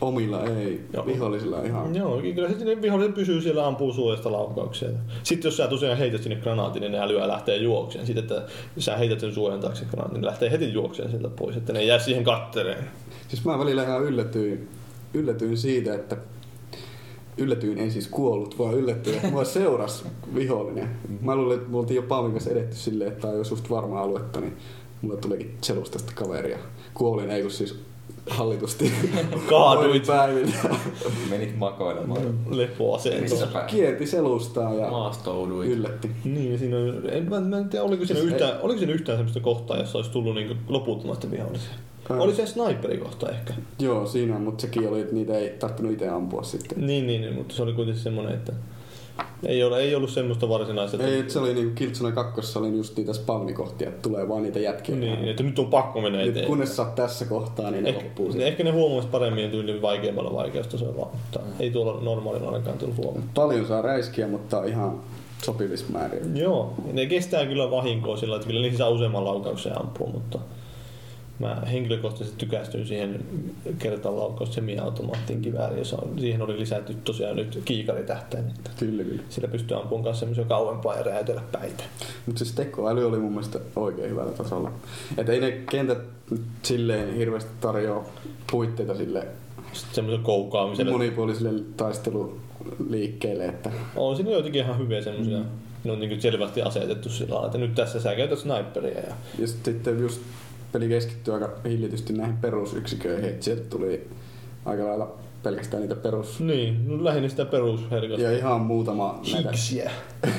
[0.00, 1.06] Omilla ei, Joo.
[1.06, 1.96] vihollisilla ihan.
[1.96, 4.88] Joo, kyllä sitten viholliset pysyy siellä ampuu suojasta laukauksia.
[5.22, 8.06] Sitten jos sä tosiaan heität sinne granaatin, niin ne älyä lähtee juokseen.
[8.06, 8.42] Sitten että
[8.78, 11.86] sä heität sen suojan taakse granaatin, niin lähtee heti juokseen sieltä pois, että ne ei
[11.86, 12.84] jää siihen kattereen.
[13.28, 14.68] Siis mä välillä ihan yllätyin,
[15.14, 16.16] yllätyin siitä, että
[17.38, 20.88] yllätyin, en siis kuollut, vaan yllätyin, että mua seurasi vihollinen.
[21.20, 24.00] Mä luulin, että me oltiin jo kanssa edetty silleen, että tämä on jo suht varma
[24.00, 24.56] aluetta, niin
[25.02, 26.58] mulle tulikin selustasta kaveria.
[26.94, 27.78] Kuolin, ei kun siis
[28.30, 28.92] hallitusti.
[29.48, 30.06] Kaaduit.
[30.06, 30.52] päivillä.
[31.30, 32.38] Menit makoilemaan.
[32.50, 33.48] Lepoasentoon.
[33.66, 35.70] Kierti selustaa ja Maastouduit.
[35.70, 36.10] yllätti.
[36.24, 38.62] Niin, siinä on, en, mä, mä en tiedä, oliko siinä, siis yhtään, ei.
[38.62, 41.72] oliko siinä yhtään sellaista kohtaa, jossa olisi tullut niin loputtomasti vihollisia.
[42.04, 42.18] Kai.
[42.18, 43.54] Oli se sniperikohta ehkä.
[43.78, 46.86] Joo, siinä on, mutta sekin oli, että niitä ei tarttunut itse ampua sitten.
[46.86, 48.52] Niin, niin, niin mutta se oli kuitenkin semmoinen, että
[49.46, 51.04] ei, ole, ei ollut semmoista varsinaista.
[51.04, 54.58] Ei, että se oli niinku Killzone 2 oli just niitä spawnikohtia, että tulee vaan niitä
[54.58, 54.96] jätkiä.
[54.96, 56.46] Niin, että nyt on pakko mennä nyt eteenpäin.
[56.46, 58.32] Kunnes sä tässä kohtaa, niin ne ehkä, loppuu.
[58.34, 61.52] Ne, ehkä ne huomaisi paremmin tyyliin vaikeimmalla vaikeustasolla, mutta mm.
[61.60, 63.22] ei tuolla normaalilla ainakaan tullut huomaa.
[63.34, 65.00] Paljon saa räiskiä, mutta ihan
[65.44, 66.36] sopivissa määrin.
[66.36, 70.38] Joo, ne kestää kyllä vahinkoa sillä, että kyllä niihin saa useamman laukauksen ampua, mutta
[71.42, 73.24] mä henkilökohtaisesti tykästyin siihen
[73.78, 78.44] kertalaukaus semi-automaattiin kivääriin, jossa siihen oli lisätty tosiaan nyt kiikaritähtäin.
[78.48, 79.22] Että kyllä, kyllä.
[79.28, 81.84] Sillä pystyy ampumaan kanssa semmoisia kauempaa ja räjäytellä päitä.
[82.26, 84.72] Mutta siis tekoäly oli mun mielestä oikein hyvällä tasolla.
[85.18, 85.98] Että ei ne kentät
[86.62, 88.06] silleen hirveästi tarjoa
[88.50, 89.26] puitteita sille
[89.92, 90.92] semmoisen koukkaamiselle.
[90.92, 93.44] Monipuolisille taisteluliikkeelle.
[93.44, 93.70] Että...
[93.96, 95.38] On siinä joitakin ihan hyviä semmoisia.
[95.38, 95.44] Mm.
[95.84, 99.00] Ne on niin selvästi asetettu sillä lailla, että nyt tässä sä käytät sniperia.
[99.00, 100.20] Ja, ja sitten just
[100.72, 104.08] peli keskittyy aika hillitysti näihin perusyksiköihin, että sieltä tuli
[104.64, 106.40] aika lailla pelkästään niitä perus...
[106.40, 108.22] Niin, no lähinnä sitä perusherkosta.
[108.22, 109.90] Ja ihan muutama Hiksiä.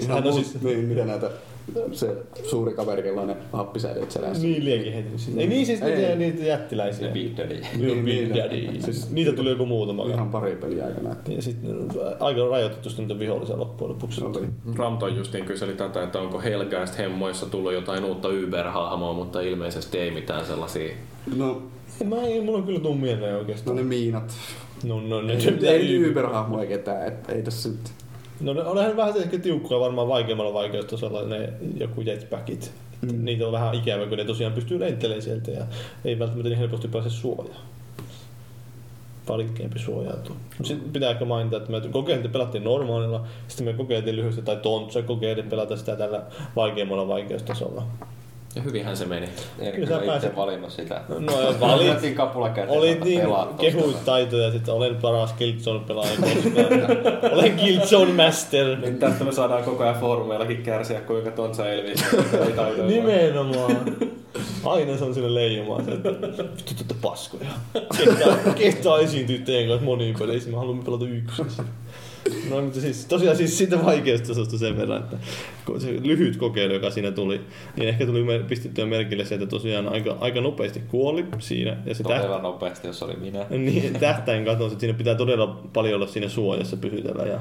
[0.00, 0.62] ihan muut, siis...
[0.62, 1.30] niin, mitä näitä
[1.92, 4.42] se suuri kaveri, jolla on ne happisäiliöt selässä.
[4.42, 5.18] Niin, lienkin heti.
[5.18, 5.36] Siis.
[5.38, 7.08] Ei niin siis ei, niitä, niitä jättiläisiä.
[7.08, 7.60] Big Daddy.
[7.76, 8.80] Niin, Big Daddy.
[8.80, 10.06] Siis, niitä tuli joku muutama.
[10.06, 11.16] Ihan pari peliä aikana.
[11.28, 11.70] Ja sitten
[12.20, 14.24] aika rajoitettu niitä vihollisia loppujen lopuksi.
[14.24, 14.46] Oli.
[14.76, 20.10] Ramton justiin kyseli tätä, että onko Helgeist hemmoissa tullut jotain uutta Uber-hahmoa, mutta ilmeisesti ei
[20.10, 20.94] mitään sellaisia.
[21.36, 21.62] No,
[22.04, 23.76] Mä ei, mulla on kyllä tuu mieleen oikeastaan.
[23.76, 24.32] No ne miinat.
[24.84, 25.32] No, no ne.
[25.32, 28.03] Ei, ei Uber-hahmoja ketään, et, ei tässä nyt.
[28.40, 32.72] No ne on vähän ehkä tiukkoja varmaan vaikeammalla vaikeustasolla ne joku jetpackit.
[33.00, 33.24] Mm.
[33.24, 35.64] Niitä on vähän ikävä, kun ne tosiaan pystyy lentelemään sieltä ja
[36.04, 37.60] ei välttämättä niin helposti pääse suojaan.
[39.28, 40.36] Vaikeampi suojautua.
[40.62, 45.50] Sitten pitääkö mainita, että me kokeiltiin, pelattiin normaalilla, sitten me kokeiltiin lyhyesti, tai Tontsa kokeiltiin
[45.50, 46.22] pelata sitä tällä
[46.56, 47.86] vaikeammalla vaikeustasolla.
[48.56, 49.28] Ja hyvinhän se meni.
[49.74, 51.00] Kyllä on itse valinnut sitä.
[51.08, 52.78] No ja valit, Otettiin kapula käteen.
[52.78, 53.28] olit että niin
[53.60, 57.32] kehuit taitoja, että olen paras Killzone-pelaaja koskaan.
[57.34, 58.78] olen Killzone Master.
[58.78, 61.30] Niin tästä me saadaan koko ajan foorumeillakin kärsiä, kuinka
[61.70, 62.04] Elvis
[62.46, 62.86] ei taitoja.
[62.86, 63.76] Nimenomaan.
[64.64, 67.50] Aina se on sille leijumaan että vittu tätä paskoja.
[67.98, 71.46] Kehtaa, kehtaa esiintyä teidän kanssa moniin peleissä, mä haluan pelata yksin.
[72.50, 75.16] No mutta siis tosiaan siis siitä vaikeustasosta sen verran, että
[75.66, 77.40] kun se lyhyt kokeilu, joka siinä tuli,
[77.76, 81.76] niin ehkä tuli pistettyä merkille se, että tosiaan aika, aika nopeasti kuoli siinä.
[81.86, 83.46] Ja se Todella nopeasti, jos oli minä.
[83.66, 87.40] niin, tähtäin katos, että siinä pitää todella paljon olla siinä suojassa pysytellä ja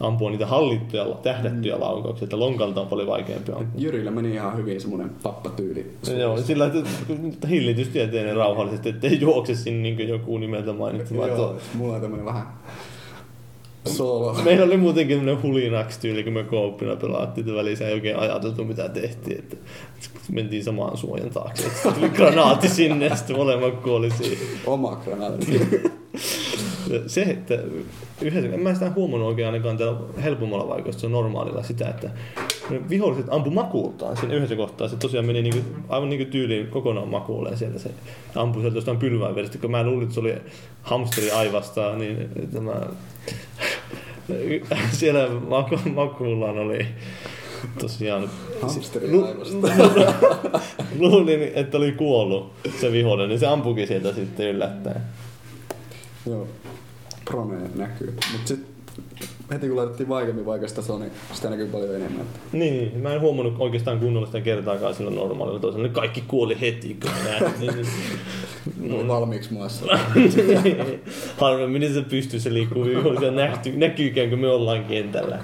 [0.00, 3.80] ampua niitä hallittuja, tähdättyjä laukauksia, että lonkalta on paljon vaikeampi ampua.
[3.80, 5.96] Jyrillä meni ihan hyvin semmonen pappatyyli.
[6.18, 6.70] Joo, sillä
[7.32, 11.16] että hillitystieteinen rauhallisesti, ettei juokse sinne niin joku nimeltä mainittu.
[11.16, 12.46] vaan Joo, mulla on tämmönen vähän
[13.86, 14.34] solo.
[14.44, 18.64] Meillä oli muutenkin tämmöinen hulinaksi tyyli, kun me kooppina pelattiin, että välissä ei oikein ajateltu
[18.64, 19.38] mitä tehtiin.
[19.38, 19.56] Että
[20.32, 21.66] mentiin samaan suojan taakse.
[21.66, 24.46] Että tuli granaatti sinne ja sitten molemmat kuoli siihen.
[24.66, 25.60] Oma granaatti.
[27.06, 27.58] Se, että
[28.22, 30.74] yhdessä, en mä sitä huomannut oikein ainakaan tällä helpommalla
[31.04, 32.10] on normaalilla sitä, että
[32.88, 34.88] viholliset ampu makuultaan siinä yhdessä kohtaa.
[34.88, 37.90] Se tosiaan meni niinku, aivan niinku tyyliin kokonaan makuulle sieltä se
[38.34, 39.58] ampui sieltä jostain pylväinvedestä.
[39.58, 40.34] Kun mä luulin, että se oli
[40.82, 42.80] hamsteri aivastaa, niin tämä
[44.98, 46.86] siellä maku, makuullaan oli
[47.80, 48.30] tosiaan
[48.62, 49.68] Hamsteri Lu- aivasta.
[50.98, 55.00] Luulin, että oli kuollut se vihollinen, niin se ampukin sieltä sitten yllättäen.
[56.26, 56.48] Joo,
[57.24, 58.16] Prone näkyy.
[58.32, 58.66] Mut sit
[59.50, 62.26] heti kun laitettiin vaikeammin vaikeasta tasoa, niin sitä näkyy paljon enemmän.
[62.52, 65.86] Niin, mä en huomannut oikeastaan kunnolla sitä kertaakaan sillä normaalilla toisella.
[65.86, 67.54] Ne kaikki kuoli heti, kun mä näin.
[67.60, 67.86] Niin,
[68.80, 69.08] niin.
[69.08, 69.86] Valmiiksi maassa.
[71.40, 75.38] Harvemmin se pystyy se liikkuu vihollisia nähty, näkyykään, kun me ollaan kentällä.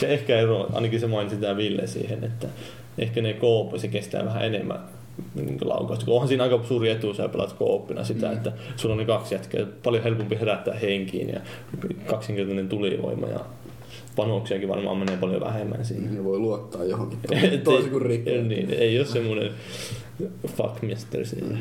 [0.00, 2.46] Se ehkä ero, ainakin se mainitsi tämä Ville siihen, että
[2.98, 4.97] ehkä ne kooppi, se kestää vähän enemmän niin
[5.60, 6.04] laukausta.
[6.04, 8.32] Kun onhan siinä aika suuri etu, sä pelaat kooppina sitä, mm.
[8.32, 11.40] että sulla on ne kaksi jätkää, paljon helpompi herättää henkiin ja
[12.06, 13.40] kaksinkertainen tulivoima ja
[14.16, 16.10] panoksiakin varmaan menee paljon vähemmän siihen.
[16.10, 17.18] Niin voi luottaa johonkin.
[17.64, 18.26] To- Toisin kuin Rick.
[18.26, 19.50] niin, ei ole semmoinen
[20.46, 21.58] fuckmister siinä.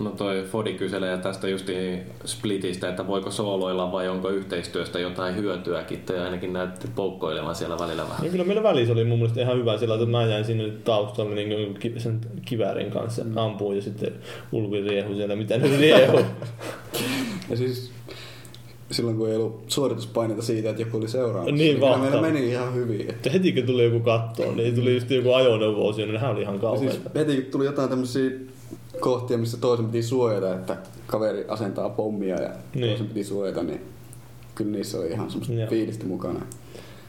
[0.00, 1.74] No toi Fodi kyselee tästä justi
[2.24, 6.00] Splitistä, että voiko sooloilla vai onko yhteistyöstä jotain hyötyäkin.
[6.00, 8.24] Te ainakin näytti poukkoilevan siellä välillä vähän.
[8.24, 11.34] Ja kyllä meillä välissä oli mun mielestä ihan hyvä sillä, että mä jäin sinne taustalle
[11.34, 13.36] niin sen kiväärin kanssa mm.
[13.36, 14.12] ampuun ja sitten
[14.52, 16.20] ulkoi riehu siellä, mitä ne riehu.
[17.50, 17.90] Ja siis
[18.90, 21.54] silloin kun ei ollut suorituspaineita siitä, että joku oli seuraamassa.
[21.54, 21.98] Niin vahva.
[21.98, 23.00] meillä meni ihan hyvin.
[23.00, 26.42] Että Että heti kun tuli joku kattoon, niin tuli just joku ajoneuvo-osio, niin nehän oli
[26.42, 26.94] ihan Ja kauheita.
[26.94, 28.30] siis heti kun tuli jotain tämmöisiä
[29.00, 30.76] kohtia, missä toisen piti suojata, että
[31.06, 32.88] kaveri asentaa pommia ja Niin.
[32.88, 33.80] toisen piti suojata, niin
[34.54, 35.68] kyllä niissä oli ihan semmoista Joo.
[35.68, 36.40] fiilistä mukana.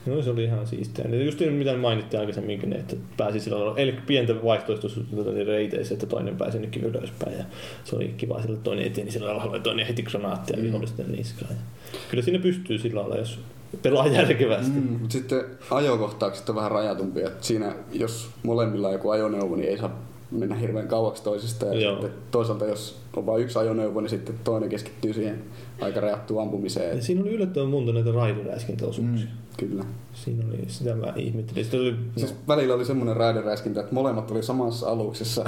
[0.05, 1.05] No se oli ihan siistiä.
[1.09, 5.15] Ja just niin, mitä mainittiin aikaisemminkin, niin että pääsi sillä lailla, eli pientä vaihtoehtoisuutta
[5.47, 7.37] reiteissä, että toinen pääsi jonnekin ylöspäin.
[7.37, 7.43] Ja
[7.83, 10.63] se oli kiva sillä, toinen eteni sillä lailla, toinen heti granaattia mm.
[10.63, 11.51] vihollisten niskaan.
[11.51, 11.61] Ja
[12.09, 13.39] kyllä siinä pystyy sillä lailla, jos
[13.81, 14.71] pelaa järkevästi.
[14.71, 17.29] Mm, mutta sitten ajokohtaukset on vähän rajatumpia.
[17.41, 19.99] Siinä, jos molemmilla on joku ajoneuvo, niin ei saa
[20.31, 21.65] mennä hirveän kauaksi toisista.
[21.65, 21.91] Ja Joo.
[22.01, 25.43] sitten toisaalta, jos on vain yksi ajoneuvo, niin sitten toinen keskittyy siihen
[25.81, 26.97] aika rajattuun ampumiseen.
[26.97, 29.27] Ja siinä oli yllättävän monta näitä raideräiskintäosuuksia.
[29.27, 29.41] Mm.
[29.57, 29.83] Kyllä.
[30.13, 31.63] Siinä oli, sitä mä ihmettelin.
[31.63, 35.45] Sitten oli, Siis no, välillä oli semmoinen raideräiskintä, että molemmat oli samassa aluksessa,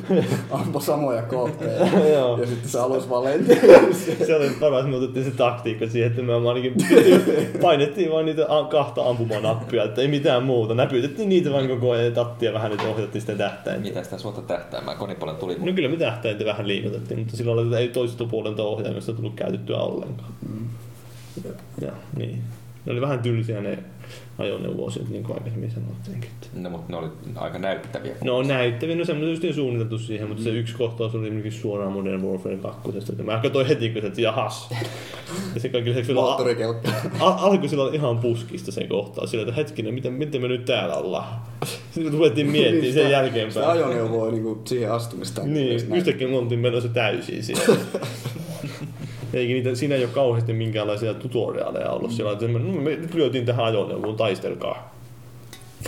[0.50, 1.84] ampui samoja kohteita.
[2.16, 3.58] Ja sitten se alus vaan lenti.
[4.26, 6.74] se oli paras, me otettiin se taktiikka siihen, että me ainakin
[7.62, 10.74] painettiin vain niitä kahta ampumanappia, että ei mitään muuta.
[10.74, 13.88] Näpytettiin niitä vain koko ajan ja tattia vähän, että ohjattiin sitä tähtäintä.
[13.88, 14.96] Mitä sitä suota tähtäämään?
[14.96, 15.56] Konipuolen tuli.
[15.58, 19.34] No kyllä me tähtäintä vähän liikutettiin, mutta silloin oli, että ei toisesta puolelta ohjaimesta tullut
[19.34, 20.32] käytettyä ollenkaan.
[20.48, 20.66] Mm.
[21.44, 21.50] Ja,
[21.86, 22.42] ja, niin.
[22.86, 23.78] Ne oli vähän tylsiä ne
[24.38, 26.30] ajoneuvoosiot, niin kuin aikaisemmin sanottiinkin.
[26.54, 28.12] No, mutta ne oli aika näyttäviä.
[28.24, 32.56] No näyttäviä, no semmoisesti suunniteltu siihen, mutta se yksi kohtaus oli esimerkiksi suoraan Modern Warfare
[32.56, 32.80] 2.
[33.10, 34.70] Että mä katsoin heti, kun se, että jahas.
[35.54, 36.88] Ja se kaikki lisäksi vielä Moottorikelkka.
[37.20, 39.30] al- alkoi sillä ihan puskista se kohtaus.
[39.30, 41.38] Sillä, että hetkinen, miten, miten me nyt täällä ollaan?
[41.90, 43.66] Sitten ruvettiin miettimään sen Niin, Sitä jälkeenpäin.
[43.66, 45.42] ajoneuvoa niinku siihen astumista.
[45.44, 47.64] Niin, yhtäkkiä me oltiin menossa täysin siellä.
[49.34, 52.32] Eikä niitä, siinä ei ole kauheasti minkäänlaisia tutoriaaleja ollut siellä.
[52.32, 54.94] Että me, no, me nyt lyötiin tähän ajoneuvoon, taistelkaa.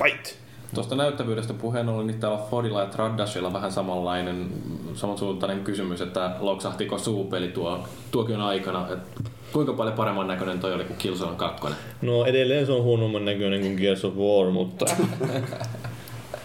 [0.03, 0.39] Fight!
[0.74, 4.47] Tuosta näyttävyydestä puheen ollen, niin täällä Fordilla ja Traddashilla vähän samanlainen,
[4.95, 10.85] samansuuntainen kysymys, että loksahtiko suupeli tuo, tuokion aikana, että kuinka paljon paremman näköinen toi oli
[10.85, 11.66] kuin Killzone 2?
[12.02, 14.86] No edelleen se on huonomman näköinen kuin Gears of War, mutta...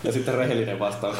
[0.04, 1.18] Ja sitten rehellinen vastaus.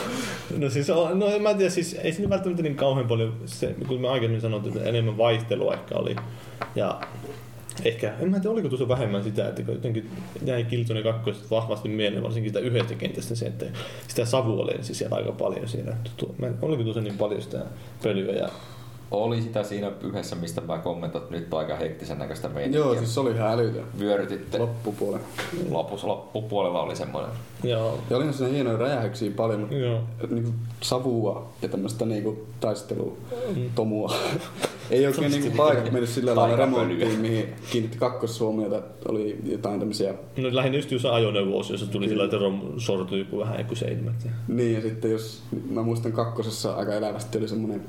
[0.58, 4.02] No siis, no en mä tiedä, siis ei siinä välttämättä niin kauhean paljon, se, kun
[4.02, 6.16] mä aikaisemmin sanoin, että enemmän vaihtelua ehkä oli.
[6.76, 7.02] Ja
[7.86, 10.12] Ehkä, en mä tiedä oliko tuossa vähemmän sitä, että jotenkin
[10.46, 13.66] jäi Killzone 2 vahvasti mieleen, varsinkin sitä yhdestä kentästä se, että
[14.08, 15.66] sitä savua lensi siellä aika paljon
[16.18, 17.60] tuo- mä en- Oliko tuossa niin paljon sitä
[18.04, 18.50] pölyä ja
[19.14, 22.80] Oli sitä siinä yhdessä, mistä mä kommentoin, että nyt on aika hektisen näköistä meininkiä.
[22.80, 23.84] Joo, siis se oli ihan älytön.
[24.00, 24.60] Vyörytitte.
[24.60, 25.22] Loppupuolen.
[25.70, 27.32] Lopus, loppupuolella oli semmoinen.
[27.64, 28.00] Joo.
[28.10, 30.02] Ja olihan siinä hienoja räjähyksiä paljon, mutta Joo.
[30.30, 34.14] niinku savua ja tämmöistä niinku taistelutomua.
[34.92, 38.82] Ei oikein niinku paikat mennyt sillä lailla remonttiin, mihin kiinnitti kakkoshuomiota.
[39.08, 43.20] Oli jotain tämmöisiä No lähinnä just jossain ajoneuvoissa, jossa tuli sillä tavalla, että rom sortui
[43.20, 44.26] joku vähän joku seinämät.
[44.26, 44.32] Ja...
[44.48, 47.82] Niin, ja sitten jos, mä muistan kakkosessa aika elävästi oli semmonen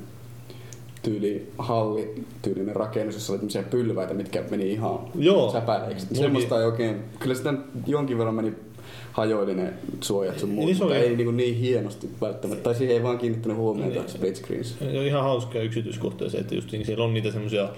[1.05, 5.51] tyyli halli tyylinen rakennus, jossa oli tämmöisiä pylväitä, mitkä meni ihan Joo.
[5.51, 6.07] säpäleiksi.
[6.13, 7.53] Semmoista ei oikein, kyllä sitä
[7.87, 8.53] jonkin verran meni
[9.11, 12.63] hajoili ne suojat sun muut, Niin mutta ei niin, niin hienosti välttämättä.
[12.63, 14.09] Tai siihen ei vaan kiinnittänyt huomiota Niin.
[14.09, 14.75] split screens.
[14.81, 17.69] Ja ihan hauska yksityiskohta se, että just niin siellä on niitä semmoisia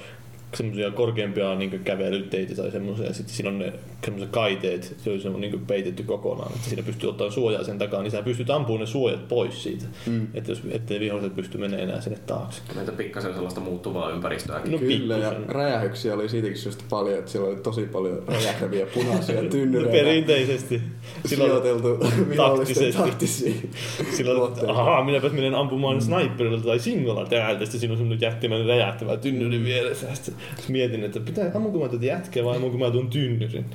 [0.56, 5.42] semmoisia korkeampia niin kävelyteitä tai semmoisia, ja sitten siinä on ne semmoiset kaiteet, joissa on
[5.42, 8.86] niin peitetty kokonaan, että siinä pystyy ottaa suojaa sen takaa, niin sä pystyt ampumaan ne
[8.86, 10.28] suojat pois siitä, Mm.
[10.34, 12.62] että jos, ettei viholliset pysty menemään enää sinne taakse.
[12.76, 14.62] Näitä pikkasen sellaista muuttuvaa ympäristöä.
[14.70, 19.44] No Kyllä, ja räjähyksiä oli siitäkin syystä paljon, että siellä oli tosi paljon räjähtäviä punaisia
[19.52, 19.92] tynnyreitä.
[19.92, 20.82] Perinteisesti.
[21.26, 22.00] Silloin sijoiteltu
[22.30, 23.02] vihollisten taktisesti.
[23.02, 23.72] taktisiin.
[24.12, 27.66] Silloin, ahaa, minäpäs menen ampumaan sniperilla tai singolla täältä.
[27.66, 30.16] Sitten siinä on semmoinen jättimäinen räjähtävä tynnyri vieressä.
[30.16, 30.34] Sitten
[30.68, 33.66] mietin, että pitää ammunko mä tätä jätkeä vai ammunko mä tuon tynnyrin.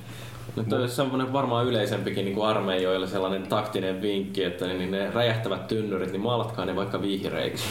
[0.57, 5.11] No toi olisi semmoinen varmaan yleisempikin niin kuin armeijoille sellainen taktinen vinkki, että niin ne
[5.11, 7.69] räjähtävät tynnyrit, niin maalatkaa ne vaikka vihreiksi.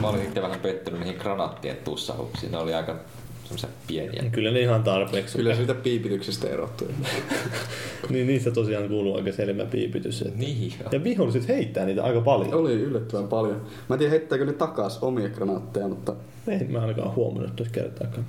[0.00, 2.52] Mä olin itse vähän pettynyt niihin granaattien tussahuksiin.
[2.52, 2.96] Ne oli aika
[3.58, 4.30] semmoisia pieniä.
[4.32, 5.36] Kyllä ne ihan tarpeeksi.
[5.38, 6.88] Kyllä siitä piipityksestä erottui.
[8.10, 10.22] Niin niistä tosiaan kuuluu aika selvä piipitys.
[10.22, 10.38] Että...
[10.38, 10.88] Niin joo.
[10.92, 12.54] Ja viholliset heittää niitä aika paljon.
[12.54, 13.62] Oli yllättävän paljon.
[13.88, 16.14] Mä en tiedä heittääkö ne takas omia granaatteja, mutta
[16.48, 18.26] En mä ainakaan huomannut tuossa kertaakaan.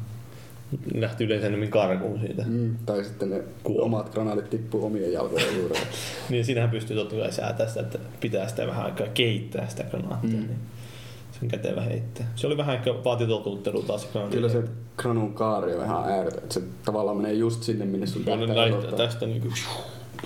[0.94, 2.44] Nähty yleensä enemmän karkuun siitä.
[2.48, 3.82] mm, tai sitten ne Kuoli.
[3.82, 5.88] omat granaatit tippuu omien jalkojen juurelle.
[6.30, 10.40] Niin siinähän pystyy totta kai säätää sitä, että pitää sitä vähän aikaa keittää sitä granaattia.
[10.40, 10.48] Mm.
[10.48, 10.60] Niin
[11.40, 12.32] sen kätevä heittää.
[12.36, 14.08] Se oli vähän ehkä vaati totuttelua taas.
[14.32, 14.64] Kyllä se
[14.98, 16.44] granun kaari on ihan ääretön.
[16.52, 18.98] Se tavallaan menee just sinne, minne sun odottaa.
[18.98, 19.50] tästä niinku...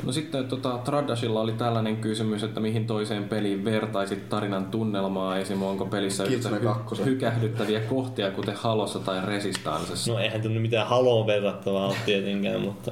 [0.06, 5.64] No sitten tota, Tradashilla oli tällainen kysymys, että mihin toiseen peliin vertaisit tarinan tunnelmaa, esim.
[5.64, 10.12] onko pelissä yhtä hy- hykähdyttäviä kohtia, kuten Halossa tai Resistansessa.
[10.12, 12.92] No eihän tunnu mitään haloon verrattavaa ole tietenkään, mutta...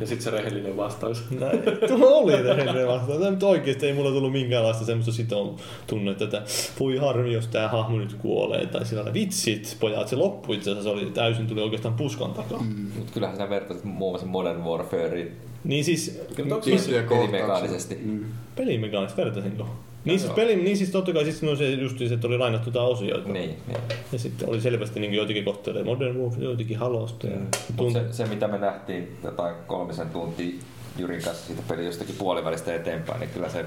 [0.00, 1.30] Ja sitten se rehellinen vastaus.
[1.30, 1.62] Näin.
[1.88, 3.18] Tuo oli rehellinen vastaus.
[3.18, 5.56] Tämä nyt oikeesti ei mulla tullut minkäänlaista semmoista sitoum
[5.86, 6.42] tunnetta, että
[6.80, 8.66] voi harmi, jos tää hahmo nyt kuolee.
[8.66, 12.62] Tai sillä lailla, vitsit, pojat, se loppu itse asiassa oli täysin, tuli oikeastaan puskan takaa.
[12.62, 12.86] Mm.
[12.98, 16.20] Mut kyllähän sä vertaisit muun muassa Modern Warfareen Niin siis,
[16.64, 17.02] Tiettyjä kohtauksia.
[17.08, 17.98] pelimekaanisesti.
[18.04, 18.24] Mm.
[18.56, 19.68] pelimekaanista vertaisinko?
[20.04, 22.68] Niin siis, peli, niin siis totta kai siis no se just se, että oli lainattu
[22.68, 23.28] jotain osioita.
[23.28, 23.78] Niin, niin.
[24.12, 27.26] Ja sitten oli selvästi niin joitakin kohtia Modern Warfare, joitakin Halosta.
[27.26, 27.36] Ja
[27.76, 30.54] Mut tunt- se, se, mitä me nähtiin jotain kolmisen tuntia
[30.98, 33.64] Jurin kanssa siitä peli jostakin puolivälistä eteenpäin, niin kyllä se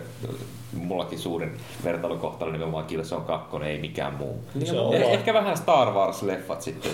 [0.73, 1.51] mullakin suurin
[1.83, 4.43] vertailukohta oli nimenomaan Killzone 2, ei mikään muu.
[4.55, 6.91] Niin, se on Eh, ehkä vähän Star Wars-leffat sitten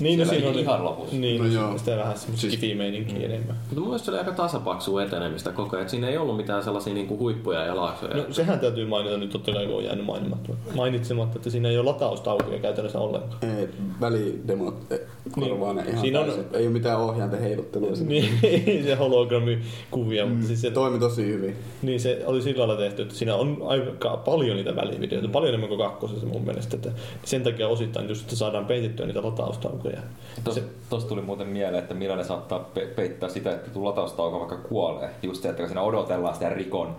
[0.00, 1.16] Niin, no siellä siinä oli, ihan lopussa.
[1.16, 1.78] Niin, No no joo.
[1.78, 3.56] sitä vähän semmoista Siis- meininkiä enemmän.
[3.56, 5.88] Mutta mun mielestä se oli aika tasapaksua etenemistä koko ajan.
[5.88, 8.16] Siinä ei ollut mitään sellaisia niinku huippuja ja laaksoja.
[8.16, 11.78] No sehän täytyy mainita nyt totta kai, kun on jäänyt mainitsematta, mainitsematta, että siinä ei
[11.78, 13.38] ole lataustaukoja käytännössä ollenkaan.
[13.58, 13.68] Ei,
[14.00, 14.98] välidemot eh,
[15.30, 16.44] korvaa ne ihan Siinä on-.
[16.52, 17.90] Ei ole mitään ohjainten heiluttelua.
[18.06, 18.38] Niin,
[18.86, 18.94] se
[19.92, 21.56] hologrammikuvia, mutta siis se, Toimi tosi hyvin.
[21.82, 25.68] niin se oli sillä lailla tehty, että siinä on aika paljon niitä välivideoita, paljon enemmän
[25.68, 26.76] kuin kakkosessa mun mielestä.
[26.76, 26.90] Että
[27.24, 30.00] sen takia osittain just, että saadaan peitettyä niitä lataustaukoja.
[30.44, 34.56] Tuossa tos tuli muuten mieleen, että millainen saattaa pe- peittää sitä, että tuu lataustauko vaikka
[34.56, 35.10] kuolee.
[35.22, 36.96] Just se, että kun siinä odotellaan sitä rikon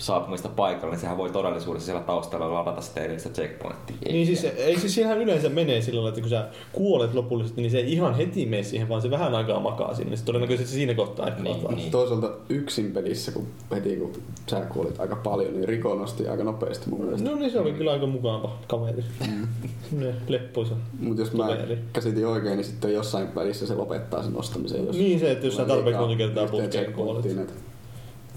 [0.00, 3.96] saapumista paikalle, niin sehän voi todellisuudessa siellä taustalla ladata sitä edellistä checkpointtia.
[4.08, 7.70] Niin siis, ei siis siinähän yleensä menee sillä lailla, että kun sä kuolet lopullisesti, niin
[7.70, 10.16] se ei ihan heti mene siihen, vaan se vähän aikaa makaa sinne.
[10.16, 11.72] Sitten todennäköisesti siinä kohtaa ehkä Niin, lataa.
[11.72, 11.90] niin.
[11.90, 14.12] Toisaalta yksin pelissä, kun heti kun
[14.50, 17.30] sä kuolit aika paljon, niin Riko nosti aika nopeasti mun mielestä.
[17.30, 19.04] No niin, se oli kyllä aika mukava kaveri.
[19.92, 20.74] Ne leppoisa.
[21.00, 21.78] Mutta jos mä Toveri.
[21.92, 24.86] käsitin oikein, niin sitten jossain välissä se lopettaa sen nostamisen.
[24.86, 27.36] Jos Niin se, että jos sä tarpeeksi monta kertaa putkeen kuolet.
[27.36, 27.52] näitä.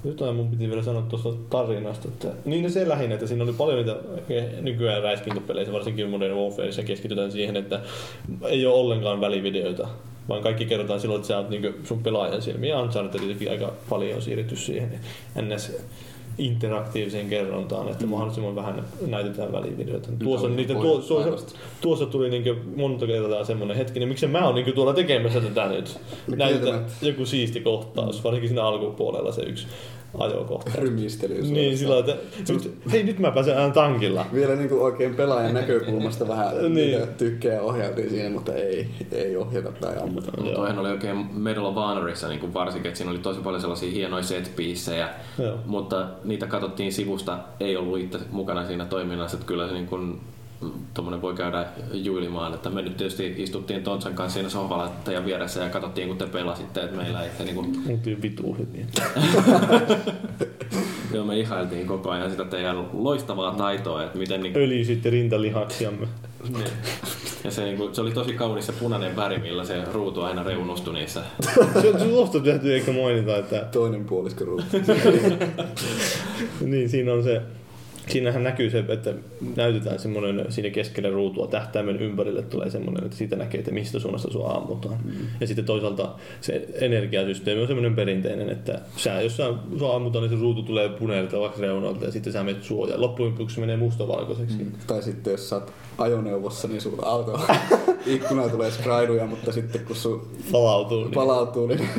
[0.06, 2.08] Jotain mun piti vielä sanoa tuosta tarinasta.
[2.08, 3.96] Että, niin se lähinnä, että siinä oli paljon niitä
[4.62, 7.80] nykyään räiskintäpeleissä, varsinkin Modern Warfareissa keskitytään siihen, että
[8.48, 9.88] ei ole ollenkaan välivideoita,
[10.30, 12.70] vaan kaikki kerrotaan silloin, että sä oot niinku sun pelaajan silmiä.
[12.70, 15.72] Ja Unchartedillakin aika paljon on siirrytty siihen niin ns
[16.38, 20.10] interaktiiviseen kerrontaan, että mahdollisimman vähän näytetään välivideoita.
[20.24, 24.46] Tuossa, on niitä, tuo, tuossa, tuossa tuli niinku monta kertaa semmoinen hetki, niin miksi mä
[24.46, 26.00] oon niinku tuolla tekemässä tätä nyt?
[26.36, 29.68] Näytetään joku siisti kohtaus, varsinkin siinä alkupuolella se yksi
[30.20, 30.72] ajokohta.
[30.76, 31.42] Rymistely.
[31.42, 32.16] Niin, sillä että
[32.54, 34.26] nyt, hei nyt mä pääsen aina tankilla.
[34.34, 37.08] Vielä niin kuin oikein pelaajan näkökulmasta vähän Niin.
[37.18, 40.32] tykkää ohjautiin siinä, mutta ei, ei ohjata tai ammuta.
[40.38, 43.92] Mutta toihan oli oikein Medal of Honorissa niin varsinkin, että siinä oli tosi paljon sellaisia
[43.92, 44.52] hienoja set
[45.40, 45.58] Joo.
[45.66, 50.22] mutta niitä katsottiin sivusta, ei ollut itse mukana siinä toiminnassa, että kyllä se niin kuin
[50.94, 55.64] tuommoinen voi käydä juilimaan, että me nyt tietysti istuttiin Tontsan kanssa siinä sohvalla ja vieressä
[55.64, 58.86] ja katsottiin kun te pelasitte, että meillä ei se niin kuin, Oltiin vitu hyviä.
[61.14, 66.08] joo, me ihailtiin koko ajan sitä teidän loistavaa taitoa, että miten niin, Öljysitte rintalihaksiamme.
[66.50, 66.68] niin.
[67.44, 70.44] Ja se, niin kuin, se oli tosi kaunis se punainen väri, millä se ruutu aina
[70.44, 71.24] reunustui niissä.
[71.82, 74.66] Se on tuosta täytyy ehkä mainita, että Toinen puolisko ruutu.
[76.72, 77.42] niin siinä on se,
[78.08, 79.14] siinähän näkyy se, että
[79.56, 84.32] näytetään semmoinen siinä keskellä ruutua tähtäimen ympärille tulee semmoinen, että siitä näkee, että mistä suunnasta
[84.32, 84.98] sua ammutaan.
[85.04, 85.12] Mm.
[85.42, 90.38] Ja sitten toisaalta se energiasysteemi on semmoinen perinteinen, että sä, jos sä, sua ammutaan, niin
[90.38, 93.02] se ruutu tulee punertavaksi reunalta ja sitten sä menet suojaan.
[93.02, 94.58] Loppujen lopuksi se menee mustavalkoiseksi.
[94.58, 94.72] Mm.
[94.88, 97.40] Tai sitten jos sä oot ajoneuvossa, niin sun auto
[98.06, 101.02] ikkuna tulee skraiduja, mutta sitten kun sun Palautuu.
[101.04, 101.12] Niin.
[101.12, 101.90] palautuu, niin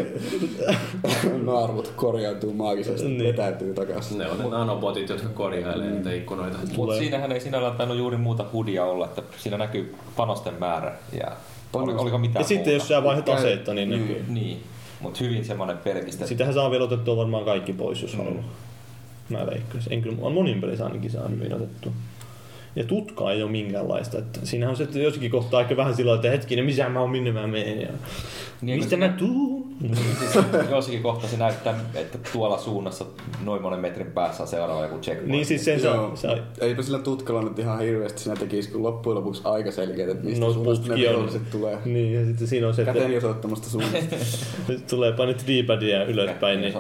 [1.47, 3.19] naarmut korjautuu maagisesti, Niin.
[3.19, 3.29] niin.
[3.33, 4.19] vetäytyy takaisin.
[4.19, 6.59] Ne on ne nanobotit, jotka korjailee niitä ikkunoita.
[6.77, 10.93] Mutta siinähän ei sinällään tainnut juuri muuta hudia olla, että siinä näkyy panosten määrä.
[11.13, 11.33] Ja
[11.73, 12.83] oli, oliko mitään Ja sitten muuta?
[12.83, 14.25] jos sä vaihdat aseetta, niin näkyy.
[14.29, 14.63] Niin,
[15.01, 16.27] mutta hyvin semmoinen pelkistä.
[16.27, 18.45] Sitähän saa vielä otettua varmaan kaikki pois, jos haluaa.
[19.29, 19.93] Mä veikkaisin.
[19.93, 21.93] En kyllä, on monin pelissä ainakin saa hyvin otettua.
[22.77, 24.19] Ja tutka ei ole minkäänlaista.
[24.19, 27.11] Että siinähän on se, että jossakin kohtaa aika vähän sillä että hetkinen, missä mä oon,
[27.11, 27.81] minne mä menen.
[27.81, 27.89] Ja...
[28.63, 29.64] Niin, Mistä mä tuun?
[30.19, 33.05] Siis jossakin kohtaa se näyttää, että tuolla suunnassa
[33.45, 35.31] noin monen metrin päässä on seuraava joku checkpoint.
[35.31, 38.83] Niin siis sen Joo, saa, saa eipä sillä tutkalla nyt ihan hirveästi siinä tekisi, kun
[38.83, 41.01] loppujen lopuksi aika selkeät, että mistä No, suunnasta ne on.
[41.01, 41.79] viholliset tulee.
[41.85, 44.17] Niin, ja sitten siinä on se, että Käteen osoittamasta suunnasta.
[44.69, 46.75] nyt tulee panet D-padia ylöspäin, niin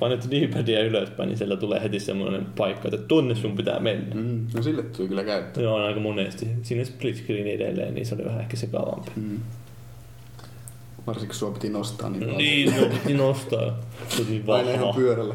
[0.00, 4.14] panet D-padia ylöspäin, niin siellä tulee heti semmoinen paikka, että tonne sun pitää mennä.
[4.14, 5.64] Mm, no sille tuli kyllä käyttöön.
[5.64, 6.48] Joo, aika monesti.
[6.62, 9.10] Siinä split screen edelleen, niin se oli vähän ehkä sekavampi.
[9.16, 9.38] Mm.
[11.06, 12.38] Varsinkin kun sua piti nostaa niin paljon.
[12.38, 13.78] Niin, se piti nostaa.
[14.08, 15.34] Se oli niin Aina ihan pyörällä.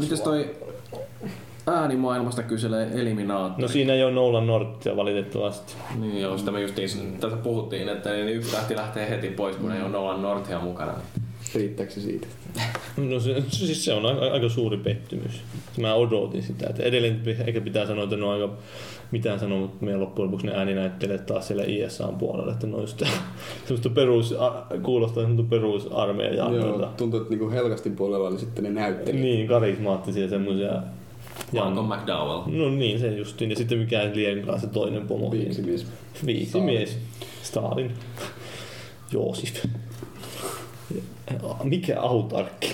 [0.00, 0.56] Mites toi
[1.66, 3.62] äänimaailmasta kyselee Eliminaattori?
[3.62, 5.74] No siinä ei ole Nolan Northia valitettavasti.
[6.00, 9.72] Niin joo, sitä me justiin tästä puhuttiin, että niin yksi tähti lähtee heti pois, kun
[9.72, 10.94] ei ole Nolan Northia mukana.
[11.54, 12.26] Riittääkö se siitä?
[12.96, 15.42] No se, siis se on aika, aika suuri pettymys.
[15.80, 16.66] Mä odotin sitä.
[16.70, 18.48] Että edelleen ehkä pitää sanoa, että ne on aika
[19.10, 22.80] mitään sanoa, mutta meidän loppujen lopuksi ne ääninäyttelijät taas siellä ISAn puolella, että ne on
[22.80, 23.02] just
[23.64, 24.34] semmoista perus,
[24.82, 29.24] kuulostaa semmoista perusarmeijan Joo, tuntuu, että niinku Helgastin puolella oli sitten ne näyttelijät.
[29.24, 30.82] Niin, karismaattisia semmoisia.
[31.52, 32.42] Malcolm McDowell.
[32.46, 33.50] No niin, se justiin.
[33.50, 35.30] Ja sitten mikä lienkaan se toinen pomo.
[35.30, 35.86] Viiksimies.
[36.26, 36.98] Viisimies.
[37.42, 37.92] Stalin.
[39.12, 39.64] Joosif.
[41.64, 42.72] Mikä autarkki?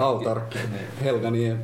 [0.00, 0.58] Autarkki.
[1.04, 1.58] Helganien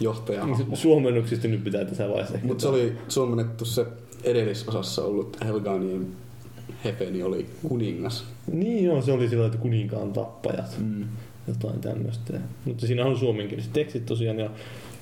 [0.00, 0.46] johtaja.
[0.74, 2.38] Suomennuksista nyt pitää tässä vaiheessa.
[2.42, 3.86] Mutta se oli suomennettu se
[4.24, 6.06] edellisosassa ollut Helganien
[6.84, 8.24] Hefeni oli kuningas.
[8.52, 10.78] Niin joo, se oli sillä että kuninkaan tappajat.
[10.78, 11.04] Mm.
[11.48, 12.32] Jotain tämmöistä.
[12.64, 14.50] Mutta siinä on suomenkieliset tekstit tosiaan ja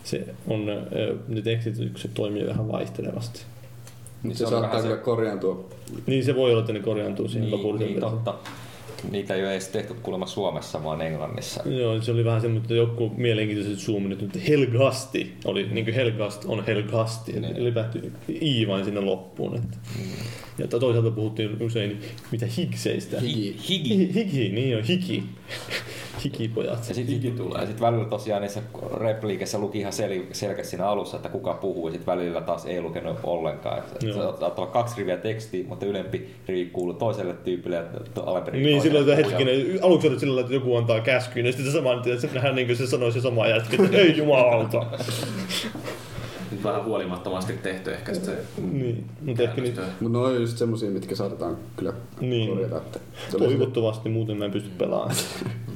[0.04, 0.66] se on,
[1.28, 3.42] ne tekstitykset toimii vähän vaihtelevasti.
[4.22, 5.64] Mutta se se saattaa se- korjaantua.
[6.06, 8.34] Niin se voi olla, että ne korjaantuu siihen Niin, lopulliseen niin totta.
[9.10, 11.62] Niitä ei ole edes tehty kuulemma Suomessa, vaan Englannissa.
[11.68, 16.44] Joo, se oli vähän semmoinen, että joku mielenkiintoiset zoomit, että Helgasti oli, niin kuin Helgast
[16.44, 17.44] on Helgasti, Niin.
[17.44, 19.56] eli lipätty i vain sinne loppuun.
[19.56, 19.76] Että.
[20.58, 22.00] Ja toisaalta puhuttiin usein,
[22.32, 23.20] mitä hikseistä.
[23.20, 23.56] Higi.
[23.68, 24.14] Higi.
[24.14, 25.22] Hiki, niin on, hiki.
[26.24, 26.88] Hikipojat.
[26.88, 28.60] Ja sitten sit, sit välillä tosiaan niissä
[28.96, 32.80] repliikeissä luki ihan sel, selkeästi siinä alussa, että kuka puhuu, ja sitten välillä taas ei
[32.80, 33.82] lukenut ollenkaan.
[34.00, 34.08] Se
[34.56, 37.84] olla kaksi riviä tekstiä, mutta ylempi rivi kuuluu toiselle tyypille ja
[38.14, 41.52] to- alempi rivi Niin, silloin että hetkinen, aluksi oli sillä että joku antaa käskyyn, ja
[41.52, 44.86] sitten se tien, että se nähdään niin se sanoi se sama jätkä, että ei jumalauta.
[46.64, 48.38] Nyt vähän huolimattomasti tehty ehkä sit se
[48.72, 49.84] niin, mutta ehkä niin, käännöstyö.
[50.08, 52.48] Mutta ne on just semmosia, mitkä saatetaan kyllä Niin.
[52.50, 52.76] korjata.
[52.76, 52.98] Että
[53.38, 55.16] toivottavasti muuten mä en pysty pelaamaan.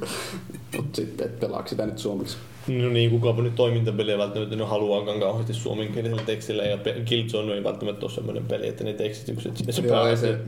[0.76, 2.36] Mut sitten, että pelaako sitä nyt suomeksi?
[2.68, 7.64] No niin, kukaapa nyt toimintapeliä välttämättä ne haluaakaan kauheasti suomenkielisellä tekstillä ja pe- Killzone ei
[7.64, 10.38] välttämättä ole semmoinen peli, että ne tekstitykset sinne se Joo, ei se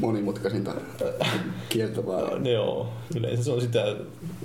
[0.00, 0.70] monimutkaisinta
[1.68, 2.42] kieltä vaan.
[2.44, 3.96] Ne joo, yleensä se on sitä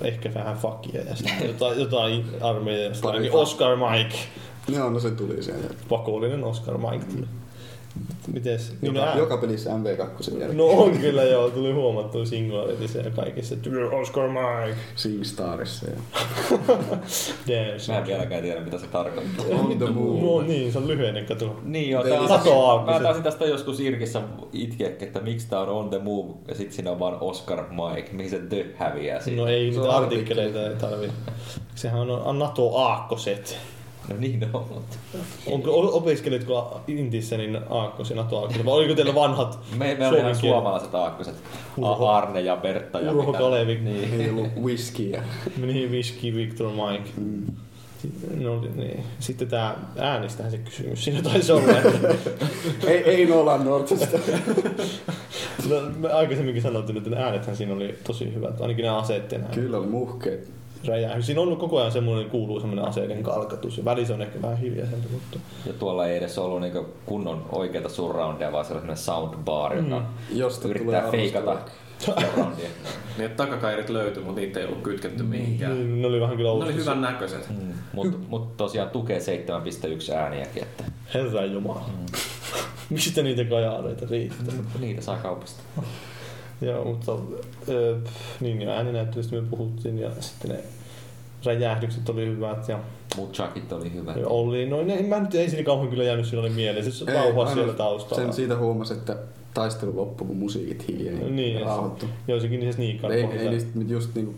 [0.02, 4.18] ehkä vähän fakia ja sitten jotain, jotain armeijasta, fa- Oscar Mike,
[4.68, 5.74] Joo, no se tuli sieltä.
[5.88, 7.26] pakollinen Oscar Mike tuli.
[8.32, 8.74] Mites?
[8.80, 10.56] Niin Joka, joka pelissä MV2 jälkeen.
[10.56, 13.54] No on kyllä joo, tuli huomattua singularitissa ja kaikissa.
[14.00, 14.78] Oscar Mike.
[14.96, 15.86] SingStarissa.
[15.90, 15.96] Ja
[17.48, 17.80] Damn.
[17.88, 19.46] Mä en vieläkään tiedä, mitä se tarkoittaa.
[19.50, 20.22] On the move.
[20.22, 21.60] No niin, se on lyhyinen, kato.
[21.64, 23.00] Niin joo, tää on, Sato Aakkoset.
[23.00, 24.22] mä taisin tästä joskus Irkissä
[24.52, 28.12] itkeä, että miksi tää on on the move, ja sit siinä on vaan Oscar Mike,
[28.12, 29.42] mihin se the häviää siinä.
[29.42, 31.08] No ei niitä artikkeleita ei tarvi.
[31.74, 33.58] Sehän on, on NATO aakkoset.
[34.08, 34.96] No niin on, mutta
[35.46, 40.36] Onko, opiskelitko Intissä niin aakkosen, NATO aakkosen, vai oliko teillä vanhat me, me on ihan
[40.36, 41.34] suomalaiset aakkoset.
[41.76, 42.08] Urho.
[42.08, 43.74] Arne ja Bertta ja Urho mitä- Kalevi.
[43.74, 44.20] Niin.
[44.20, 45.22] Ei ollut whiskyä.
[45.66, 47.10] Niin, Whisky, Victor, Mike.
[48.40, 49.04] No niin.
[49.20, 51.78] Sitten tää äänistähän se kysymys siinä taisi olla.
[51.78, 52.08] Että,
[52.90, 54.18] ei, ei Nolan Northista.
[55.68, 59.54] no, me aikaisemminkin sanottiin, että ne äänethän siinä oli tosi hyvät, ainakin ne aseiden äänet.
[59.54, 60.50] Kyllä oli muhkeet.
[60.86, 61.26] Räjähdys.
[61.26, 63.78] Siinä on ollut koko ajan semmoinen, kuuluu semmoinen aseiden kalkatus.
[63.78, 65.38] Ja välissä on ehkä vähän hiljaisempi, mutta...
[65.66, 69.98] Ja tuolla ei edes ollut niinku kunnon oikeita surroundia, vaan se oli semmoinen soundbar, joka
[69.98, 70.06] Mm.
[70.38, 71.58] Josta yrittää tulee feikata
[71.98, 72.68] surroundia.
[73.18, 75.74] Niin, että takakairit löytyi, mutta niitä ei ollut kytketty mihinkään.
[75.74, 77.50] Niin, ne oli vähän kyllä Ne oli hyvän näköiset.
[77.50, 77.72] Mm.
[77.92, 80.84] Mutta mut tosiaan tukee 7.1 ääniäkin, että
[81.14, 81.90] Herra Jumala.
[82.90, 84.54] Mistä niitä kajaareita riittää?
[84.80, 85.62] niitä saa kaupasta.
[86.62, 87.12] Joo, mutta
[88.40, 90.58] niin ja ääninäyttelystä me puhuttiin ja sitten ne
[91.44, 92.78] räjähdykset oli hyvät ja
[93.16, 94.12] Mut Chuckit oli hyvä.
[94.12, 96.84] ja oli, no ne, mä nyt ei siinä kauhean kyllä jäänyt silloin mieleen,
[97.14, 98.24] lauhaa aina siellä taustalla.
[98.24, 99.16] Sen siitä huomasi, että
[99.54, 101.30] taistelu loppui, kun musiikit hiljeni.
[101.30, 102.06] Niin, ja rauhoittu.
[102.28, 104.34] Joissakin niissä sniikan Ei, ei niistä just niinku,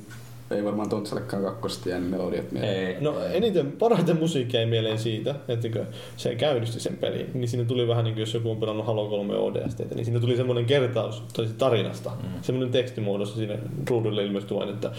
[0.50, 2.86] ei varmaan Tontsallekaan kakkosta jäänyt melodiat mieleen.
[2.86, 3.00] Ei.
[3.00, 7.64] No eniten, parhaiten musiikki ei mieleen siitä, että kun se käynnisti sen pelin, niin siinä
[7.64, 10.64] tuli vähän niin kuin jos joku on pelannut Halo 3 ODST, niin siinä tuli semmoinen
[10.64, 12.28] kertaus tai tarinasta, mm.
[12.42, 13.58] semmoinen tekstimuodossa siinä
[13.88, 14.90] ruudulle ilmestyi vain, että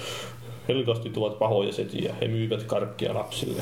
[0.67, 3.61] Helkastit ovat pahoja setiä, he myyvät karkkia lapsille.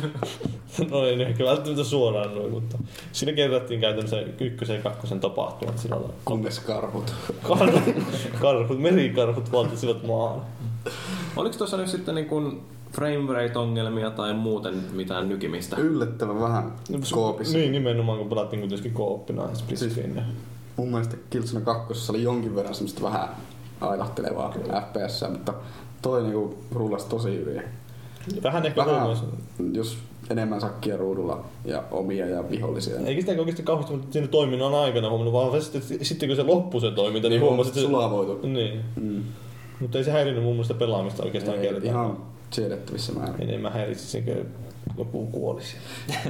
[0.90, 2.78] no ei ne ehkä välttämättä suoraan noin, mutta
[3.12, 6.14] siinä kerrattiin käytännössä ykkösen ja kakkosen tapahtumat sillä lailla.
[6.24, 7.14] Kunnes karhut.
[7.42, 7.82] Karhut,
[8.40, 10.40] karhut, merikarhut valtasivat maan.
[11.36, 12.60] Oliko tuossa nyt sitten niin kuin
[12.92, 15.76] frame rate-ongelmia tai muuten mitään nykimistä?
[15.76, 16.72] Yllättävän vähän
[17.12, 17.58] koopissa.
[17.58, 20.22] Niin, nimenomaan kun pelattiin kuitenkin kooppina split Siis- screen.
[20.76, 23.28] Mun mielestä Killzone 2 oli jonkin verran semmoista vähän
[23.80, 25.54] ailahtelevaa FPS, mutta
[26.02, 27.62] toi niinku rullasi tosi hyvin.
[28.42, 29.24] Vähän ehkä Vähän, huomasi.
[29.72, 29.98] jos
[30.30, 32.98] enemmän sakkia ruudulla ja omia ja vihollisia.
[33.00, 36.80] Eikä sitä oikeasti kauheasti mutta siinä toiminnan aikana huomannut, vaan sitten, sitten kun se loppui
[36.80, 37.86] se toiminta, niin huomasit, että se...
[37.86, 38.46] Sulavoitu.
[38.46, 38.80] Niin.
[38.96, 39.22] Mm.
[39.80, 41.90] Mutta ei se häirinyt mun mielestä pelaamista oikeastaan kertaa.
[41.90, 42.16] ihan
[42.50, 43.48] siedettävissä määrin.
[43.48, 44.46] Enemmän häiritsi sen, kun
[44.98, 45.76] joku kuolisi.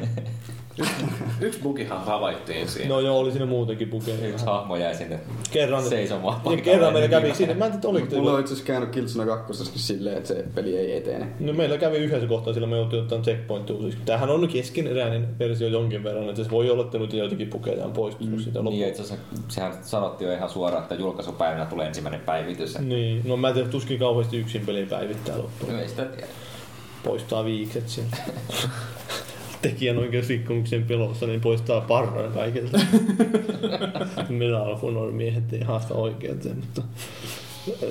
[1.40, 2.88] Yksi bugihan havaittiin siinä.
[2.88, 4.26] No joo, oli siinä muutenkin pukeja.
[4.26, 6.64] Yksi hahmo jäi sinne Kerran, seisomaan ja paikalleen.
[6.64, 9.64] kerran meillä kävi siinä, mä en tiedä oliko Mulla on itse asiassa käynyt Killzone 2
[9.64, 11.26] silleen, että se peli ei etene.
[11.40, 13.98] No meillä kävi yhdessä kohtaa, sillä me joutiin ottaa checkpoint uusiksi.
[14.04, 17.92] Tämähän on keskeneräinen versio jonkin verran, että se voi olla, että nyt joitakin pukeja on
[17.92, 18.40] poistunut mm.
[18.42, 18.88] siitä Niin, loppuun.
[18.88, 22.78] itse asiassa sehän sanottiin jo ihan suoraan, että julkaisupäivänä tulee ensimmäinen päivitys.
[22.78, 25.72] Niin, no mä en tiedä, tuskin kauheasti yksin peli päivittää loppuun.
[25.72, 26.26] No ei sitä tiedä.
[27.04, 28.16] Poistaa viikset sieltä.
[29.62, 32.80] Tekijän oikeusrikkomuksen pelossa, niin poistaa parran kaikilta.
[34.28, 36.82] Medal of Honor miehet ei haasta oikeuteen, mutta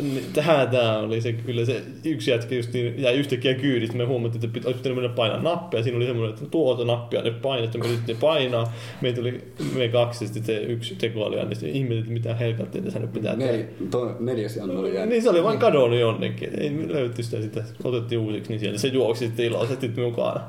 [0.01, 3.97] niin, Tähän tää oli se, kyllä se yksi jätkä just niin, jäi yhtäkkiä kyydistä.
[3.97, 5.83] Me huomattiin, että pitä, olisi pitänyt mennä painaa nappia.
[5.83, 8.73] Siinä oli semmoinen, että tuota nappia ne painat, me yritettiin painaa.
[9.01, 9.41] Meitä oli
[9.75, 13.13] me kaksi, ja sitten se yksi tekoäly niin sitten ihmeteltiin, että mitä helkattiin tässä nyt
[13.13, 13.53] pitää tehdä.
[13.53, 15.09] Nel, to, neljäs oli jäänyt.
[15.09, 16.49] Niin se oli vain kadonnut jonnekin.
[16.59, 17.63] Ei me löytty sitä sitten.
[17.83, 20.41] Otettiin uusiksi, niin sieltä se juoksi sitten iloisesti mukana.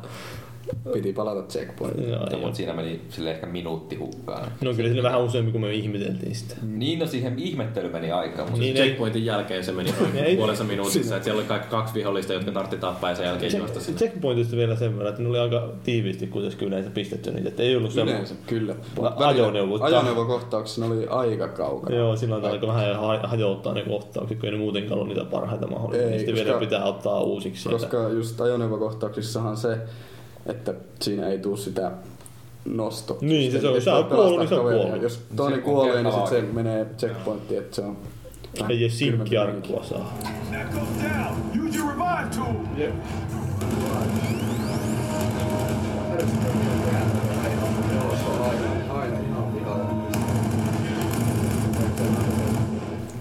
[0.92, 2.10] Piti palata checkpointiin.
[2.10, 4.52] No, mutta siinä meni sille ehkä minuutti hukkaan.
[4.60, 6.54] No kyllä siinä vähän useammin, kun me ihmeteltiin sitä.
[6.62, 10.22] Niin, no siihen ihmettely meni aikaa, mutta Niin, ei, Checkpointin jälkeen se meni Ei.
[10.22, 13.56] noin puolessa minuutissa, että siellä oli kaikki kaksi vihollista, jotka tartti tappaa ja sen jälkeen
[13.58, 13.98] juosta sinne.
[13.98, 17.76] checkpointista vielä sen verran, että ne oli aika tiiviisti kuitenkin yleensä pistetty niitä, että ei
[17.76, 17.96] ollut.
[17.96, 18.74] Yleensä, kyllä.
[18.98, 21.96] Ajoneuvot- Ajoneuvokohtauksessa ne oli aika kaukana.
[21.96, 25.66] Joo, silloin alkoi vähän ha- hajouttaa ne kohtaukset, kun ei ne muutenkaan ollut niitä parhaita
[25.66, 26.04] mahdollisia.
[26.04, 27.78] Ei, Niin koska- vielä pitää ottaa uusiksi sieltä.
[27.78, 29.78] Koska just ajoneuvokohtauksissahan se,
[30.48, 31.90] että siinä ei tuu sitä
[32.64, 33.18] nosto.
[33.20, 35.02] Niin, se- se on- sä oot kuollut, niin sä oot kuollut.
[35.02, 37.96] Jos toinen kuolee, niin sit se menee checkpointtiin, että se on...
[38.54, 40.18] Ei kylmempi sinkkiarkkua saa.
[40.50, 40.72] That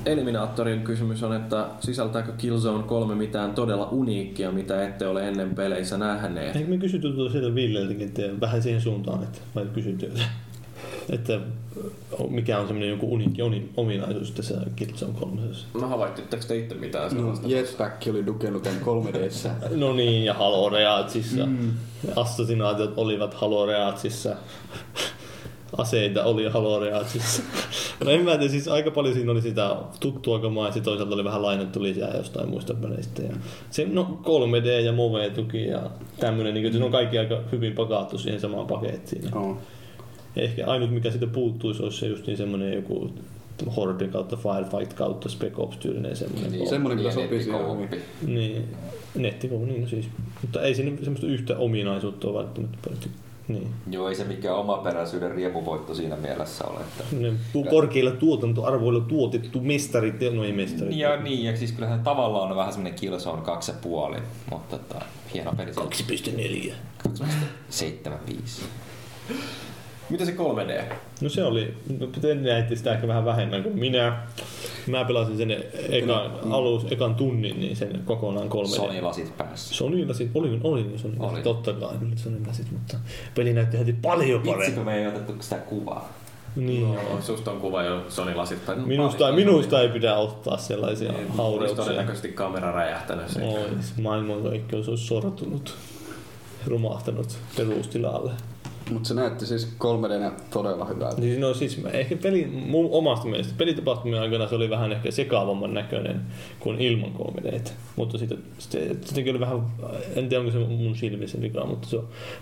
[0.08, 5.98] Eliminaattorin kysymys on, että sisältääkö Killzone 3 mitään todella uniikkia, mitä ette ole ennen peleissä
[5.98, 6.56] nähneet?
[6.56, 10.22] Eikö me kysytty tuota sieltä Villeltäkin, että vähän siihen suuntaan, että vai kysytty, että,
[11.10, 11.40] että
[12.30, 15.42] mikä on semmoinen joku uniikki oni- ominaisuus tässä Killzone 3.
[15.82, 17.48] No havaitteko te itse mitään No, sellaista?
[17.48, 19.50] Jetpack oli Duke Nukem 3Dssä.
[19.76, 21.46] No niin, ja Halo Reatsissa.
[21.46, 21.72] Mm.
[22.16, 24.36] Assassinaatiot olivat Halo Reatsissa.
[25.78, 27.44] Aseita oli Halo Reatsissa.
[28.06, 31.16] No en mä tiedä, siis aika paljon siinä oli sitä tuttua kamaa ja sitten toisaalta
[31.16, 33.22] oli vähän lainattu lisää jostain muista peleistä.
[33.22, 33.34] Ja
[33.70, 35.90] se, no 3D ja Move tuki ja
[36.20, 39.38] tämmönen, niin se on kaikki aika hyvin pakattu siihen samaan pakettiin.
[39.38, 39.58] Oo.
[40.36, 43.10] Ja ehkä ainut mikä siitä puuttuisi olisi se just niin semmonen joku
[43.76, 46.52] Horde kautta Firefight kautta Spec Ops tyylinen semmonen.
[46.52, 47.98] Niin, Semmonen kyllä ja sopisi ihan nettikooppi.
[48.28, 48.64] Niin,
[49.16, 50.06] nettikoulu, niin no siis.
[50.42, 53.00] Mutta ei siinä semmoista yhtä ominaisuutta ole välttämättä paljon.
[53.48, 53.68] Niin.
[53.90, 56.80] Joo, ei se mikään omaperäisyyden riemuvoitto siinä mielessä ole.
[56.80, 57.04] Että...
[57.12, 60.98] Ne tu- korkeilla tuotantoarvoilla tuotettu mestarit, no ei mestarit.
[60.98, 63.42] Ja niin, ja siis kyllähän tavallaan on vähän semmonen Killzone
[64.16, 64.22] 2,5,
[64.52, 65.72] mutta tota, hieno peli.
[65.72, 66.74] 2.4.
[67.08, 68.64] 2,75.
[70.10, 70.84] Mitä se 3D?
[71.22, 74.18] No se oli, no te näitte sitä ehkä vähän vähemmän kuin minä.
[74.88, 75.52] Mä pelasin sen
[75.90, 78.76] ekan, alus, ekan tunnin, niin sen kokonaan 3D.
[78.76, 79.76] Sony-lasit päässä.
[79.76, 81.42] Sony-lasit, oli, oli ne Sony-lasit, Oli.
[81.42, 82.98] totta kai oli Sony-lasit, mutta
[83.36, 84.86] peli näytti heti paljon Vitsikö paremmin.
[84.86, 86.14] me ei otettu sitä kuvaa?
[86.56, 87.22] Niin, No, joo.
[87.22, 88.66] susta on kuva jo Sony-lasit.
[88.66, 91.84] Tai Minusta, minusta ei pidä ottaa sellaisia Olisi haureuksia.
[91.84, 93.44] todennäköisesti kamera räjähtänyt sen.
[93.44, 95.76] Ois, maailmankaikkeus olisi sortunut,
[96.68, 98.32] romahtanut perustilalle.
[98.92, 101.22] Mutta se näytti siis 3D todella hyvältä.
[101.22, 105.74] Niin, no siis ehkä peli, mun omasta mielestä pelitapahtumien aikana se oli vähän ehkä sekaavamman
[105.74, 106.22] näköinen
[106.60, 107.70] kuin ilman 3D.
[107.96, 109.62] Mutta sitten se, sittenkin oli vähän,
[110.16, 111.98] en tiedä onko se mun silmissä vika, mutta se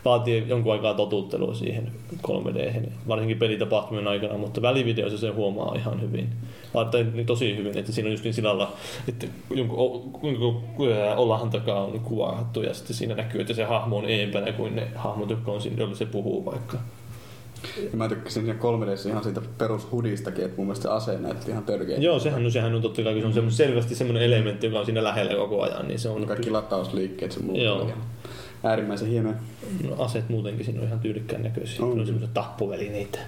[0.06, 1.92] vaatii jonkun aikaa totuttelua siihen
[2.28, 6.30] 3D, varsinkin pelitapahtumien aikana, mutta välivideossa se huomaa ihan hyvin.
[6.92, 8.68] Tai tosi hyvin, että siinä on just niin sillä
[9.08, 10.64] että jonkun, jonkun
[11.16, 14.88] olahan takaa on kuvattu ja sitten siinä näkyy, että se hahmo on eempänä kuin ne
[14.96, 16.78] hahmot, jotka on siinä, se puhuu vaikka.
[17.92, 21.64] Ja mä tykkäsin siinä 3D ihan siitä perushudistakin, että mun mielestä se ase näytti ihan
[21.64, 21.98] törkeä.
[21.98, 24.80] Joo, sehän, no, sehän on totta kai, kun se on semmo- selvästi semmoinen elementti, joka
[24.80, 27.92] on siinä lähellä koko ajan, niin se on Kaikki latausliikkeet se muut Joo.
[28.64, 29.36] äärimmäisen hienoja.
[29.90, 31.86] no, aseet muutenkin siinä on ihan tyylikkään näköisiä.
[31.86, 31.92] On.
[31.92, 33.20] On, on semmoisia tappovälineitä.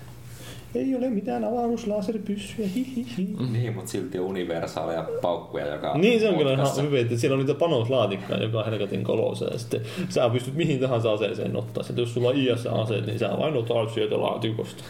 [0.75, 3.35] Ei ole mitään avaruuslaaseripyssyjä, hihihi.
[3.51, 7.33] Niin, mutta silti on universaaleja paukkuja, joka Niin se on kyllä ihan hyvä, että siellä
[7.33, 11.83] on niitä panoslaatikkoja, joka on helkatin kolossa ja sitten sä pystyt mihin tahansa aseeseen ottaa.
[11.83, 14.83] Sitten jos sulla on IS-aseet, niin sä vain otat sieltä laatikosta.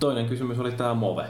[0.00, 1.24] Toinen kysymys oli tää Move.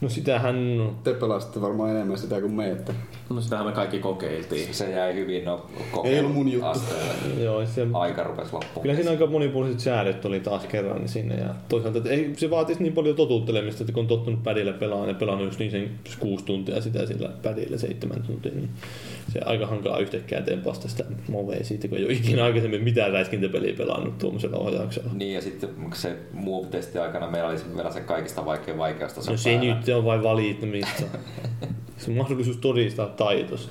[0.00, 0.56] No sitähän,
[1.04, 2.94] Te pelasitte varmaan enemmän sitä kuin me, että
[3.34, 4.74] No sitähän me kaikki kokeiltiin.
[4.74, 5.66] Se jäi hyvin no,
[6.04, 6.66] Ei ollut mun juttu.
[6.68, 7.42] asteelle.
[7.44, 8.82] joo, se, Aika rupesi loppuun.
[8.82, 12.82] Kyllä siinä aika monipuoliset säädöt oli taas kerran sinne ja toisaalta että ei, se vaatisi
[12.82, 16.44] niin paljon totuttelemista, että kun on tottunut pädillä pelaamaan ja pelannut just niin sen kuusi
[16.44, 18.68] tuntia sitä sillä pädillä seitsemän tuntia, niin
[19.32, 23.74] se aika hankalaa yhtäkkiä tempasta sitä movea siitä, kun ei ole ikinä aikaisemmin mitään räiskintäpeliä
[23.76, 25.10] pelannut tuommoisella ohjauksella.
[25.14, 29.36] Niin, ja sitten se move-testi aikana meillä oli se- vielä se kaikista vaikein vaikeustaso No
[29.36, 31.02] se nyt on vain valittamista.
[32.04, 33.68] se on mahdollisuus todistaa taitos.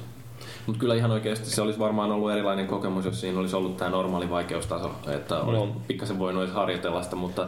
[0.65, 3.91] Mutta kyllä ihan oikeasti se olisi varmaan ollut erilainen kokemus, jos siinä olisi ollut tämä
[3.91, 5.75] normaali vaikeustaso, että olisi No.
[5.87, 7.47] pikkasen voinut edes harjoitella sitä, mutta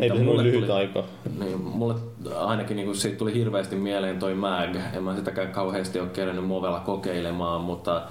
[0.00, 1.04] Ei se mulle lyhyt tuli- aika.
[1.38, 1.94] Niin, mulle
[2.36, 4.76] ainakin niin siitä tuli hirveästi mieleen toi MAG.
[4.94, 8.02] En mä sitäkään kauheasti ole kerännyt Movella kokeilemaan, mutta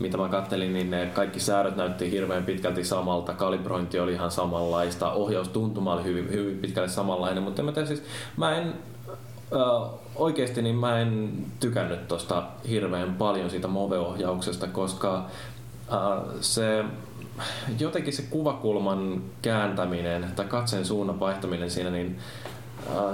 [0.00, 3.32] mitä mä kattelin, niin ne kaikki säädöt näytti hirveän pitkälti samalta.
[3.34, 5.12] Kalibrointi oli ihan samanlaista.
[5.12, 8.02] Ohjaustuntuma oli hyvin, hyvin pitkälle samanlainen, mutta en mä tiedä, siis
[8.36, 8.72] mä en
[10.16, 15.26] Oikeasti niin mä en tykännyt tosta hirveän paljon siitä Move-ohjauksesta, koska
[15.92, 15.96] ö,
[16.40, 16.84] se
[17.78, 22.18] jotenkin se kuvakulman kääntäminen tai katseen suunnan vaihtaminen siinä, niin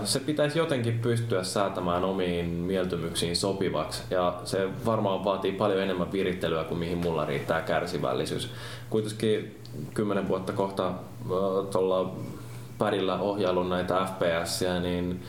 [0.05, 6.65] se pitäisi jotenkin pystyä säätämään omiin mieltymyksiin sopivaksi ja se varmaan vaatii paljon enemmän virittelyä
[6.65, 8.51] kuin mihin mulla riittää kärsivällisyys.
[8.90, 9.60] Kuitenkin
[9.94, 10.93] kymmenen vuotta kohta
[11.70, 12.15] tuolla
[12.78, 15.23] pärillä ohjailun näitä FPS, niin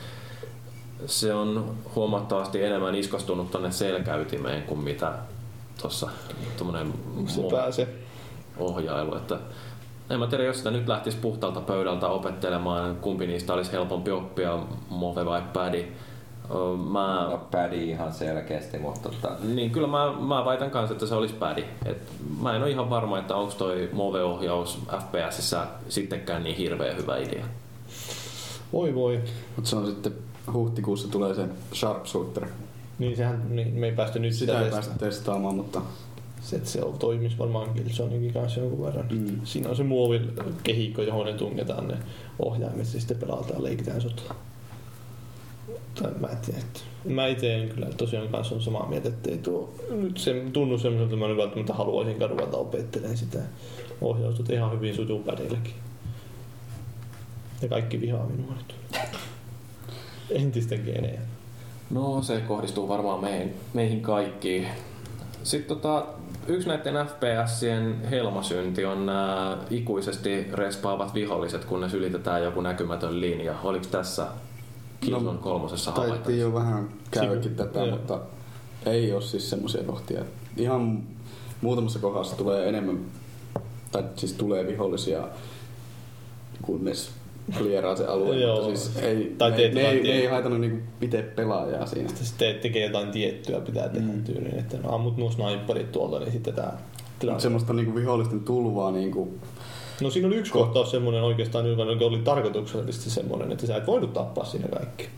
[1.06, 5.12] se on huomattavasti enemmän iskostunut tonne selkäytimeen kuin mitä
[5.82, 6.10] tuossa
[6.58, 6.94] tuommoinen
[8.56, 9.16] ohjailu.
[9.16, 9.38] Että
[10.10, 14.58] en mä tiedä, jos sitä nyt lähtisi puhtaalta pöydältä opettelemaan, kumpi niistä olisi helpompi oppia,
[14.88, 15.84] Move vai Padi.
[16.50, 21.06] Ö, Mä, No, pädi ihan selkeästi, mutta tota, niin kyllä mä, mä väitän kanssa, että
[21.06, 21.64] se olisi Padi.
[21.84, 27.16] Et mä en ole ihan varma, että onko toi Move-ohjaus FPSissä sittenkään niin hirveän hyvä
[27.16, 27.44] idea.
[28.72, 29.20] Voi voi.
[29.56, 30.14] Mutta se on sitten
[30.52, 31.44] huhtikuussa tulee se
[31.74, 32.46] Sharpshooter.
[32.98, 34.88] Niin sehän, niin, me ei päästy nyt Sitä sitä ei testaamaan.
[34.98, 35.82] päästä testaamaan, mutta
[36.42, 39.06] Se, se on, toimisi varmaan Killzonekin kanssa jonkun verran.
[39.10, 39.40] Mm.
[39.44, 41.96] Siinä on se muovin kehikko, johon ne tungetaan ne
[42.38, 44.34] ohjaimet ja sitten pelataan, leikitään sotaa.
[46.02, 46.60] Tai mä en tiedä,
[47.04, 50.78] mä itse en kyllä tosiaan kanssa on samaa mieltä, että ei tuo nyt se tunnu
[50.78, 53.38] semmoiselta, että mä nyt välttämättä haluaisin ruveta opettelemaan sitä
[54.00, 55.74] ohjausta, ihan hyvin sujuu pädilläkin.
[57.62, 58.74] Ja kaikki vihaa minua nyt.
[60.30, 61.26] Entistäkin enemmän.
[61.90, 64.68] No se kohdistuu varmaan meihin, meihin kaikkiin.
[65.42, 66.06] Sitten tota,
[66.46, 73.54] yksi näiden FPSien helmasynti on nämä ikuisesti respaavat viholliset, kunnes ylitetään joku näkymätön linja.
[73.62, 74.26] Oliko tässä
[75.00, 76.42] Killzone kolmosessa Taidettiin havaittavissa?
[76.42, 77.96] jo vähän käydäkin tätä, joo.
[77.96, 78.20] mutta
[78.86, 80.24] ei ole siis semmoisia kohtia.
[80.56, 81.02] Ihan
[81.60, 83.00] muutamassa kohdassa tulee enemmän,
[83.92, 85.28] tai siis tulee vihollisia,
[86.62, 87.10] kunnes
[87.58, 88.36] klieraa se alue.
[88.36, 88.64] Joo.
[88.64, 90.30] siis ei, Tai ne, ne, ei, ne ei tiettyä.
[90.30, 92.08] haitannut niinku itse pelaajaa siinä.
[92.14, 94.24] Sitten tekee jotain tiettyä, pitää tehdä mm.
[94.24, 96.78] tyyliin, että ammut nuo sniperit tuolta, niin sitten tää
[97.18, 97.40] tilanne.
[97.40, 99.38] Semmoista niinku vihollisten tulvaa niinku
[100.00, 104.12] No siinä oli yksi kohtaus semmoinen oikeastaan, joka oli tarkoituksellisesti semmoinen, että sä et voinut
[104.12, 105.08] tappaa siinä kaikki.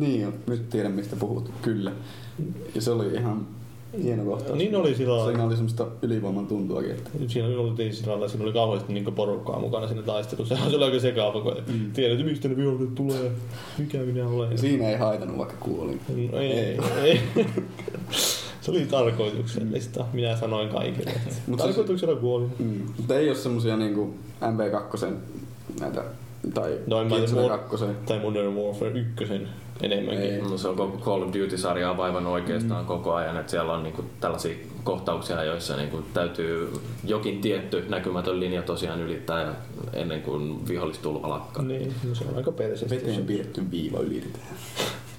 [0.00, 1.92] Niin nyt tiedän mistä puhut, kyllä.
[2.74, 3.46] Ja se oli ihan
[4.02, 4.58] hieno kohtaus.
[4.58, 5.30] Niin oli sillä lailla.
[5.30, 6.90] Siinä oli semmoista ylivoiman tuntuakin.
[6.90, 10.56] Että Siinä oli sillä lailla, siinä oli kauheasti niin porukkaa mukana siinä taistelussa.
[10.70, 11.92] Se oli aika sekaava, kun mm.
[11.92, 13.30] tiedät, mistä ne viholliset tulee,
[13.78, 14.50] mikä minä olen.
[14.52, 16.00] ja siinä ei haitannut vaikka kuolin.
[16.32, 16.78] No ei, ei.
[17.02, 17.20] ei.
[18.60, 20.04] Se oli tarkoituksellista.
[20.12, 21.12] Minä sanoin kaikille,
[21.46, 22.50] Mut se- tarkoituksella kuolin.
[22.58, 22.80] Mm.
[22.96, 25.06] Mutta ei ole semmosia niinku MP2
[25.80, 26.04] näitä,
[26.54, 27.84] tai Noin mor- 2.
[28.06, 29.24] tai Modern Warfare 1
[29.82, 30.34] enemmänkin.
[30.34, 30.42] Ei.
[30.42, 32.86] No, se on koko Call of Duty-sarjaa vaivannut oikeastaan mm.
[32.86, 36.72] koko ajan, että siellä on niinku tällaisia kohtauksia, joissa niinku täytyy
[37.04, 39.54] jokin tietty näkymätön linja tosiaan ylittää ja
[39.92, 41.62] ennen kuin vihollistulva lakkaa.
[41.64, 42.96] Niin, no se on aika perseestä.
[42.96, 44.46] Veteen piirretty viiva ylitetään.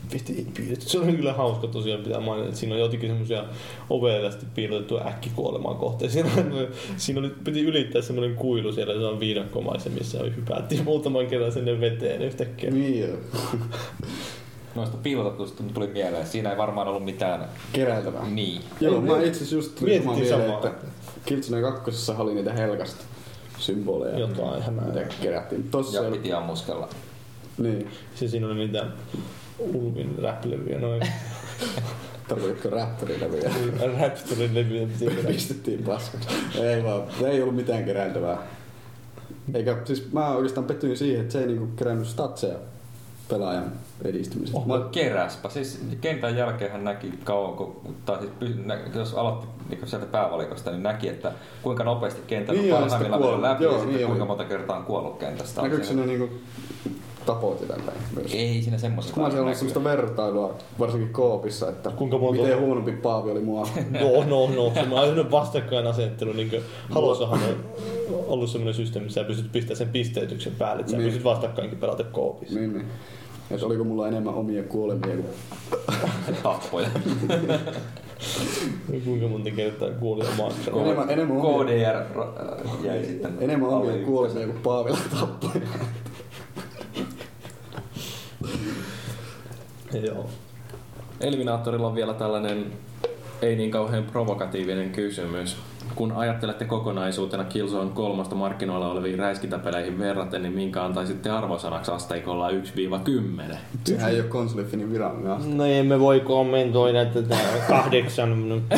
[0.09, 0.89] Piirretty.
[0.89, 3.43] Se on kyllä hauska tosiaan pitää mainita, että siinä on jotenkin semmoisia
[3.89, 6.11] ovellisesti piirrettyä äkkikuolemaa kohteen.
[6.11, 6.67] Siinä, on-
[6.97, 11.81] siinä oli, piti ylittää semmoinen kuilu siellä, se on viidakkomaisen, missä hypättiin muutaman kerran sinne
[11.81, 12.71] veteen yhtäkkiä.
[12.71, 13.17] Niin.
[14.75, 16.27] Noista piilotetusta tuli mieleen.
[16.27, 17.45] Siinä ei varmaan ollut mitään...
[17.73, 18.29] Keräiltävää.
[18.29, 18.61] Niin.
[18.81, 20.55] Joo, mä itse asiassa just tuli mieleen, samaa.
[20.57, 20.71] että
[21.25, 23.03] Killzone 2 oli niitä helkasta
[23.59, 24.19] symboleja.
[24.19, 24.85] Jotain hämää.
[24.85, 25.69] Mitä kerättiin.
[25.69, 26.89] Tossa Ja piti ammuskella.
[27.57, 27.87] Niin.
[28.15, 28.85] Se siinä oli niitä
[29.59, 31.01] Ulvin räplevyjä, noin
[32.27, 33.51] Tarkoitko Raptorin-levyjä?
[34.01, 35.27] Raptorin levyjä piti kerätä.
[35.27, 36.27] Pistettiin paskat.
[36.61, 38.37] Ei vaan, ei ollut mitään keräiltävää.
[39.53, 42.55] Eikä, siis mä oikeastaan pettyin siihen, että se ei niinku kerännyt statseja
[43.29, 43.71] pelaajan
[44.05, 44.57] edistymisestä.
[44.57, 45.49] Oh, Mä, keräspä.
[45.49, 50.71] Siis kentän jälkeen hän näki kauan, kun, tai siis nä, jos aloitti niin sieltä päävalikosta,
[50.71, 51.31] niin näki, että
[51.61, 54.27] kuinka nopeasti kentän Niin on sitten parhaimmillaan läpi Joo, ja sitten niin kuinka oli.
[54.27, 55.61] monta kertaa on kuollut kentästä.
[55.61, 56.29] näkyykö siinä niinku
[57.27, 58.33] ja tälleen myös?
[58.33, 59.13] Ei siinä semmoista.
[59.13, 63.39] Kun mä siellä on semmoista vertailua, varsinkin koopissa, että Kuinka monta- miten huonompi Paavi oli
[63.39, 63.67] mua.
[63.99, 64.71] No, no, no.
[64.73, 66.33] Se on sellainen vastakkainasettelu.
[66.33, 66.51] Niin
[66.89, 67.55] Halossahan on
[68.27, 71.05] ollut sellainen systeemi, missä sä pystyt pistämään sen pisteytyksen päälle, että sä Niin.
[71.07, 72.59] pystyt vastakkainkin pelata koopissa.
[72.59, 72.85] niin, niin.
[73.51, 75.25] Et oliko mulla enemmän omia kuolemia kuin...
[76.43, 76.89] tappoja.
[79.05, 80.51] Kuinka monta kertaa kuoli omaan
[80.81, 83.33] Enemmän, enemmän, omia, KDR äh, jäi sitten.
[83.39, 85.61] enemmän omia kuolemia kuin Paavilla tappoja.
[89.93, 90.29] Joo.
[91.21, 92.65] Eliminaattorilla on vielä tällainen
[93.41, 95.57] ei niin kauhean provokatiivinen kysymys.
[95.95, 103.55] Kun ajattelette kokonaisuutena Killzone 3 markkinoilla oleviin räiskintäpeleihin verraten, niin minkä antaisitte arvosanaksi asteikolla 1-10?
[103.83, 105.49] Sehän ei ole konsolifinin virallinen aste.
[105.49, 107.35] No emme voi kommentoida tätä
[107.67, 108.77] kahdeksan minuuttia.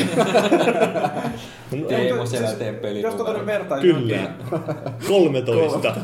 [1.72, 3.02] No, Teemo siellä tee peli.
[3.02, 4.16] Jos tota nyt vertaisi Kyllä.
[4.16, 5.96] johonkin- 13.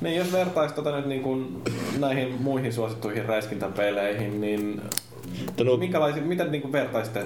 [0.00, 1.62] Niin, jos vertaisi tota nyt niin kuin
[1.98, 4.80] näihin muihin suosittuihin räiskintäpeleihin, niin
[5.64, 7.24] no, minkälaisia, miten niin kuin vertaisitte,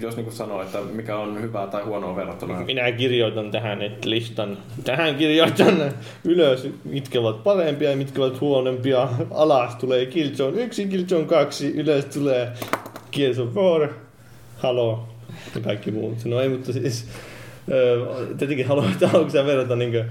[0.00, 2.60] jos niin kuin sanoo, että mikä on hyvää tai huonoa verrattuna?
[2.60, 4.58] minä kirjoitan tähän nyt listan.
[4.84, 5.92] Tähän kirjoitan
[6.24, 9.08] ylös, mitkä ovat parempia ja mitkä ovat huonompia.
[9.30, 12.52] Alas tulee Killzone 1, Killzone 2, ylös tulee
[13.12, 13.88] Gears of War,
[14.56, 15.08] Halo
[15.54, 16.24] ja kaikki muut.
[16.24, 17.08] No ei, mutta siis
[17.70, 18.06] öö,
[18.38, 20.04] tietenkin haluan, että haluatko verrata niin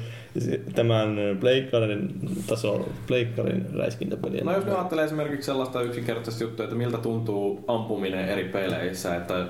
[0.75, 2.09] tämän pleikkarin
[2.47, 4.43] taso, pleikkarin räiskintäpeliä.
[4.43, 9.39] No jos nyt ajattelee esimerkiksi sellaista yksinkertaista juttua, että miltä tuntuu ampuminen eri peleissä, että
[9.39, 9.47] äh,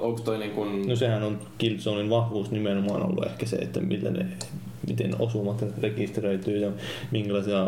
[0.00, 0.88] onko toi niin kuin...
[0.88, 4.26] No sehän on Killzonein vahvuus nimenomaan ollut ehkä se, että miten, ne,
[4.88, 6.70] miten osumat rekisteröityy ja
[7.10, 7.66] minkälaisia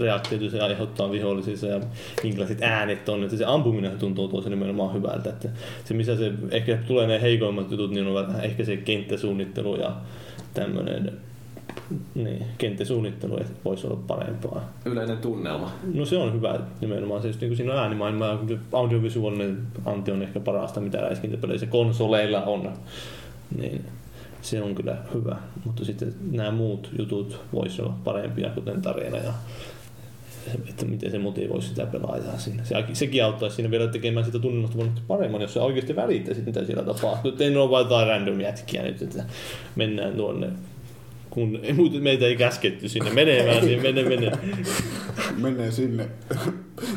[0.00, 1.80] reaktioita se aiheuttaa vihollisissa ja
[2.22, 3.24] minkälaiset äänet on.
[3.24, 5.30] Että se ampuminen tuntuu tosi nimenomaan hyvältä.
[5.30, 5.48] Että
[5.84, 9.96] se missä se ehkä tulee ne heikoimmat jutut, niin on vähän ehkä se kenttäsuunnittelu ja
[10.54, 11.12] tämmöinen
[12.14, 14.72] niin, kenttäsuunnittelu voisi olla parempaa.
[14.84, 15.72] Yleinen tunnelma.
[15.94, 17.22] No se on hyvä nimenomaan.
[17.22, 18.38] Se, just niin kuin siinä on äänimaailma
[18.72, 22.72] audiovisuaalinen anti on ehkä parasta, mitä räiskintäpeleissä konsoleilla on.
[23.58, 23.84] Niin
[24.42, 25.36] se on kyllä hyvä.
[25.64, 29.32] Mutta sitten nämä muut jutut voisi olla parempia, kuten tarina ja
[30.68, 32.64] että miten se motivoisi sitä pelaajaa siinä.
[32.64, 36.82] Se, sekin auttaisi siinä vielä tekemään sitä tunnelmasta paremmin, jos sä oikeasti välittäisit, mitä siellä
[36.82, 37.30] tapahtuu.
[37.30, 39.24] Että ei ole vain jotain random jätkiä nyt, että
[39.76, 40.50] mennään tuonne
[41.34, 44.32] kun muuten meitä ei käsketty sinne menemään, niin mene, mene.
[45.36, 46.08] Menee sinne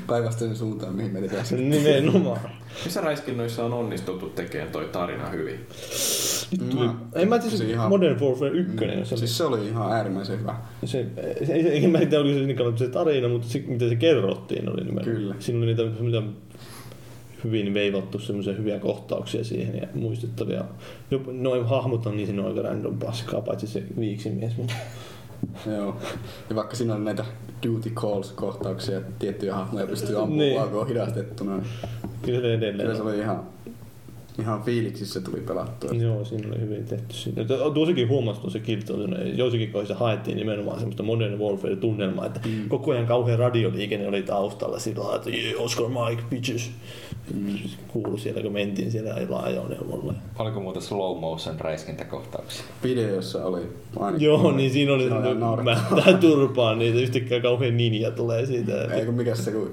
[0.07, 1.55] päinvastaisen suuntaan, mihin me pitäisi.
[1.55, 2.39] Nimenomaan.
[2.85, 5.59] Missä räiskinnoissa on onnistuttu tekemään toi tarina hyvin?
[6.71, 8.71] Tuli, en mä tiedä, Se se ihan- Modern Warfare 1.
[8.85, 9.05] Mm.
[9.05, 10.55] Se, Siis se oli ihan äärimmäisen hyvä.
[10.85, 11.05] se,
[11.45, 13.95] se, ei, se, en mä tiedä, oliko se niin se tarina, mutta se, mitä se
[13.95, 15.15] kerrottiin oli nimenomaan.
[15.17, 15.35] Kyllä.
[15.39, 16.21] Siinä oli niitä mitä
[17.47, 20.63] hyvin veivattu semmoisia hyviä kohtauksia siihen ja muistettavia.
[21.11, 24.57] Jopa, noin hahmot on niin aika random paskaa, paitsi se viiksimies.
[24.57, 24.73] Mutta
[25.77, 25.95] Joo.
[26.49, 27.25] Ja vaikka siinä on näitä
[27.67, 30.69] duty calls kohtauksia, että tiettyjä hahmoja pystyy ampumaan, Niin.
[30.69, 31.57] kun on hidastettuna.
[31.57, 31.65] Niin
[32.21, 33.43] kyllä se edelleen kyllä se oli ihan,
[34.39, 35.91] ihan fiiliksissä tuli pelattua.
[35.91, 37.13] Joo, siinä oli hyvin tehty.
[37.13, 37.43] Siinä.
[37.73, 42.69] Tuossakin huomasi tuossa Killzone, joissakin kohdissa haettiin nimenomaan semmoista Modern Warfare-tunnelmaa, että mm.
[42.69, 46.71] koko ajan kauhean radioliikenne oli taustalla sillä lailla, että yeah, Oscar Mike, bitches.
[47.87, 49.13] Kuului siellä, kun mentiin siellä
[49.43, 50.13] ajoneuvolla.
[50.39, 52.63] Oliko muuten slow motion räiskintäkohtauksia?
[52.83, 53.61] Videossa oli
[53.99, 54.25] ainakin.
[54.25, 58.83] Joo, niin siinä oli Se oli mättää turpaan niitä, yhtäkkiä kauhean ninja tulee siitä.
[58.83, 59.71] Ei kun mikä se, kun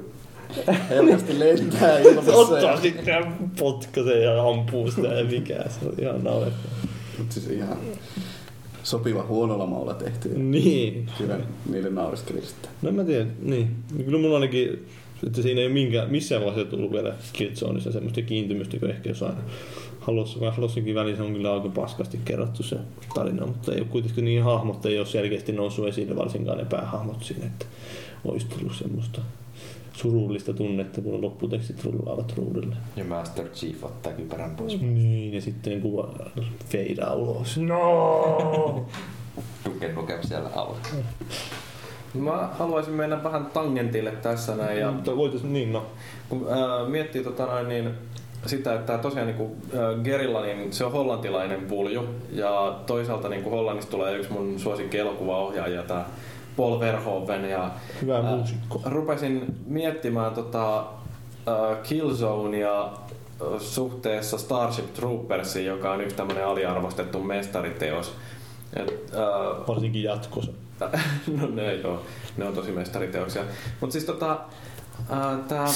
[0.90, 2.30] helposti lentää ilmassa.
[2.30, 5.54] Se ottaa ja- sitten ja potkaisee ja ampuu sitä ja mikä.
[5.68, 6.76] Se on ihan naurettavaa.
[7.18, 7.76] Mut siis ihan
[8.82, 10.28] sopiva huonolla maulla tehty.
[10.38, 11.06] Niin.
[11.18, 11.38] Kyllä
[11.70, 12.70] niille nauriskeli sitten.
[12.82, 13.70] No en mä tiedä, niin.
[14.04, 14.86] Kyllä mulla ainakin,
[15.26, 19.34] että siinä ei minkään, missään vaiheessa tullut vielä Killzoneissa semmoista kiintymystä, kun ehkä jossain
[20.00, 22.76] Halossa, vai Halossakin välissä on kyllä aika paskasti kerrottu se
[23.14, 27.24] tarina, mutta ei ole kuitenkin niin hahmot ei ole selkeästi noussut esille, varsinkaan ne päähahmot
[27.24, 27.66] siinä, että
[28.24, 29.20] olisi tullut semmoista
[29.92, 32.76] surullista tunnetta, kun lopputekstit rullaavat ruudulle.
[32.96, 34.80] Ja Master Chief ottaa kypärän pois.
[34.80, 36.14] Niin, ja sitten kuva
[36.68, 37.56] feidaa ulos.
[37.56, 38.86] No!
[39.64, 40.78] Duke Nukem siellä alla.
[42.14, 44.78] Mä haluaisin mennä vähän tangentille tässä näin.
[44.78, 45.86] Ja Mutta voitaisiin, niin no.
[46.28, 47.90] kun ää, miettii tota noin, niin
[48.46, 52.08] sitä, että tosiaan niin kuin, ää, Gerilla, niin se on hollantilainen pulju.
[52.32, 56.04] Ja toisaalta niin kuin Hollannista tulee yksi mun suosikki elokuvaohjaaja, tää
[56.56, 57.50] Paul Verhoeven.
[57.50, 57.70] Ja,
[58.02, 58.80] Hyvä muusikko.
[58.84, 60.76] Rupesin miettimään tota,
[61.46, 62.88] ää, Killzonea
[63.58, 68.12] suhteessa Starship Troopersiin, joka on yksi tämmönen aliarvostettu mestariteos.
[68.76, 69.24] Et, ää,
[69.68, 70.52] Varsinkin jatkossa.
[71.40, 72.02] no ne, joo,
[72.36, 73.42] ne on tosi mestariteoksia.
[73.80, 74.38] Mutta siis tota,
[75.10, 75.66] ää, tää,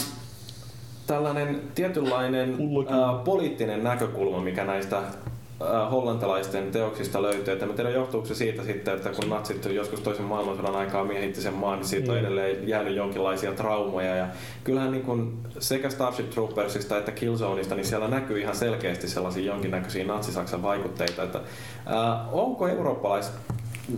[1.07, 2.57] tällainen tietynlainen
[2.89, 7.53] ää, poliittinen näkökulma, mikä näistä ää, hollantilaisten teoksista löytyy.
[7.55, 11.41] Että mä tiedän, johtuuko se siitä sitten, että kun natsit joskus toisen maailmansodan aikaa miehitti
[11.41, 12.25] sen maan, niin siitä on Mm.
[12.25, 14.17] edelleen jäänyt jonkinlaisia traumoja.
[14.17, 14.27] Ja
[14.65, 20.05] kyllähän niin kun sekä Starship Troopersista että Killzoneista, niin siellä näkyy ihan selkeästi sellaisia jonkinnäköisiä
[20.05, 21.23] natsisaksan vaikutteita.
[21.23, 21.41] Että,
[21.87, 23.35] ää, onko eurooppalaiset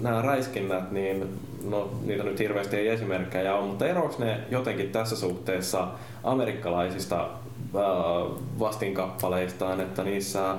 [0.02, 5.16] nämä räiskinnät, niin no, niitä nyt hirveästi ei esimerkkejä ole, mutta eroako ne jotenkin tässä
[5.16, 5.88] suhteessa
[6.24, 7.28] amerikkalaisista
[8.58, 10.54] vastinkappaleistaan, että niissä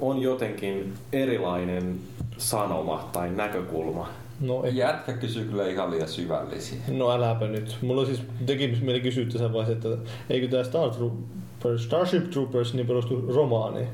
[0.00, 2.00] on jotenkin erilainen
[2.38, 4.08] sanoma tai näkökulma?
[4.40, 4.76] No, ei.
[4.76, 6.78] Jätkä kysyy kyllä ihan liian syvällisiä.
[6.88, 7.76] No äläpä nyt.
[7.82, 12.86] Mulla siis teki mieli kysyä tässä vaiheessa, että eikö tämä Star Troopers, Starship Troopers niin
[12.86, 13.88] perustu romaaniin?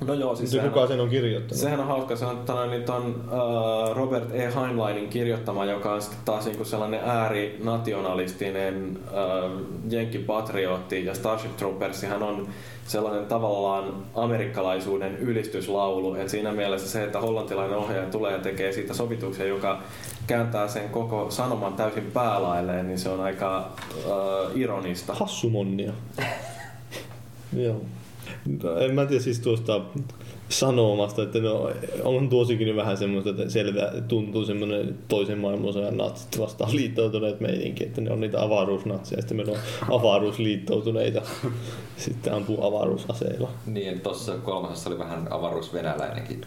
[0.00, 1.62] No joo, siis sehän kuka sen on kirjoittanut?
[1.62, 4.52] Sehän on hauska, se on, tota, niin ton, uh, Robert E.
[4.54, 12.48] Heinleinin kirjoittama, joka on sitten taas niinku sellainen äärinationalistinen uh, jenkkipatriotti ja Starship Troopersihan on
[12.86, 16.14] sellainen tavallaan amerikkalaisuuden ylistyslaulu.
[16.14, 19.82] Et siinä mielessä se, että hollantilainen ohjaaja tulee ja tekee siitä sovituksen, joka
[20.26, 23.70] kääntää sen koko sanoman täysin päälailleen, niin se on aika
[24.06, 24.12] uh,
[24.54, 25.14] ironista.
[25.14, 25.92] Hassumonnia.
[27.52, 27.80] Joo.
[28.62, 29.80] No, En mä tiedä siis tuosta
[30.48, 31.70] sanomasta, että no,
[32.04, 38.00] on tuosikin vähän semmoista, että selvä tuntuu semmoinen toisen maailmansodan natsit vastaan liittoutuneet meininki, että
[38.00, 39.58] ne on niitä avaruusnatseja, ja sitten meillä on
[40.00, 41.22] avaruusliittoutuneita,
[41.96, 43.50] sitten ampuu avaruusaseilla.
[43.66, 46.40] Niin, tuossa kolmasessa oli vähän avaruusvenäläinenkin.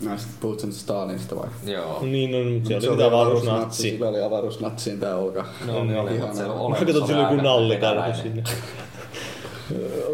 [0.00, 1.48] Mä sit puhut sen Stalinista vai?
[1.66, 1.98] Joo.
[2.02, 3.82] Niin on, mutta Mut se oli niitä avaruusnatsi.
[3.82, 5.44] Sillä oli avaruusnatsiin tää olka.
[5.66, 8.42] No, ne oli, mutta se on Mä katson sillä joku nallikarhu sinne.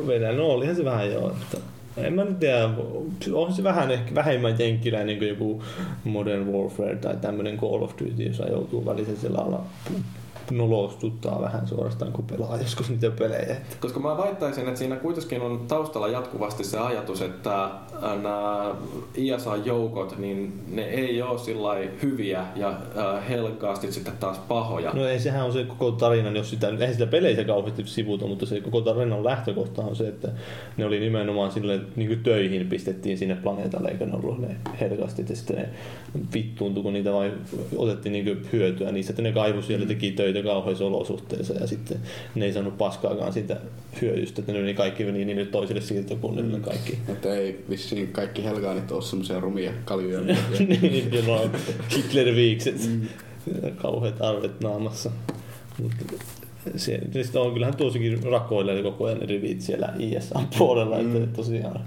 [0.06, 1.58] Venäjä, no olihan se vähän joo, mutta
[1.96, 2.70] en mä nyt tiedä,
[3.32, 5.62] onhan se vähän ehkä vähemmän jenkkiläinen kuin joku
[6.04, 9.64] Modern Warfare tai tämmönen Call of Duty, jossa joutuu välisen sillä lailla
[10.50, 13.56] nolostuttaa vähän suorastaan, kun pelaa joskus niitä pelejä.
[13.80, 17.68] Koska mä väittäisin, että siinä kuitenkin on taustalla jatkuvasti se ajatus, että
[18.02, 18.74] nämä
[19.14, 21.68] ISA-joukot, niin ne ei ole sillä
[22.02, 24.92] hyviä ja äh, helkkaasti sitten taas pahoja.
[24.94, 28.46] No ei, sehän on se koko tarina, jos sitä, eihän sitä peleissä kauheasti sivuta, mutta
[28.46, 30.28] se koko tarinan lähtökohta on se, että
[30.76, 35.24] ne oli nimenomaan sille niin kuin töihin pistettiin sinne planeetalle, eikä ne ollut ne helkasti,
[35.28, 35.68] ja sitten ne
[36.34, 37.32] vittuuntui, kun niitä vain
[37.76, 41.98] otettiin niin kuin hyötyä niistä, että ne kaivu siellä, teki töitä kauheissa olosuhteissa, ja sitten
[42.34, 43.56] ne ei saanut paskaakaan siitä
[44.02, 46.98] hyödystä, että ne kaikki meni niille toisille siirtokunnille kaikki.
[47.08, 50.20] Että ei vissiin kaikki helgaanit oo semmosia rumia kaljuja.
[50.80, 51.50] niin, jolla on
[51.96, 52.90] Hitler-viikset.
[53.76, 55.10] kauheat arvet naamassa.
[55.82, 56.04] Mutta
[56.76, 61.16] se, se on kyllähän tuossakin rakoilee koko ajan rivit siellä ISA-puolella, mm.
[61.16, 61.80] että tosiaan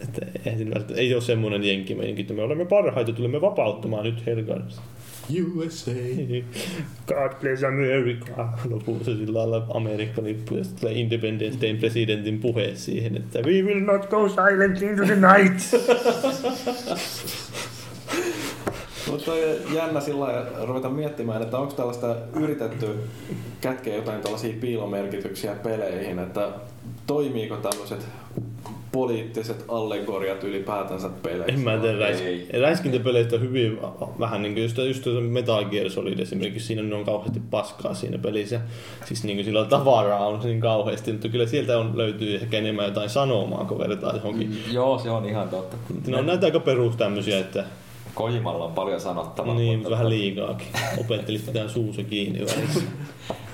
[0.00, 0.66] että ei,
[0.96, 4.82] ei ole semmoinen jenkkimeininki, että me olemme parhaita, tulemme vapauttamaan nyt Helgardista.
[5.30, 5.90] USA.
[7.06, 8.48] God bless America.
[8.70, 13.80] Lopussa sillä lailla Amerikka-lippu ja sitten tulee Independence Dayn presidentin puhe siihen, että we will
[13.80, 15.60] not go silent into the night.
[19.10, 19.38] Mutta on
[19.74, 22.86] jännä sillä lailla ruveta miettimään, että onko tällaista yritetty
[23.60, 26.48] kätkeä jotain tällaisia piilomerkityksiä peleihin, että
[27.06, 28.06] toimiiko tämmöiset
[28.96, 31.52] poliittiset allegoriat ylipäätänsä peleissä?
[31.52, 32.48] En mä tiedä, räis- Ei.
[32.60, 33.78] räiskintäpeleistä on hyvin
[34.20, 38.60] vähän, niin kuin just, just Metal Gear Solid esimerkiksi, siinä on kauheasti paskaa siinä pelissä.
[39.04, 42.84] Siis niin kuin sillä tavaraa on niin kauheasti, mutta kyllä sieltä on, löytyy ehkä enemmän
[42.84, 44.48] jotain sanomaa, kun vertaa johonkin.
[44.50, 44.56] Mm.
[44.74, 45.76] Joo, se on ihan totta.
[46.06, 47.64] Ne on näitä aika perus tämmöisiä, että
[48.14, 49.54] Kojimalla on paljon sanottavaa.
[49.54, 50.66] niin, mutta- vähän liikaakin.
[51.00, 52.80] Opettelit pitää suusa kiinni välissä.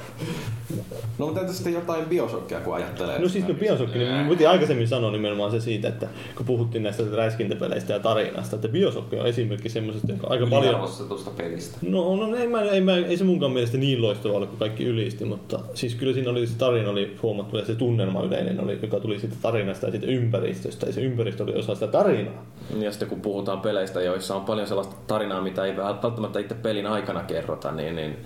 [1.18, 3.18] No mutta entä sitten jotain bioshockia, kun ajattelee?
[3.18, 6.82] No siis no Bioshock, niin mä piti aikaisemmin sanoa nimenomaan se siitä, että kun puhuttiin
[6.82, 10.64] näistä räiskintäpeleistä ja tarinasta, että Bioshock on esimerkki semmoisesta, joka aika paljon...
[10.64, 11.78] Yliarvostetusta pelistä.
[11.82, 14.84] No, no ei, mä, ei, mä, ei se munkaan mielestä niin loistava ole kuin kaikki
[14.84, 18.78] ylisti, mutta siis kyllä siinä oli se tarina oli huomattu ja se tunnelma yleinen oli,
[18.82, 22.46] joka tuli siitä tarinasta ja siitä ympäristöstä ja se ympäristö oli osa sitä tarinaa.
[22.78, 26.86] Ja sitten kun puhutaan peleistä, joissa on paljon sellaista tarinaa, mitä ei välttämättä itse pelin
[26.86, 28.16] aikana kerrota, niin, niin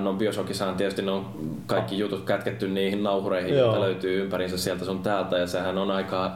[0.00, 1.26] no Bioshockissahan tietysti ne on
[1.66, 3.66] kaikki jutut kätketty niihin nauhureihin, Joo.
[3.66, 6.32] joita löytyy ympärinsä sieltä sun täältä, ja sehän on aika äh,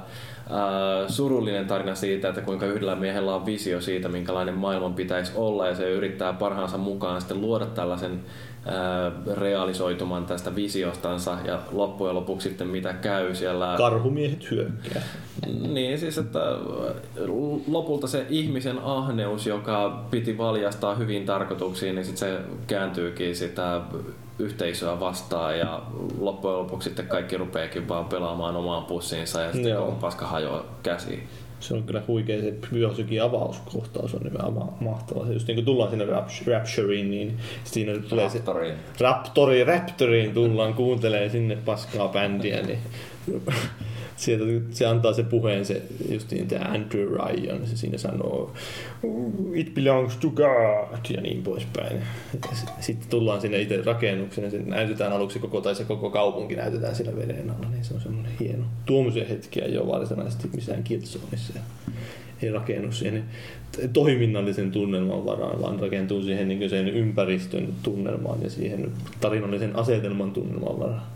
[1.09, 5.75] surullinen tarina siitä, että kuinka yhdellä miehellä on visio siitä, minkälainen maailman pitäisi olla, ja
[5.75, 8.21] se yrittää parhaansa mukaan sitten luoda tällaisen
[9.35, 15.03] realisoituman tästä visiostansa, ja loppujen lopuksi sitten mitä käy siellä Karhumiehet hyökkää.
[15.69, 16.41] niin, siis että
[17.67, 23.81] lopulta se ihmisen ahneus, joka piti valjastaa hyvin tarkoituksiin, niin sitten se kääntyykin sitä
[24.39, 25.83] yhteisöä vastaan ja
[26.19, 31.29] loppujen lopuksi sitten kaikki rupeekin vaan pelaamaan omaan pussiinsa ja sitten paska hajoaa käsiin.
[31.65, 35.27] Se on kyllä huikea se Bioshockin avauskohtaus on nimenomaan mahtava.
[35.27, 38.75] Se just niin kuin tullaan sinne Rapt- Raptureen, niin siinä tulee se Raptoriin.
[39.01, 42.79] Raptori, Raptoriin tullaan kuuntelee sinne paskaa bändiä, niin
[44.17, 48.53] sieltä se antaa se puheen se just niin tämä Andrew Ryan, se siinä sanoo
[49.55, 52.03] it belongs to God ja niin poispäin.
[52.81, 57.17] Sitten tullaan sinne itse rakennukseen se näytetään aluksi koko, tai se koko kaupunki näytetään siellä
[57.17, 58.65] veden alla, niin se on semmoinen hieno.
[58.87, 61.61] Tuommoisia hetkiä ole varsinaisesti missään Killzoneissa ja
[62.43, 63.25] ei rakennu siihen
[63.93, 70.81] toiminnallisen tunnelman varaan, vaan rakentuu siihen niin sen ympäristön tunnelmaan ja siihen tarinallisen asetelman tunnelman
[70.81, 71.14] varaan.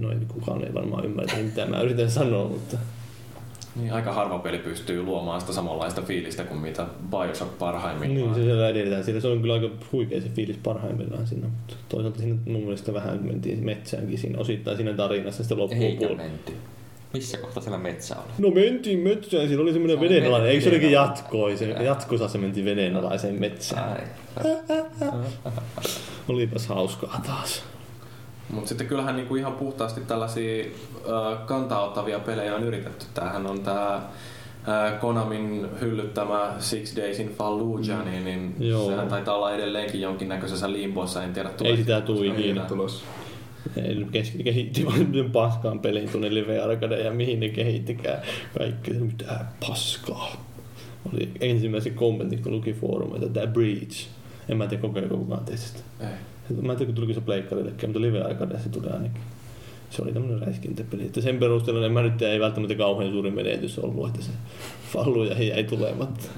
[0.00, 2.76] No ei kukaan ei varmaan ymmärrä, mitä mä yritän sanoa, mutta
[3.76, 8.20] Niin aika harva peli pystyy luomaan sitä samanlaista fiilistä kuin mitä Bioshock parhaimmillaan.
[8.22, 9.04] niin se siellä edetään.
[9.04, 12.94] Siellä se on kyllä aika huikea se fiilis parhaimmillaan siinä, mutta toisaalta siinä mun mielestä
[12.94, 16.22] vähän mentiin metsäänkin siinä osittain siinä tarinassa sitten Eikä loppupuolella.
[16.22, 16.52] menty.
[17.14, 18.32] Missä kohta siellä metsä oli?
[18.38, 23.34] No mentiin metsään, siinä oli semmoinen vedenalainen, eikö se olikin jatkoi, se jatkossa mentiin vedenalaiseen
[23.34, 23.90] metsään.
[23.90, 24.00] Ai.
[26.28, 27.62] Olipas hauskaa taas.
[28.52, 33.06] Mutta sitten kyllähän niinku ihan puhtaasti tällaisia äh, kantaottavia pelejä on yritetty.
[33.14, 34.02] Tämähän on tämä
[35.00, 38.86] Konamin hyllyttämä Six Days in Fallujah, niin, niin Joo.
[38.86, 42.60] sehän taitaa olla edelleenkin jonkinnäköisessä limbossa, en tiedä Ei tuleeko sitä tule ikinä.
[42.60, 43.04] Tulos.
[43.76, 48.22] Ei nyt kes- kehitti vain sen paskaan pelin tuonne Live Arcade ja mihin ne kehittikään.
[48.58, 50.44] Kaikki mitä paskaa.
[51.12, 54.08] Oli ensimmäisen kommentin, kun luki foorumeita, tämä Breach.
[54.48, 55.80] En mä tiedä kokeiliko kukaan teistä.
[56.00, 56.06] Ei.
[56.54, 59.22] Mä en tiedä, tuliko se pleikkarillekin, mutta Live Arcade se tuli ainakin.
[59.90, 61.06] Se oli tämmönen räiskintäpeli.
[61.06, 64.30] Että sen perusteella en mä nyt ei välttämättä kauhean suuri menetys ollut, että se
[64.92, 66.28] fallu ja jäi tulematta.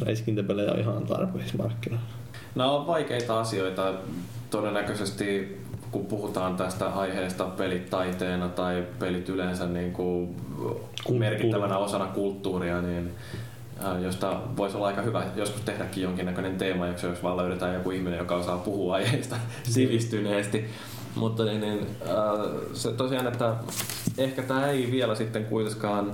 [0.00, 2.08] Räiskintäpelejä on ihan tarpeeksi markkinoilla.
[2.54, 3.94] Nämä on vaikeita asioita.
[4.50, 5.58] Todennäköisesti
[5.90, 10.36] kun puhutaan tästä aiheesta pelit taiteena tai pelit yleensä niin kuin
[11.10, 13.12] merkittävänä osana kulttuuria, niin
[14.02, 18.18] josta voisi olla aika hyvä joskus tehdäkin jonkinnäköinen teema, jos jos vaan löydetään joku ihminen,
[18.18, 20.64] joka osaa puhua aiheesta sivistyneesti.
[21.14, 21.86] Mutta niin, niin,
[22.72, 23.54] se tosiaan, että
[24.18, 26.12] ehkä tämä ei vielä sitten kuitenkaan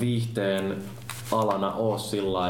[0.00, 0.76] viihteen
[1.32, 2.40] alana ole sillä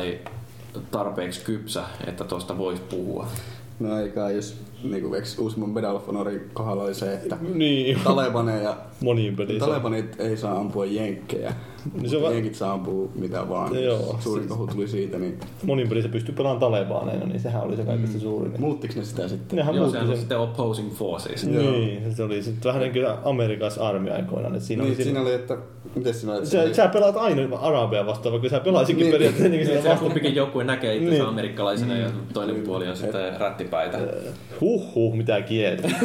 [0.91, 3.27] tarpeeksi kypsä, että tuosta voisi puhua.
[3.81, 8.01] No eikä, jos niin kuin uusimman Medal of Honorin kohdalla oli se, että Niin.
[8.05, 9.61] Talebaneja Moniin peliin.
[9.61, 11.55] Talebanit ei saa ampua jenkkejä.
[11.95, 13.85] Niin se va- Jenkit saa ampua mitä vaan.
[13.85, 17.77] Joo, Suurin siis- kohu tuli siitä, niin Monin pelissä pystyy pelaamaan talebaaneina, niin sehän oli
[17.77, 18.53] se kaikista suurin.
[18.59, 19.57] muuttiks ne sitä sitten?
[19.57, 20.21] Nehän Joo, muutti sehän on sen.
[20.21, 21.47] sitten opposing forces.
[21.47, 24.55] Niin, se oli sitten vähän niin kuin Amerikas armi aikoinaan.
[24.55, 25.57] Että siinä Niin, oli siinä oli, että...
[25.95, 26.47] Miten siinä oli?
[26.47, 29.11] Sä, sä pelaat aina Arabia vastaan, vaikka sä pelaisinkin Niin.
[29.11, 31.29] niin, periaatteessa niin, Niin, niin, kumpikin joukkue näkee itsensä Niin.
[31.29, 33.99] amerikkalaisena ja toinen puoli on sitten rättipäitä.
[34.61, 35.89] Huh huh, mitä kieltä.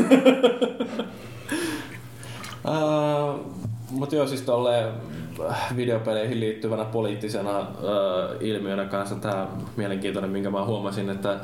[2.68, 3.40] Uh,
[3.92, 4.84] mutta joo, siis tolle
[5.76, 7.66] videopeleihin liittyvänä poliittisena uh,
[8.40, 9.16] ilmiönä kanssa.
[9.16, 11.40] Tämä mielenkiintoinen, minkä mä huomasin, että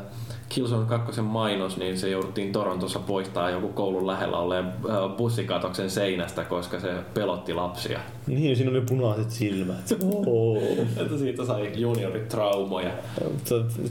[0.49, 6.43] Killzone 2 mainos, niin se jouduttiin Torontossa poistaa joku koulun lähellä olleen uh, bussikatoksen seinästä,
[6.43, 7.99] koska se pelotti lapsia.
[8.27, 9.75] Niin, siinä oli punaiset silmät.
[10.25, 10.57] Oh.
[10.97, 12.91] Että siitä sai juniorit traumoja.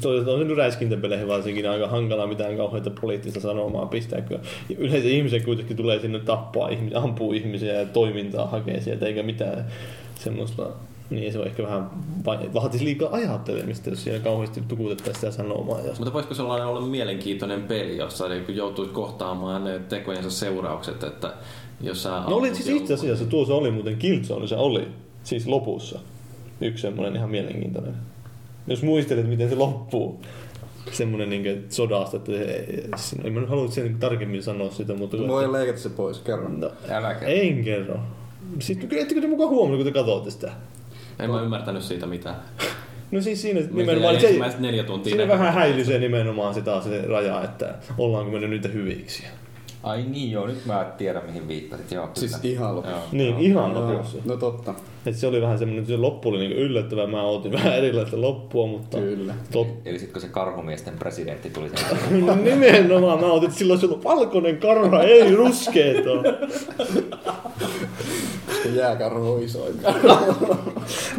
[0.00, 4.20] Toisaalta on räiskintäpeleihin varsinkin aika hankala mitään kauheita poliittista sanomaa pistää.
[4.20, 4.40] Kyllä.
[4.78, 9.66] Yleensä ihmiset kuitenkin tulee sinne tappaa ihmisiä, ampuu ihmisiä ja toimintaa hakee sieltä, eikä mitään
[10.14, 10.70] semmoista
[11.10, 11.90] niin se on ehkä vähän
[12.54, 15.80] vaatisi liikaa ajattelemista, jos siellä kauheasti tukutettaisiin sitä sanomaa.
[15.80, 15.92] Ja...
[15.98, 21.34] Mutta voisiko sellainen olla mielenkiintoinen peli, jossa niin joutuisi kohtaamaan ne tekojensa seuraukset, että
[21.80, 24.88] jos sä No oli siis itse asiassa, tuossa oli muuten Killzone, se oli
[25.24, 25.98] siis lopussa.
[26.60, 27.94] Yksi semmoinen ihan mielenkiintoinen.
[28.66, 30.20] Jos muistelet, miten se loppuu.
[30.92, 32.32] Semmoinen niin sodasta, että
[32.96, 35.16] se, en mä nyt halua sen tarkemmin sanoa sitä, mutta...
[35.28, 36.60] Voi leikata se pois, kerran.
[36.60, 37.34] No, Älä kerro.
[37.34, 37.96] en kerro.
[38.58, 40.52] Siis kyllä ettekö te mukaan huomannut, kun te katsotte sitä?
[41.18, 42.36] En mä ymmärtänyt siitä mitään.
[43.10, 47.74] No siis siinä Nimenomaan se, neljä tuntia siinä vähän häilyisee nimenomaan sitä se raja, että
[47.98, 49.24] ollaanko me nyt hyviksi.
[49.82, 51.90] Ai niin joo, nyt mä tiedän mihin viittasit.
[51.92, 52.10] Joo.
[52.14, 52.96] Siis ihan lopussa.
[52.96, 53.06] Joo.
[53.12, 54.18] Niin, ihan lopussa.
[54.24, 54.74] No totta.
[55.08, 57.06] Et se oli vähän semmoinen, se loppu oli niinku yllättävää.
[57.06, 59.34] Mä ootin vähän erilaista loppua, mutta Kyllä.
[59.52, 63.80] tot, Eli sitten kun se karhumiesten presidentti tuli sen No nimenomaan, mä otin, että silloin
[63.80, 66.10] se on valkoinen karha, ei ruskeeta.
[68.62, 69.74] Se jääkarhu on isoin.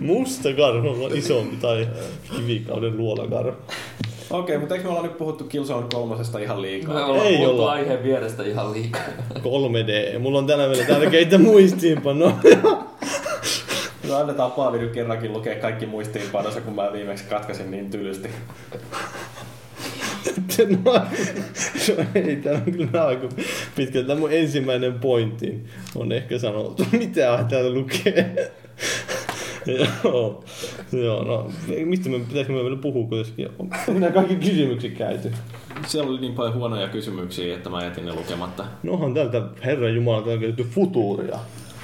[0.01, 1.87] Musta karhu on isompi tai
[2.35, 3.51] kivikauden luolakarhu.
[4.29, 7.23] Okei, mutta eikö me olla nyt puhuttu Killzone kolmosesta ihan liikaa?
[7.23, 7.71] Ei puhuttu olla.
[7.71, 9.01] aiheen vierestä ihan liikaa.
[9.35, 10.19] 3D.
[10.19, 12.35] Mulla on tänään vielä tärkeitä muistiinpanoja.
[14.09, 18.29] No annetaan Paavi nyt kerrankin lukea kaikki muistiinpanossa, kun mä viimeksi katkasin niin tylysti.
[20.85, 23.27] no, no, ei, tää on kyllä aika
[23.75, 24.03] pitkä.
[24.03, 25.63] Tämä mun ensimmäinen pointti
[25.95, 26.85] on ehkä sanottu.
[26.99, 28.51] Mitä täällä lukee?
[30.03, 30.43] Joo,
[30.91, 31.51] joo, no,
[31.85, 33.49] mistä me pitäisikö me vielä puhua kuitenkin?
[33.59, 35.31] Onko nämä kaikki kysymykset käyty?
[35.87, 38.65] Siellä oli niin paljon huonoja kysymyksiä, että mä jätin ne lukematta.
[38.83, 41.39] No onhan täältä Herran Jumala on käytetty futuuria.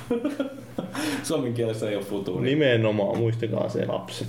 [1.23, 2.49] Suomen kielessä ei ole futuuri.
[2.49, 4.27] Nimenomaan, muistakaa se lapset.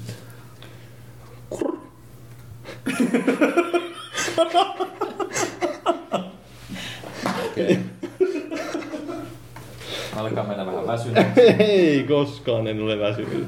[10.16, 11.26] Alkaa mennä vähän väsynyt.
[11.58, 13.46] Ei koskaan en ole väsynyt.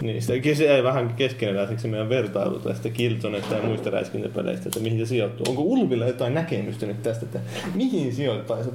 [0.00, 4.98] Niin, sitä se jäi vähän keskeneräiseksi meidän vertailu tästä Killzonesta ja muista räiskintäpeleistä, että mihin
[4.98, 5.46] se sijoittuu.
[5.48, 7.40] Onko Ulvilla jotain näkemystä nyt tästä, että
[7.74, 8.74] mihin sijoittaisit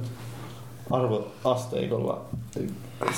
[0.90, 2.24] arvoasteikolla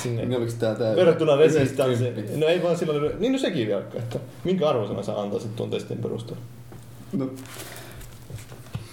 [0.03, 0.97] sinne Niin oliko tää tää...
[0.97, 2.41] verrattuna Resistanssiin?
[2.41, 5.99] No ei vaan silloin, niin no sekin vielä, että minkä arvosana sä antaisit tuon testin
[5.99, 6.43] perusteella?
[7.13, 7.31] No,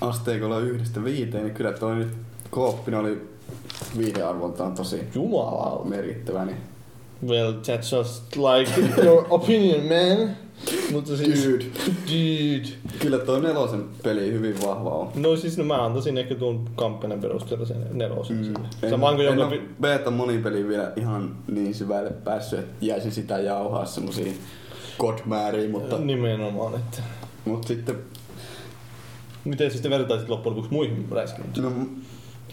[0.02, 2.10] asteikolla yhdestä viiteen, niin kyllä toi nyt
[2.50, 3.30] kooppina oli
[3.98, 5.86] viidearvoltaan tosi Jumala.
[5.86, 6.46] merkittävä.
[6.46, 6.58] Niin
[7.28, 8.72] Well, that's just like
[9.04, 10.36] your opinion, man.
[10.92, 11.46] Mutta siis...
[11.46, 11.66] Dude.
[12.08, 12.98] Dude.
[13.00, 15.12] Kyllä toi nelosen peli hyvin vahva on.
[15.16, 18.38] No siis no mä antaisin ehkä tuon kampanjan perusteella sen nelosen.
[18.38, 18.54] Mm.
[18.84, 19.48] En, Samaan kuin en joka...
[19.48, 24.34] ole beta monipeli vielä ihan niin syvälle päässyt, että jäisin sitä jauhaa semmosia
[24.98, 27.02] kodmääriä, mutta, Nimenomaan, että...
[27.46, 27.96] mutta sitten
[29.46, 31.64] Miten sitten vertaisit loppujen lopuksi muihin räiskintiin?
[31.64, 31.72] no,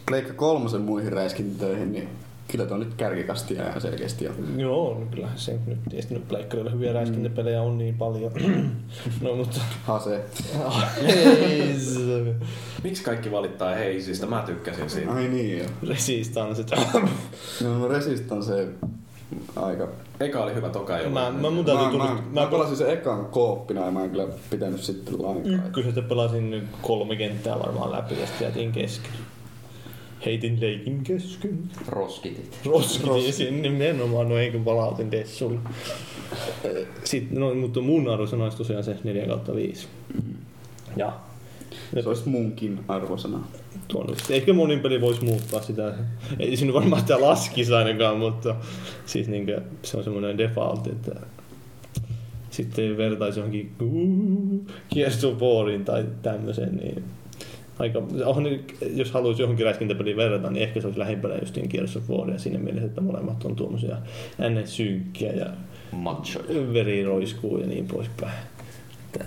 [0.07, 2.09] Pleikka kolmosen muihin räiskintöihin, niin
[2.49, 4.35] kyllä toi nyt kärkikastia ihan selkeästi on.
[4.57, 8.33] Joo, no kyllähän se nyt tietysti nyt pleikkarilla hyviä räiskintäpelejä on niin paljon.
[9.23, 9.61] no mutta...
[9.85, 10.25] Hase.
[12.85, 14.27] Miksi kaikki valittaa Heisistä?
[14.27, 15.13] Mä tykkäsin siitä.
[15.13, 15.69] Ai niin joo.
[15.89, 16.65] Resistance.
[17.63, 18.69] No, no Resistance
[19.57, 19.89] aika...
[20.21, 22.91] Eka oli hyvä, toka ei Mä, mä mun Mä, täytyy mä, mä, mä pelasin sen
[22.91, 25.67] ekan kooppina ja mä en kyllä pitänyt sitten lainkaan.
[25.67, 29.13] ykkösestä pelasin kolme kenttää varmaan läpi ja sitten jätin kesken.
[30.25, 31.59] Heitin leikin kesken.
[31.89, 32.59] Roskitit.
[32.67, 35.59] Roskitin sinne nimenomaan, no eikö palautin Dessulle.
[37.05, 39.89] Sitten, no, mutta mun arvosana olisi tosiaan se 4 kautta 5.
[40.97, 41.13] Ja
[42.03, 43.41] Se olisi munkin arvosana.
[43.89, 45.95] tuon, ehkä monin peli voisi muuttaa sitä.
[46.39, 48.55] Ei sinne varmaan sitä laskisi ainakaan, mutta
[49.07, 51.21] siis niinkö, se on semmoinen default, että
[52.51, 53.73] sitten vertaisi johonkin
[54.95, 55.27] Gears
[55.85, 57.05] tai tämmöisen, niin
[57.79, 58.47] aika, on,
[58.95, 62.39] jos haluaisi johonkin räiskintäpeliin verrata, niin ehkä se olisi lähimpänä justiin Gears of War ja
[62.39, 63.97] siinä mielessä, että molemmat on tuommoisia
[64.39, 65.47] ennen synkkiä ja
[65.93, 66.41] Macho.
[66.73, 68.33] veri roiskuu ja niin poispäin.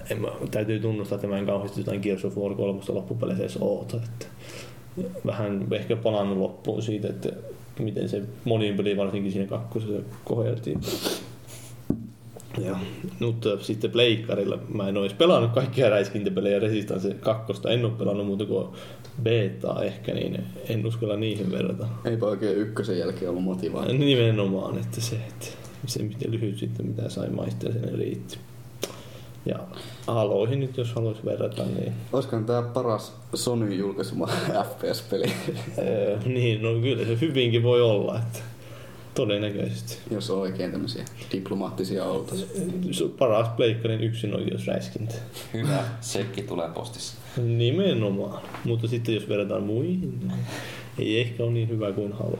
[0.10, 3.58] En mä, täytyy tunnustaa, että mä en kauheasti jotain Gears of War 3 loppupeleissä edes
[3.62, 3.98] oota.
[3.98, 4.26] Että
[5.26, 7.30] vähän ehkä palannut loppuun siitä, että
[7.80, 10.82] miten se monin peli varsinkin siinä kakkosessa koheltiin.
[12.58, 12.76] Ja,
[13.20, 17.54] mutta sitten pleikkarilla mä en olisi pelannut kaikkia räiskintäpelejä Resistance 2.
[17.70, 18.68] En ole pelannut muuta kuin
[19.24, 21.88] beta ehkä, niin en uskalla niihin verrata.
[22.06, 23.98] Eipä oikein ykkösen jälkeen ollut motivaatio.
[23.98, 25.46] Nimenomaan, että se, että
[25.86, 28.38] se miten lyhyt sitten mitä sai maistaa sen riitti.
[29.46, 29.60] Ja
[30.08, 34.28] Haloihin nyt jos haluaisi verrata, niin Olisikohan tää paras Sony julkaisema
[34.70, 35.32] FPS-peli,
[35.78, 38.40] Öö, niin, no kyllä se hyvinkin voi olla, että
[39.16, 39.98] todennäköisesti.
[40.12, 42.26] jos on oikein tämmöisiä diplomaattisia on
[43.18, 45.16] paras pleikkarin yksinoikeusräiskintä.
[45.54, 47.18] Hyvä, sekki tulee postissa.
[47.38, 48.42] Nimenomaan.
[48.64, 50.32] Mutta sitten jos verrataan muihin, niin
[51.00, 52.40] ei ehkä ole niin hyvä kuin haluaa.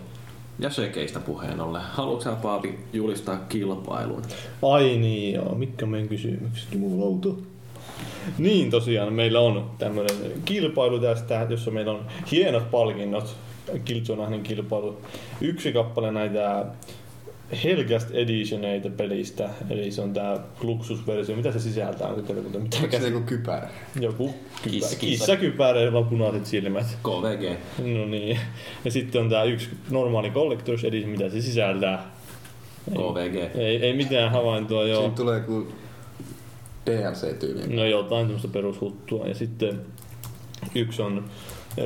[0.60, 1.82] Ja sekeistä puheen ollen.
[1.82, 4.22] Haluatko sä Paavi julistaa kilpailun?
[4.62, 6.68] Ai niin joo, mitkä meidän kysymykset?
[6.72, 7.30] Jumalauta.
[8.38, 10.16] Niin tosiaan, meillä on tämmöinen
[10.46, 13.36] kilpailu tästä, jossa meillä on hienot palkinnot.
[13.86, 15.02] Killzoneahdin kilpailu.
[15.42, 16.66] Yksi kappale näitä
[17.64, 21.36] Helgast Editioneita pelistä, eli se on tää luksusversio.
[21.36, 22.08] Mitä se sisältää?
[22.08, 23.70] Onko teillä se joku kypärä?
[24.00, 24.28] Joku
[24.64, 26.98] kypä, Kissa- kissakypärä, jolla on punaiset silmät.
[27.04, 27.58] KVG.
[27.78, 28.40] No niin.
[28.86, 32.12] Ja sitten on tää yksi normaali Collector's Edition, mitä se sisältää.
[32.92, 33.56] KVG.
[33.56, 35.02] Ei, ei mitään havaintoa, joo.
[35.02, 35.68] Siinä tulee joku
[36.86, 37.76] DLC-tyyliin.
[37.76, 39.28] No jotain tämmöistä perushuttua.
[39.28, 39.82] Ja sitten
[40.76, 41.26] yksi on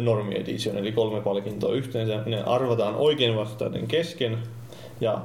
[0.02, 2.24] Normi Edition, eli kolme palkintoa yhteensä.
[2.26, 4.38] Ne arvataan oikein vastaajien kesken.
[5.02, 5.22] Ja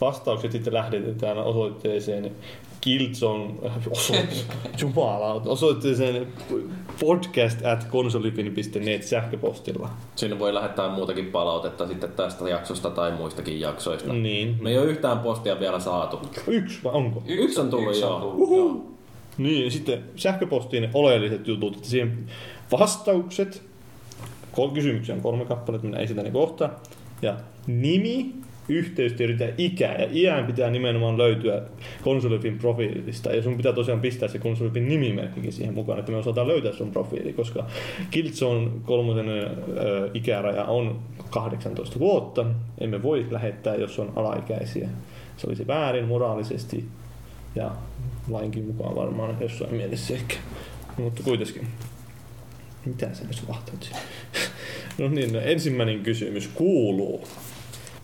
[0.00, 2.32] vastaukset sitten lähetetään osoitteeseen
[2.80, 3.50] Killzone,
[3.90, 4.34] osoite,
[4.80, 6.26] jumala, osoitteeseen
[7.00, 9.90] podcast at konsolipin.net sähköpostilla.
[10.16, 14.12] Sinne voi lähettää muutakin palautetta sitten tästä jaksosta tai muistakin jaksoista.
[14.12, 14.56] Niin.
[14.60, 16.20] Me ei ole yhtään postia vielä saatu.
[16.46, 17.22] Yksi vai onko?
[17.26, 18.14] Yksi on tullut Yksi joo.
[18.14, 18.92] on tullut, joo.
[19.38, 22.26] Niin, sitten sähköpostiin oleelliset jutut, että siihen
[22.72, 23.62] vastaukset,
[24.74, 26.70] kysymyksiä on kolme kappaletta, minä esitän ne kohta,
[27.22, 28.32] ja nimi,
[28.68, 31.62] yhteystiedot ja ikä, ja iän pitää nimenomaan löytyä
[32.02, 36.48] konsolifin profiilista, ja sun pitää tosiaan pistää se konsolifin nimimerkkikin siihen mukaan, että me osataan
[36.48, 37.66] löytää sun profiili, koska
[38.10, 39.26] Killzone kolmosen
[40.14, 41.00] ikäraja on
[41.30, 42.46] 18 vuotta,
[42.80, 44.88] emme voi lähettää, jos on alaikäisiä.
[45.36, 46.84] Se olisi väärin moraalisesti,
[47.54, 47.70] ja
[48.28, 50.34] lainkin mukaan varmaan jossain mielessä ehkä.
[50.98, 51.66] Mutta kuitenkin.
[52.86, 53.42] Mitä sä nyt
[53.82, 53.98] siinä?
[54.98, 57.28] No niin, no ensimmäinen kysymys kuuluu.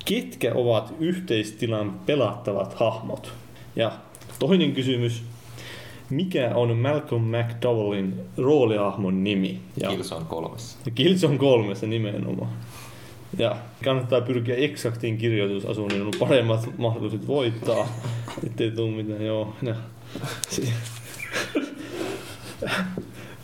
[0.05, 3.33] Ketkä ovat yhteistilan pelattavat hahmot?
[3.77, 3.93] Ja
[4.39, 5.23] toinen kysymys.
[6.11, 9.61] Mikä on Malcolm McDowellin roolihahmon nimi?
[9.81, 10.79] Ja Killzone kolmessa.
[10.87, 12.51] ja Killzone kolmessa nimenomaan.
[13.39, 17.89] Ja kannattaa pyrkiä eksaktiin kirjoitusasuun, niin on paremmat mahdollisuudet voittaa.
[18.47, 19.55] Ettei tuu mitään, joo.
[19.63, 19.75] No.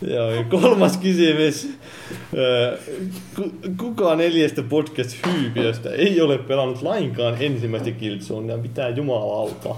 [0.01, 1.69] Joo, ja kolmas kysymys.
[2.37, 2.77] Ö,
[3.35, 8.57] ku- Kuka neljästä podcast-hyypiöstä ei ole pelannut lainkaan ensimmäistä Killzonea?
[8.57, 9.75] Mitä jumalauta?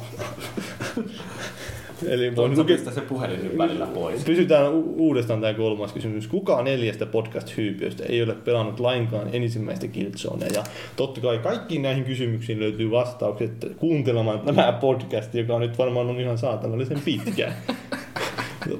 [2.08, 4.24] Eli voin lukea, se puhelin nyt välillä pois.
[4.24, 6.28] Pysytään u- uudestaan tämä kolmas kysymys.
[6.28, 10.50] Kuka neljästä podcast-hyypiöstä ei ole pelannut lainkaan ensimmäistä Killzonea?
[10.54, 10.64] Ja
[10.96, 16.38] totta kai kaikkiin näihin kysymyksiin löytyy vastaukset kuuntelemaan tämä podcast, joka nyt varmaan on ihan
[16.38, 17.54] saatanallisen pitkä.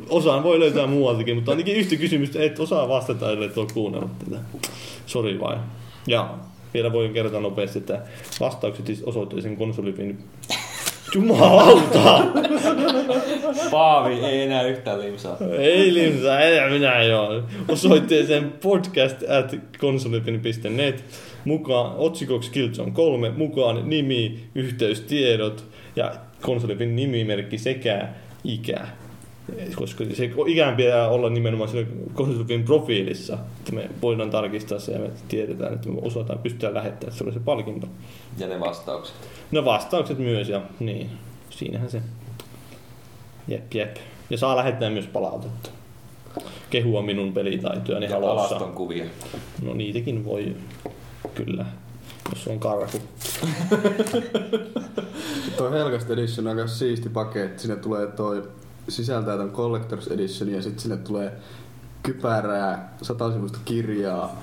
[0.10, 4.38] Osaan voi löytää muualtakin, mutta ainakin yhtä kysymystä et osaa vastata, ellei ole kuunnellut tätä.
[5.06, 5.60] Sori vain.
[6.08, 6.30] Ja
[6.74, 8.02] vielä voin kertoa nopeasti, että
[8.40, 10.18] vastaukset siis osoitteeseen konsolipin
[11.16, 12.26] Jumalauta!
[13.72, 15.38] Paavi ei enää yhtään limsaa.
[15.60, 17.44] Ei limsaa, enää minä joo.
[17.68, 21.04] Osoitteeseen podcast at konsolipin.net
[21.46, 25.64] mukaan otsikoksi Killzone 3, mukaan nimi, yhteystiedot
[25.96, 28.08] ja konsolipin nimimerkki sekä
[28.44, 28.88] ikä.
[29.76, 35.00] Koska se ikään pitää olla nimenomaan siinä konsolipin profiilissa, että me voidaan tarkistaa se ja
[35.00, 37.88] me tiedetään, että me osataan pystyä lähettämään, että se oli se palkinto.
[38.38, 39.16] Ja ne vastaukset.
[39.52, 41.10] No vastaukset myös ja niin,
[41.50, 42.02] siinähän se.
[43.48, 43.98] Jep, jep.
[44.30, 45.70] Ja saa lähettää myös palautetta.
[46.70, 49.06] Kehua minun pelitaitoja niin alaston kuvia.
[49.62, 50.56] No niitäkin voi
[51.34, 51.66] kyllä,
[52.30, 52.98] jos on karhu.
[55.58, 57.62] Toi Helgast Edition on aika siisti paketti.
[57.62, 58.44] Sinne tulee toi,
[58.90, 61.32] sisältää ton Collector's Edition ja sitten sinne tulee
[62.04, 64.42] kypärää, satasivuista kirjaa,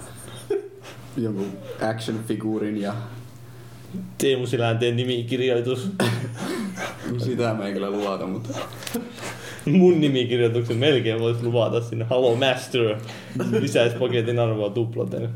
[1.16, 2.94] jonkun action-figuurin ja
[4.18, 5.90] Teemu Silänteen nimikirjoitus.
[7.18, 8.48] sitä mä en kyllä luota, mutta
[9.66, 12.96] mun nimikirjoituksen melkein voisi luvata sinne Halo Master.
[13.60, 15.28] Lisäisi paketin arvoa tuplaten.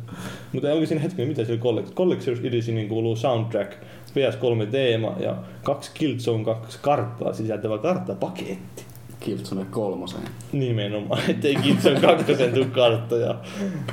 [0.52, 3.72] Mutta onko siinä hetken, mitä siellä Collect- Collector's Editionin kuuluu soundtrack,
[4.10, 8.87] PS3 teema ja kaksi Killzone 2 karttaa sisältävä karttapaketti.
[9.20, 10.28] Killzone kolmoseen.
[10.52, 12.24] Nimenomaan, ettei Killzone 2
[12.54, 13.34] tuu karttoja.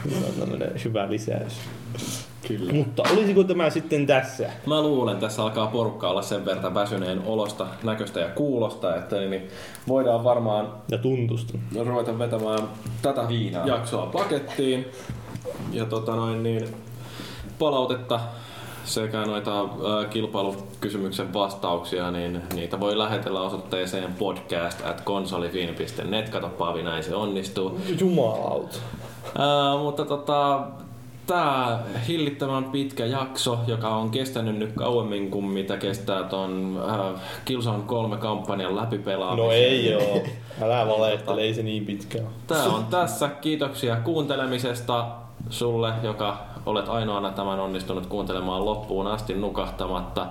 [0.10, 1.54] Se on tämmönen hyvä lisäys.
[2.48, 2.74] Kyllä.
[2.74, 4.50] Mutta olisiko tämä sitten tässä?
[4.66, 9.48] Mä luulen, tässä alkaa porukka olla sen verran väsyneen olosta, näköistä ja kuulosta, että niin
[9.88, 11.54] voidaan varmaan Ja tuntusta.
[11.86, 12.60] ruveta vetämään
[13.02, 13.68] tätä Viinaa.
[13.68, 14.86] jaksoa pakettiin.
[15.72, 16.68] Ja tota noin niin,
[17.60, 18.20] palautetta
[18.86, 19.66] sekä noita
[20.10, 26.30] kilpailukysymyksen vastauksia, niin niitä voi lähetellä osoitteeseen podcast at konsolifin.net.
[26.30, 27.80] Kato Paavi, näin se onnistuu.
[28.00, 28.78] Jumalauta.
[29.82, 30.68] Mutta tota,
[31.28, 37.84] Tämä hillittävän pitkä jakso, joka on kestänyt nyt kauemmin kuin mitä kestää ton äh, Killzone
[37.86, 39.46] 3 kampanjan läpipelaamisen.
[39.46, 40.24] No ei oo.
[40.62, 42.20] Älä valehtele, ei se niin pitkä.
[42.48, 43.28] Tää on tässä.
[43.28, 45.06] Kiitoksia kuuntelemisesta
[45.50, 50.22] sulle, joka olet ainoana tämän onnistunut kuuntelemaan loppuun asti nukahtamatta.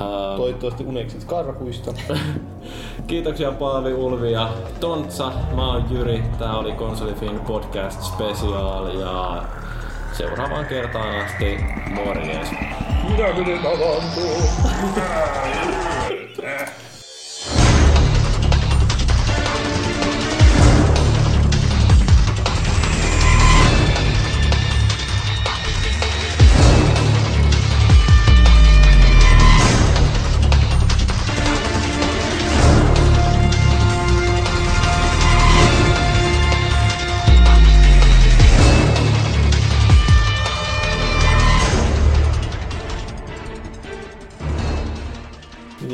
[0.36, 1.92] Toivottavasti uneksit karkuista.
[3.06, 4.48] Kiitoksia Paavi, Ulvi ja
[4.80, 5.32] Tontsa.
[5.54, 6.22] Mä oon Jyri.
[6.38, 9.42] Tää oli Konsolifin podcast special ja
[10.12, 11.58] seuraavaan kertaan asti
[11.94, 12.50] morjes.
[13.08, 14.42] Minä menen avantoon.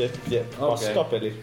[0.06, 0.54] Jep, jep.
[0.58, 1.34] Paskapeli.